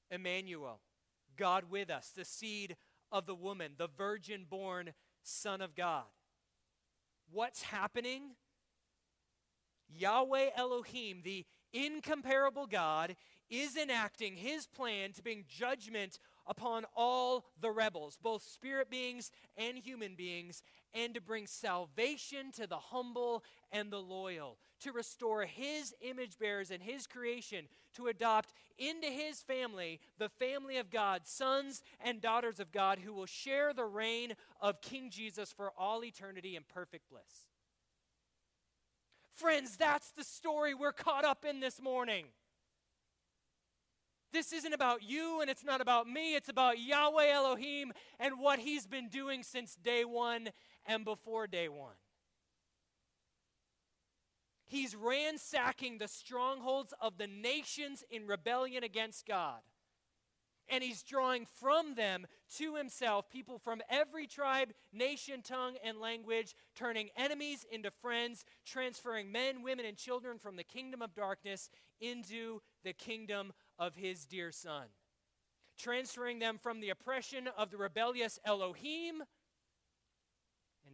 Emmanuel, 0.09 0.81
God 1.37 1.65
with 1.69 1.89
us, 1.89 2.11
the 2.15 2.25
seed 2.25 2.75
of 3.15 3.25
the 3.25 3.33
woman, 3.33 3.71
the 3.77 3.87
virgin 3.97 4.45
born 4.49 4.91
Son 5.23 5.61
of 5.61 5.73
God. 5.73 6.03
What's 7.31 7.63
happening? 7.63 8.35
Yahweh 9.87 10.49
Elohim, 10.55 11.21
the 11.23 11.45
incomparable 11.71 12.67
God 12.67 13.15
is 13.49 13.77
enacting 13.77 14.35
his 14.35 14.67
plan 14.67 15.13
to 15.13 15.23
bring 15.23 15.45
judgment 15.47 16.19
upon 16.45 16.83
all 16.93 17.45
the 17.61 17.71
rebels, 17.71 18.17
both 18.21 18.43
spirit 18.43 18.89
beings 18.89 19.31
and 19.57 19.77
human 19.77 20.15
beings, 20.15 20.61
and 20.95 21.13
to 21.13 21.21
bring 21.21 21.45
salvation 21.45 22.51
to 22.53 22.65
the 22.65 22.77
humble 22.77 23.43
and 23.71 23.91
the 23.91 23.99
loyal, 23.99 24.57
to 24.79 24.91
restore 24.91 25.43
his 25.43 25.93
image 26.01 26.39
bearers 26.39 26.71
and 26.71 26.81
his 26.81 27.05
creation, 27.05 27.65
to 27.93 28.07
adopt 28.07 28.53
into 28.79 29.07
his 29.07 29.41
family 29.41 29.99
the 30.17 30.29
family 30.29 30.77
of 30.77 30.89
God, 30.89 31.21
sons 31.25 31.83
and 32.03 32.21
daughters 32.21 32.59
of 32.59 32.71
God, 32.71 32.99
who 32.99 33.13
will 33.13 33.25
share 33.25 33.73
the 33.73 33.85
reign 33.85 34.33
of 34.61 34.81
King 34.81 35.09
Jesus 35.09 35.51
for 35.51 35.71
all 35.77 36.03
eternity 36.03 36.55
in 36.55 36.63
perfect 36.73 37.09
bliss. 37.09 37.45
Friends, 39.33 39.75
that's 39.75 40.11
the 40.11 40.23
story 40.23 40.73
we're 40.73 40.93
caught 40.93 41.25
up 41.25 41.43
in 41.43 41.59
this 41.59 41.81
morning. 41.81 42.25
This 44.35 44.51
isn't 44.51 44.73
about 44.73 45.01
you 45.01 45.39
and 45.39 45.49
it's 45.49 45.63
not 45.63 45.79
about 45.79 46.09
me. 46.09 46.35
It's 46.35 46.49
about 46.49 46.77
Yahweh 46.77 47.31
Elohim 47.31 47.93
and 48.19 48.37
what 48.37 48.59
He's 48.59 48.85
been 48.85 49.07
doing 49.07 49.43
since 49.43 49.75
day 49.75 50.03
one 50.03 50.49
and 50.85 51.05
before 51.05 51.47
day 51.47 51.69
one. 51.69 51.95
He's 54.65 54.95
ransacking 54.95 55.99
the 55.99 56.07
strongholds 56.07 56.93
of 56.99 57.17
the 57.17 57.27
nations 57.27 58.03
in 58.09 58.25
rebellion 58.25 58.83
against 58.83 59.27
God. 59.27 59.59
And 60.67 60.83
he's 60.83 61.03
drawing 61.03 61.45
from 61.45 61.93
them 61.93 62.25
to 62.57 62.75
himself 62.75 63.29
people 63.29 63.59
from 63.59 63.81
every 63.87 64.25
tribe, 64.25 64.73
nation, 64.91 65.43
tongue, 65.43 65.75
and 65.83 65.99
language, 65.99 66.55
turning 66.75 67.09
enemies 67.15 67.65
into 67.71 67.91
friends, 67.91 68.43
transferring 68.65 69.31
men, 69.31 69.61
women, 69.61 69.85
and 69.85 69.95
children 69.95 70.39
from 70.39 70.55
the 70.55 70.63
kingdom 70.63 71.03
of 71.03 71.13
darkness 71.13 71.69
into 72.01 72.61
the 72.83 72.93
kingdom 72.93 73.53
of 73.77 73.95
his 73.95 74.25
dear 74.25 74.51
Son, 74.51 74.87
transferring 75.77 76.39
them 76.39 76.57
from 76.57 76.79
the 76.79 76.89
oppression 76.89 77.47
of 77.55 77.69
the 77.69 77.77
rebellious 77.77 78.39
Elohim 78.43 79.21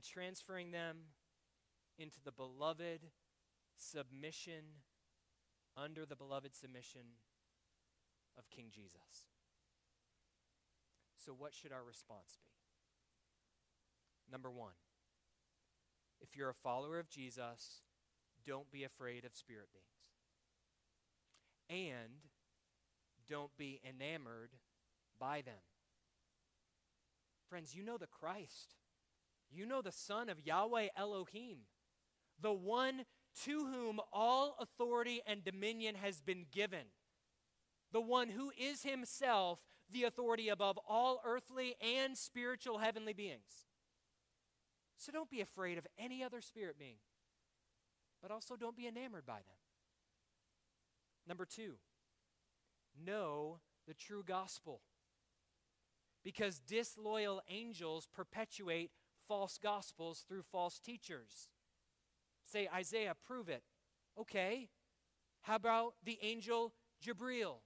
and 0.02 0.08
transferring 0.08 0.72
them 0.72 0.98
into 2.00 2.18
the 2.26 2.32
beloved 2.32 3.02
submission, 3.78 4.82
under 5.78 6.08
the 6.08 6.16
beloved 6.16 6.56
submission 6.56 7.02
of 8.36 8.50
King 8.50 8.70
Jesus. 8.72 9.28
So, 11.24 11.34
what 11.38 11.54
should 11.54 11.72
our 11.72 11.84
response 11.84 12.40
be? 12.42 12.50
Number 14.32 14.50
one, 14.50 14.74
if 16.20 16.36
you're 16.36 16.50
a 16.50 16.54
follower 16.56 16.98
of 16.98 17.08
Jesus, 17.08 17.82
don't 18.44 18.72
be 18.72 18.84
afraid 18.84 19.24
of 19.24 19.36
spirit 19.36 19.68
beings. 19.72 19.86
And 21.70 22.14
don't 23.30 23.56
be 23.56 23.80
enamored 23.88 24.50
by 25.20 25.42
them. 25.42 25.62
Friends, 27.50 27.76
you 27.76 27.84
know 27.84 27.98
the 27.98 28.08
Christ. 28.08 28.81
You 29.52 29.66
know 29.66 29.82
the 29.82 29.92
Son 29.92 30.30
of 30.30 30.46
Yahweh 30.46 30.88
Elohim, 30.96 31.60
the 32.40 32.54
one 32.54 33.06
to 33.44 33.66
whom 33.66 34.00
all 34.12 34.56
authority 34.60 35.22
and 35.28 35.44
dominion 35.44 35.96
has 35.96 36.22
been 36.22 36.46
given, 36.52 36.86
the 37.92 38.02
one 38.02 38.30
who 38.30 38.52
is 38.58 38.84
himself 38.84 39.60
the 39.92 40.04
authority 40.06 40.50
above 40.50 40.80
all 40.88 41.22
earthly 41.26 41.76
and 41.82 42.18
spiritual 42.18 42.78
heavenly 42.78 43.14
beings. 43.14 43.68
So 44.98 45.12
don't 45.12 45.30
be 45.30 45.42
afraid 45.42 45.78
of 45.78 45.88
any 45.98 46.24
other 46.24 46.42
spirit 46.42 46.78
being, 46.80 47.00
but 48.22 48.32
also 48.32 48.56
don't 48.56 48.78
be 48.78 48.88
enamored 48.88 49.26
by 49.26 49.38
them. 49.38 49.58
Number 51.28 51.46
two, 51.46 51.74
know 53.06 53.60
the 53.88 53.94
true 53.94 54.24
gospel. 54.26 54.82
Because 56.24 56.60
disloyal 56.60 57.42
angels 57.50 58.08
perpetuate 58.14 58.92
false 59.32 59.58
gospels 59.58 60.26
through 60.28 60.42
false 60.42 60.78
teachers. 60.78 61.48
Say, 62.44 62.68
Isaiah, 62.76 63.16
prove 63.26 63.48
it. 63.48 63.64
Okay. 64.20 64.68
How 65.44 65.56
about 65.56 65.94
the 66.04 66.20
angel 66.22 66.74
Jabril, 67.02 67.60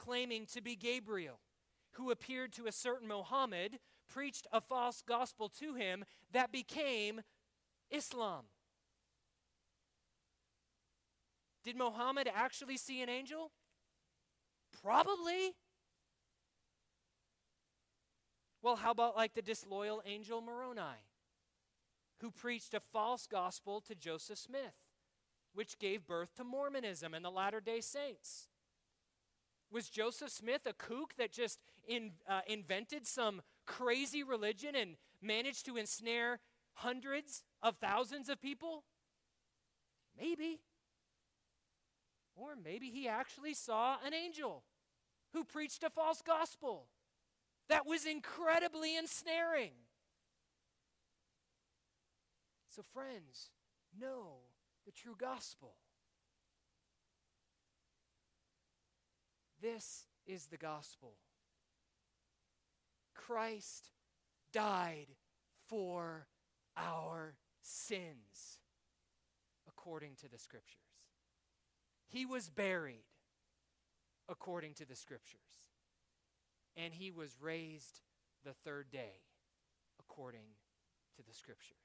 claiming 0.00 0.46
to 0.46 0.60
be 0.60 0.74
Gabriel, 0.74 1.38
who 1.92 2.10
appeared 2.10 2.52
to 2.54 2.66
a 2.66 2.72
certain 2.72 3.06
Muhammad, 3.06 3.78
preached 4.12 4.48
a 4.52 4.60
false 4.60 5.00
gospel 5.06 5.48
to 5.60 5.74
him 5.74 6.04
that 6.32 6.50
became 6.50 7.20
Islam? 7.92 8.46
Did 11.62 11.76
Muhammad 11.76 12.28
actually 12.34 12.78
see 12.78 13.00
an 13.00 13.08
angel? 13.08 13.52
Probably. 14.82 15.54
Well, 18.62 18.76
how 18.76 18.90
about 18.90 19.16
like 19.16 19.34
the 19.34 19.42
disloyal 19.42 20.02
angel 20.04 20.40
Moroni, 20.40 21.02
who 22.20 22.30
preached 22.30 22.74
a 22.74 22.80
false 22.80 23.26
gospel 23.26 23.80
to 23.82 23.94
Joseph 23.94 24.38
Smith, 24.38 24.74
which 25.54 25.78
gave 25.78 26.06
birth 26.06 26.34
to 26.36 26.44
Mormonism 26.44 27.14
and 27.14 27.24
the 27.24 27.30
Latter 27.30 27.60
day 27.60 27.80
Saints? 27.80 28.48
Was 29.70 29.88
Joseph 29.88 30.30
Smith 30.30 30.66
a 30.66 30.72
kook 30.72 31.14
that 31.16 31.32
just 31.32 31.60
in, 31.86 32.12
uh, 32.28 32.40
invented 32.46 33.06
some 33.06 33.40
crazy 33.66 34.22
religion 34.22 34.74
and 34.74 34.96
managed 35.22 35.64
to 35.66 35.76
ensnare 35.76 36.40
hundreds 36.74 37.44
of 37.62 37.76
thousands 37.76 38.28
of 38.28 38.40
people? 38.40 38.84
Maybe. 40.18 40.60
Or 42.34 42.56
maybe 42.62 42.90
he 42.90 43.08
actually 43.08 43.54
saw 43.54 43.96
an 44.04 44.12
angel 44.12 44.64
who 45.32 45.44
preached 45.44 45.84
a 45.84 45.90
false 45.90 46.20
gospel 46.20 46.88
that 47.70 47.86
was 47.86 48.04
incredibly 48.04 48.96
ensnaring. 48.96 49.70
So, 52.68 52.82
friends, 52.92 53.50
know 53.98 54.38
the 54.84 54.92
true 54.92 55.14
gospel. 55.16 55.74
This 59.62 60.06
is 60.26 60.46
the 60.46 60.56
gospel. 60.56 61.14
Christ 63.14 63.90
died 64.52 65.08
for 65.68 66.26
our 66.76 67.36
sins, 67.62 68.58
according 69.68 70.16
to 70.22 70.28
the 70.28 70.38
scriptures. 70.38 70.76
He 72.08 72.26
was 72.26 72.48
buried 72.48 73.04
according 74.28 74.74
to 74.74 74.86
the 74.86 74.96
scriptures. 74.96 75.69
And 76.76 76.94
he 76.94 77.10
was 77.10 77.36
raised 77.40 78.00
the 78.44 78.52
third 78.64 78.90
day 78.90 79.22
according 79.98 80.56
to 81.16 81.22
the 81.22 81.34
scriptures. 81.34 81.76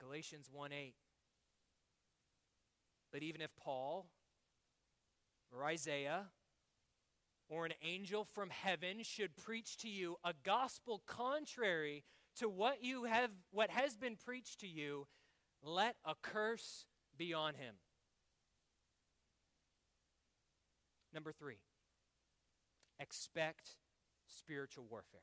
Galatians 0.00 0.48
1 0.52 0.72
8. 0.72 0.94
But 3.12 3.22
even 3.22 3.40
if 3.40 3.50
Paul 3.56 4.06
or 5.52 5.64
Isaiah 5.64 6.26
or 7.48 7.64
an 7.64 7.72
angel 7.82 8.24
from 8.24 8.50
heaven 8.50 9.02
should 9.02 9.36
preach 9.36 9.76
to 9.78 9.88
you 9.88 10.16
a 10.24 10.34
gospel 10.44 11.02
contrary 11.06 12.04
to 12.36 12.48
what 12.48 12.82
you 12.82 13.04
have 13.04 13.30
what 13.50 13.70
has 13.70 13.96
been 13.96 14.16
preached 14.16 14.60
to 14.60 14.66
you, 14.66 15.06
let 15.62 15.96
a 16.04 16.14
curse 16.20 16.84
be 17.16 17.32
on 17.32 17.54
him. 17.54 17.74
Number 21.12 21.32
three, 21.32 21.58
expect 22.98 23.76
spiritual 24.26 24.84
warfare. 24.90 25.20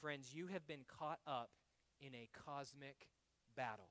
Friends, 0.00 0.32
you 0.34 0.48
have 0.48 0.66
been 0.66 0.84
caught 0.86 1.20
up 1.26 1.50
in 2.00 2.14
a 2.14 2.28
cosmic 2.46 3.08
battle. 3.56 3.88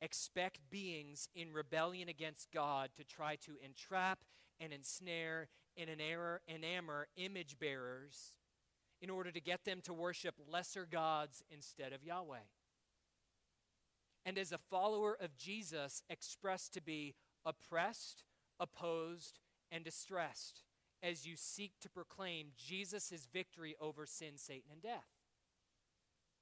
Expect 0.00 0.60
beings 0.70 1.28
in 1.34 1.52
rebellion 1.52 2.08
against 2.08 2.50
God 2.52 2.90
to 2.96 3.04
try 3.04 3.36
to 3.44 3.52
entrap 3.62 4.20
and 4.58 4.72
ensnare 4.72 5.48
and 5.76 5.90
enamor 5.90 7.04
image 7.16 7.58
bearers 7.58 8.32
in 9.02 9.10
order 9.10 9.30
to 9.30 9.40
get 9.40 9.64
them 9.64 9.80
to 9.82 9.92
worship 9.92 10.34
lesser 10.50 10.86
gods 10.90 11.42
instead 11.50 11.92
of 11.92 12.02
Yahweh. 12.02 12.38
And 14.24 14.38
as 14.38 14.52
a 14.52 14.58
follower 14.58 15.16
of 15.20 15.36
Jesus, 15.36 16.02
expressed 16.08 16.74
to 16.74 16.82
be 16.82 17.14
oppressed, 17.44 18.24
opposed, 18.58 19.40
and 19.70 19.84
distressed 19.84 20.62
as 21.02 21.26
you 21.26 21.34
seek 21.36 21.72
to 21.80 21.88
proclaim 21.88 22.48
Jesus' 22.56 23.28
victory 23.32 23.74
over 23.80 24.06
sin, 24.06 24.32
Satan, 24.36 24.70
and 24.72 24.82
death. 24.82 25.08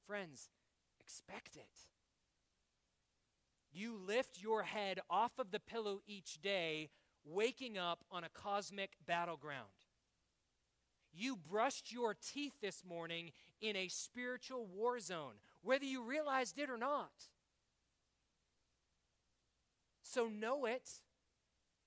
Friends, 0.07 0.49
expect 1.01 1.57
it. 1.57 1.87
You 3.71 3.97
lift 3.97 4.41
your 4.41 4.63
head 4.63 5.01
off 5.11 5.39
of 5.39 5.51
the 5.51 5.61
pillow 5.61 6.01
each 6.07 6.41
day, 6.41 6.89
waking 7.25 7.77
up 7.77 8.05
on 8.11 8.25
a 8.25 8.31
cosmic 8.31 8.93
battleground. 9.07 9.69
You 11.13 11.37
brushed 11.37 11.93
your 11.93 12.15
teeth 12.15 12.55
this 12.61 12.83
morning 12.85 13.33
in 13.61 13.77
a 13.77 13.89
spiritual 13.89 14.67
war 14.67 15.01
zone, 15.01 15.35
whether 15.63 15.85
you 15.85 16.03
realized 16.03 16.59
it 16.59 16.71
or 16.71 16.79
not. 16.79 17.11
So 20.11 20.27
know 20.27 20.65
it, 20.65 20.89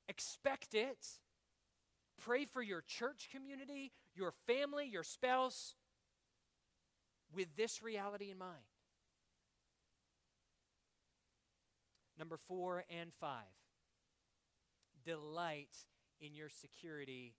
expect 0.07 0.75
it. 0.75 1.07
Pray 2.23 2.45
for 2.45 2.61
your 2.61 2.81
church 2.81 3.29
community, 3.31 3.91
your 4.15 4.31
family, 4.45 4.87
your 4.87 5.03
spouse, 5.03 5.75
with 7.33 7.55
this 7.55 7.81
reality 7.81 8.29
in 8.29 8.37
mind. 8.37 8.59
Number 12.19 12.37
four 12.37 12.83
and 12.89 13.11
five 13.19 13.55
delight 15.03 15.75
in 16.19 16.35
your 16.35 16.49
security 16.49 17.33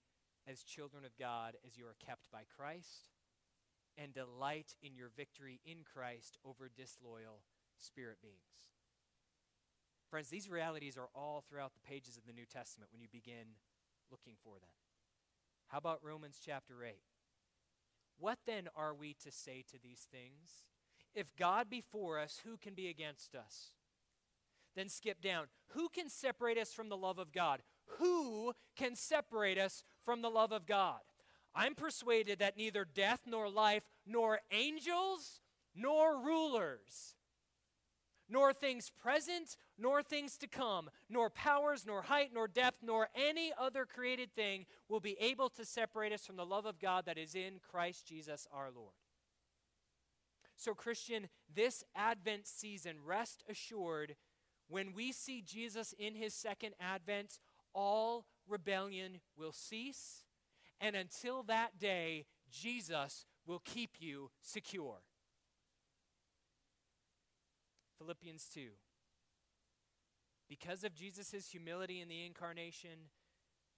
as 0.48 0.64
children 0.64 1.04
of 1.04 1.16
God 1.16 1.54
as 1.64 1.78
you 1.78 1.84
are 1.84 1.94
kept 2.04 2.28
by 2.32 2.42
Christ, 2.56 3.10
and 3.96 4.12
delight 4.12 4.74
in 4.82 4.96
your 4.96 5.10
victory 5.16 5.60
in 5.64 5.84
Christ 5.84 6.38
over 6.44 6.68
disloyal 6.68 7.44
spirit 7.78 8.16
beings. 8.20 8.71
Friends, 10.12 10.28
these 10.28 10.50
realities 10.50 10.98
are 10.98 11.08
all 11.14 11.42
throughout 11.48 11.72
the 11.72 11.88
pages 11.88 12.18
of 12.18 12.26
the 12.26 12.34
New 12.34 12.44
Testament 12.44 12.90
when 12.92 13.00
you 13.00 13.08
begin 13.10 13.56
looking 14.10 14.34
for 14.44 14.56
them. 14.60 14.68
How 15.68 15.78
about 15.78 16.04
Romans 16.04 16.38
chapter 16.44 16.84
8? 16.84 16.96
What 18.18 18.38
then 18.46 18.68
are 18.76 18.94
we 18.94 19.16
to 19.24 19.32
say 19.32 19.64
to 19.70 19.78
these 19.82 20.06
things? 20.12 20.66
If 21.14 21.34
God 21.34 21.70
be 21.70 21.80
for 21.80 22.18
us, 22.18 22.42
who 22.44 22.58
can 22.58 22.74
be 22.74 22.88
against 22.88 23.34
us? 23.34 23.70
Then 24.76 24.90
skip 24.90 25.22
down. 25.22 25.46
Who 25.68 25.88
can 25.88 26.10
separate 26.10 26.58
us 26.58 26.74
from 26.74 26.90
the 26.90 26.96
love 26.98 27.18
of 27.18 27.32
God? 27.32 27.62
Who 27.98 28.52
can 28.76 28.94
separate 28.96 29.56
us 29.56 29.82
from 30.04 30.20
the 30.20 30.28
love 30.28 30.52
of 30.52 30.66
God? 30.66 31.00
I'm 31.54 31.74
persuaded 31.74 32.38
that 32.38 32.58
neither 32.58 32.84
death 32.84 33.20
nor 33.24 33.48
life, 33.48 33.84
nor 34.06 34.40
angels, 34.50 35.40
nor 35.74 36.20
rulers, 36.20 37.14
nor 38.28 38.52
things 38.52 38.90
present, 38.90 39.56
nor 39.78 40.02
things 40.02 40.36
to 40.38 40.46
come, 40.46 40.88
nor 41.08 41.30
powers, 41.30 41.84
nor 41.86 42.02
height, 42.02 42.30
nor 42.32 42.48
depth, 42.48 42.78
nor 42.82 43.08
any 43.14 43.52
other 43.58 43.84
created 43.84 44.34
thing 44.34 44.66
will 44.88 45.00
be 45.00 45.16
able 45.20 45.48
to 45.50 45.64
separate 45.64 46.12
us 46.12 46.26
from 46.26 46.36
the 46.36 46.46
love 46.46 46.66
of 46.66 46.78
God 46.78 47.06
that 47.06 47.18
is 47.18 47.34
in 47.34 47.60
Christ 47.70 48.06
Jesus 48.06 48.46
our 48.52 48.70
Lord. 48.74 48.94
So, 50.56 50.74
Christian, 50.74 51.28
this 51.52 51.82
Advent 51.96 52.46
season, 52.46 52.96
rest 53.04 53.42
assured, 53.48 54.16
when 54.68 54.92
we 54.94 55.12
see 55.12 55.42
Jesus 55.42 55.92
in 55.98 56.14
his 56.14 56.34
second 56.34 56.74
advent, 56.80 57.40
all 57.74 58.26
rebellion 58.48 59.20
will 59.36 59.52
cease. 59.52 60.24
And 60.80 60.96
until 60.96 61.42
that 61.44 61.78
day, 61.78 62.26
Jesus 62.50 63.26
will 63.46 63.60
keep 63.64 63.96
you 63.98 64.30
secure. 64.40 65.00
Philippians 68.02 68.48
2. 68.52 68.62
Because 70.48 70.82
of 70.82 70.94
Jesus' 70.94 71.50
humility 71.50 72.00
in 72.00 72.08
the 72.08 72.26
incarnation 72.26 73.10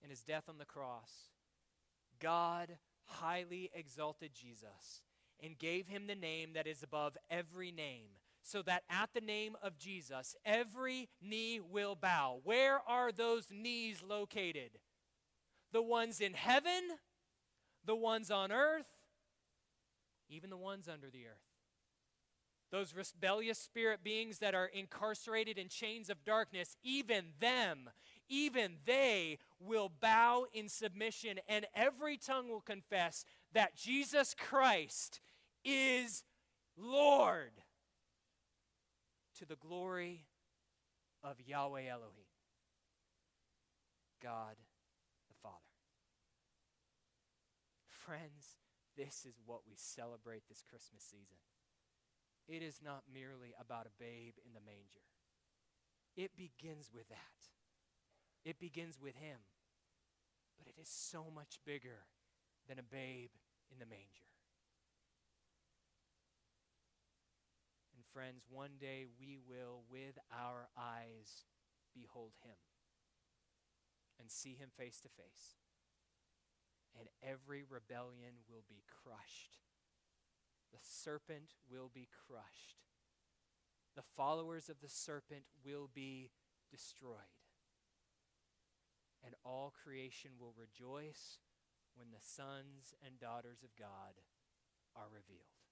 and 0.03 0.11
his 0.11 0.23
death 0.23 0.45
on 0.49 0.59
the 0.59 0.65
cross, 0.65 1.11
God 2.21 2.79
highly 3.05 3.71
exalted 3.75 4.31
Jesus 4.35 5.03
and 5.43 5.59
gave 5.59 5.89
him 5.89 6.07
the 6.07 6.15
name 6.15 6.55
that 6.55 6.67
is 6.67 6.83
above 6.83 7.19
every 7.31 7.71
name 7.71 8.09
so 8.43 8.63
that 8.63 8.83
at 8.89 9.11
the 9.15 9.21
name 9.21 9.57
of 9.63 9.79
Jesus, 9.79 10.35
every 10.45 11.09
knee 11.23 11.61
will 11.61 11.95
bow. 11.95 12.41
Where 12.45 12.81
are 12.87 13.13
those 13.13 13.49
knees 13.51 14.03
located? 14.03 14.71
The 15.73 15.83
ones 15.83 16.21
in 16.21 16.33
heaven, 16.35 16.83
the 17.85 17.97
ones 17.97 18.31
on 18.31 18.53
earth, 18.53 18.87
even 20.29 20.51
the 20.51 20.57
ones 20.57 20.89
under 20.89 21.11
the 21.11 21.27
earth. 21.27 21.54
Those 22.75 22.93
rebellious 22.93 23.61
spirit 23.61 24.03
beings 24.03 24.41
that 24.41 24.53
are 24.53 24.67
incarcerated 24.67 25.59
in 25.59 25.69
chains 25.69 26.11
of 26.11 26.25
darkness, 26.25 26.77
even 26.83 27.27
them, 27.39 27.89
even 28.29 28.79
they 28.85 29.39
will 29.61 29.93
bow 30.01 30.47
in 30.53 30.69
submission, 30.69 31.39
and 31.49 31.67
every 31.73 32.17
tongue 32.17 32.49
will 32.49 32.61
confess 32.61 33.25
that 33.53 33.77
Jesus 33.77 34.35
Christ 34.37 35.21
is 35.65 36.25
Lord 36.77 37.53
to 39.39 39.47
the 39.47 39.55
glory 39.55 40.25
of 41.23 41.37
Yahweh 41.47 41.87
Elohim, 41.87 42.27
God 44.21 44.57
the 45.29 45.35
Father. 45.41 45.55
Friends, 47.87 48.57
this 48.97 49.25
is 49.25 49.37
what 49.47 49.61
we 49.65 49.75
celebrate 49.77 50.49
this 50.49 50.65
Christmas 50.69 51.05
season. 51.05 51.37
It 52.49 52.63
is 52.63 52.81
not 52.85 53.05
merely 53.13 53.55
about 53.59 53.87
a 53.87 53.99
babe 53.99 54.35
in 54.45 54.53
the 54.53 54.61
manger. 54.61 55.09
It 56.17 56.37
begins 56.37 56.91
with 56.93 57.09
that. 57.09 57.49
It 58.45 58.61
begins 58.61 59.01
with 59.01 59.17
him. 59.17 59.39
But 60.59 60.69
it 60.69 60.81
is 60.81 60.89
so 60.89 61.27
much 61.35 61.59
bigger 61.65 62.07
than 62.69 62.79
a 62.79 62.83
babe 62.83 63.31
in 63.73 63.79
the 63.79 63.87
manger. 63.87 64.29
And 67.97 68.05
friends, 68.13 68.45
one 68.49 68.77
day 68.79 69.07
we 69.19 69.39
will, 69.49 69.83
with 69.91 70.19
our 70.31 70.69
eyes, 70.77 71.47
behold 71.95 72.33
him 72.43 72.57
and 74.21 74.31
see 74.31 74.55
him 74.55 74.71
face 74.77 75.01
to 75.01 75.09
face. 75.09 75.59
And 76.99 77.09
every 77.23 77.65
rebellion 77.69 78.47
will 78.49 78.65
be 78.69 78.85
crushed. 78.87 79.59
The 80.75 80.83
serpent 80.83 81.55
will 81.71 81.89
be 81.95 82.09
crushed. 82.27 82.83
The 83.95 84.03
followers 84.17 84.69
of 84.69 84.81
the 84.81 84.89
serpent 84.89 85.45
will 85.65 85.89
be 85.95 86.31
destroyed. 86.69 87.39
And 89.25 89.37
all 89.45 89.73
creation 89.85 90.33
will 90.37 90.53
rejoice 90.59 91.39
when 91.95 92.09
the 92.11 92.21
sons 92.21 92.93
and 93.07 93.21
daughters 93.21 93.63
of 93.63 93.71
God 93.79 94.19
are 94.97 95.07
revealed. 95.07 95.63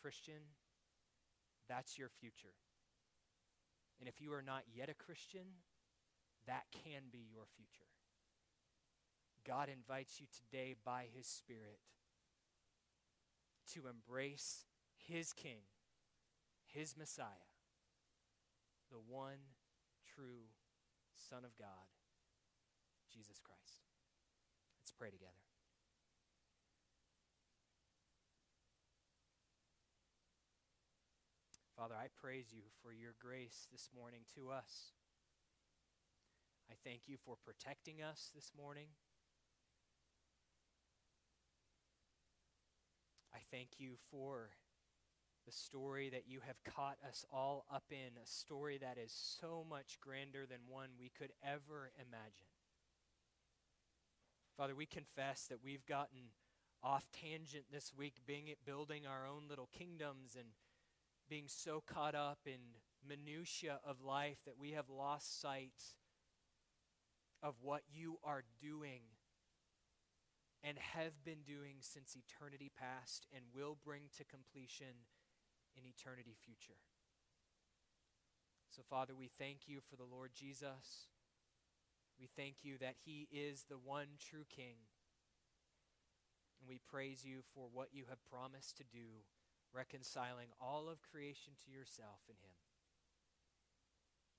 Christian, 0.00 0.54
that's 1.68 1.98
your 1.98 2.08
future. 2.08 2.54
And 3.98 4.08
if 4.08 4.20
you 4.20 4.32
are 4.32 4.42
not 4.42 4.62
yet 4.72 4.88
a 4.88 4.94
Christian, 4.94 5.58
that 6.46 6.66
can 6.84 7.02
be 7.10 7.26
your 7.32 7.46
future. 7.56 7.90
God 9.44 9.68
invites 9.68 10.20
you 10.20 10.26
today 10.30 10.76
by 10.84 11.06
His 11.12 11.26
Spirit 11.26 11.80
to 13.74 13.88
embrace 13.88 14.64
His 14.96 15.32
King, 15.32 15.62
His 16.66 16.96
Messiah, 16.96 17.48
the 18.90 18.98
one 18.98 19.38
true 20.14 20.50
Son 21.30 21.44
of 21.44 21.56
God, 21.56 21.88
Jesus 23.12 23.38
Christ. 23.38 23.86
Let's 24.80 24.92
pray 24.92 25.10
together. 25.10 25.32
Father, 31.76 31.94
I 31.98 32.06
praise 32.20 32.52
you 32.52 32.62
for 32.82 32.92
your 32.92 33.14
grace 33.18 33.66
this 33.72 33.88
morning 33.96 34.20
to 34.36 34.50
us. 34.50 34.92
I 36.70 36.74
thank 36.84 37.02
you 37.06 37.16
for 37.24 37.34
protecting 37.44 38.02
us 38.02 38.30
this 38.34 38.52
morning. 38.56 38.86
I 43.34 43.38
thank 43.50 43.68
you 43.78 43.94
for 44.10 44.50
the 45.46 45.52
story 45.52 46.10
that 46.10 46.24
you 46.28 46.40
have 46.46 46.62
caught 46.64 46.98
us 47.08 47.24
all 47.32 47.64
up 47.72 47.84
in, 47.90 48.20
a 48.22 48.26
story 48.26 48.78
that 48.78 48.98
is 48.98 49.12
so 49.40 49.64
much 49.68 49.98
grander 50.00 50.46
than 50.48 50.58
one 50.68 50.90
we 50.98 51.10
could 51.18 51.32
ever 51.42 51.90
imagine. 51.96 52.52
Father, 54.56 54.74
we 54.74 54.86
confess 54.86 55.46
that 55.48 55.64
we've 55.64 55.86
gotten 55.86 56.30
off 56.82 57.06
tangent 57.12 57.64
this 57.72 57.92
week, 57.96 58.16
being 58.26 58.52
building 58.64 59.06
our 59.06 59.26
own 59.26 59.48
little 59.48 59.68
kingdoms 59.76 60.36
and 60.36 60.48
being 61.28 61.44
so 61.46 61.82
caught 61.86 62.14
up 62.14 62.40
in 62.46 62.60
minutia 63.08 63.80
of 63.84 64.02
life 64.02 64.38
that 64.44 64.58
we 64.58 64.72
have 64.72 64.88
lost 64.88 65.40
sight 65.40 65.94
of 67.42 67.54
what 67.62 67.82
you 67.92 68.18
are 68.22 68.44
doing 68.60 69.00
and 70.62 70.78
have 70.78 71.24
been 71.24 71.42
doing 71.46 71.76
since 71.80 72.16
eternity 72.16 72.70
past 72.70 73.26
and 73.34 73.44
will 73.54 73.76
bring 73.84 74.02
to 74.16 74.24
completion 74.24 75.10
in 75.76 75.84
eternity 75.84 76.36
future. 76.38 76.78
So, 78.70 78.82
Father, 78.88 79.14
we 79.14 79.28
thank 79.38 79.66
you 79.66 79.80
for 79.90 79.96
the 79.96 80.08
Lord 80.08 80.30
Jesus. 80.34 81.08
We 82.18 82.28
thank 82.36 82.62
you 82.62 82.78
that 82.78 82.94
he 83.04 83.28
is 83.30 83.64
the 83.68 83.78
one 83.78 84.18
true 84.18 84.44
King. 84.48 84.76
And 86.60 86.68
we 86.68 86.78
praise 86.78 87.24
you 87.24 87.40
for 87.54 87.68
what 87.72 87.88
you 87.92 88.04
have 88.08 88.24
promised 88.30 88.76
to 88.76 88.84
do 88.84 89.26
reconciling 89.74 90.48
all 90.60 90.88
of 90.88 91.02
creation 91.02 91.54
to 91.64 91.72
yourself 91.72 92.20
in 92.28 92.36
Him. 92.36 92.56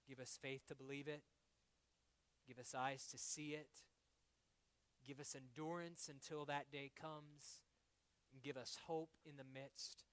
Give 0.08 0.20
us 0.20 0.38
faith 0.42 0.62
to 0.68 0.76
believe 0.76 1.08
it. 1.08 1.24
Give 2.48 2.60
us 2.60 2.76
eyes 2.78 3.08
to 3.12 3.18
see 3.18 3.50
it. 3.50 3.70
Give 5.06 5.20
us 5.20 5.36
endurance 5.36 6.10
until 6.10 6.46
that 6.46 6.72
day 6.72 6.92
comes. 7.00 7.62
And 8.34 8.42
give 8.42 8.58
us 8.58 8.78
hope 8.88 9.16
in 9.26 9.38
the 9.38 9.46
midst 9.46 10.06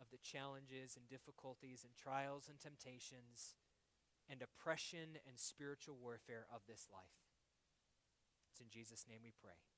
of 0.00 0.08
the 0.10 0.18
challenges 0.18 0.96
and 0.96 1.06
difficulties 1.08 1.84
and 1.84 1.92
trials 1.94 2.48
and 2.48 2.58
temptations 2.58 3.54
and 4.30 4.40
oppression 4.40 5.20
and 5.28 5.38
spiritual 5.38 5.96
warfare 6.00 6.46
of 6.54 6.62
this 6.66 6.88
life. 6.90 7.20
It's 8.50 8.60
in 8.60 8.70
Jesus' 8.70 9.04
name 9.08 9.20
we 9.22 9.32
pray. 9.42 9.69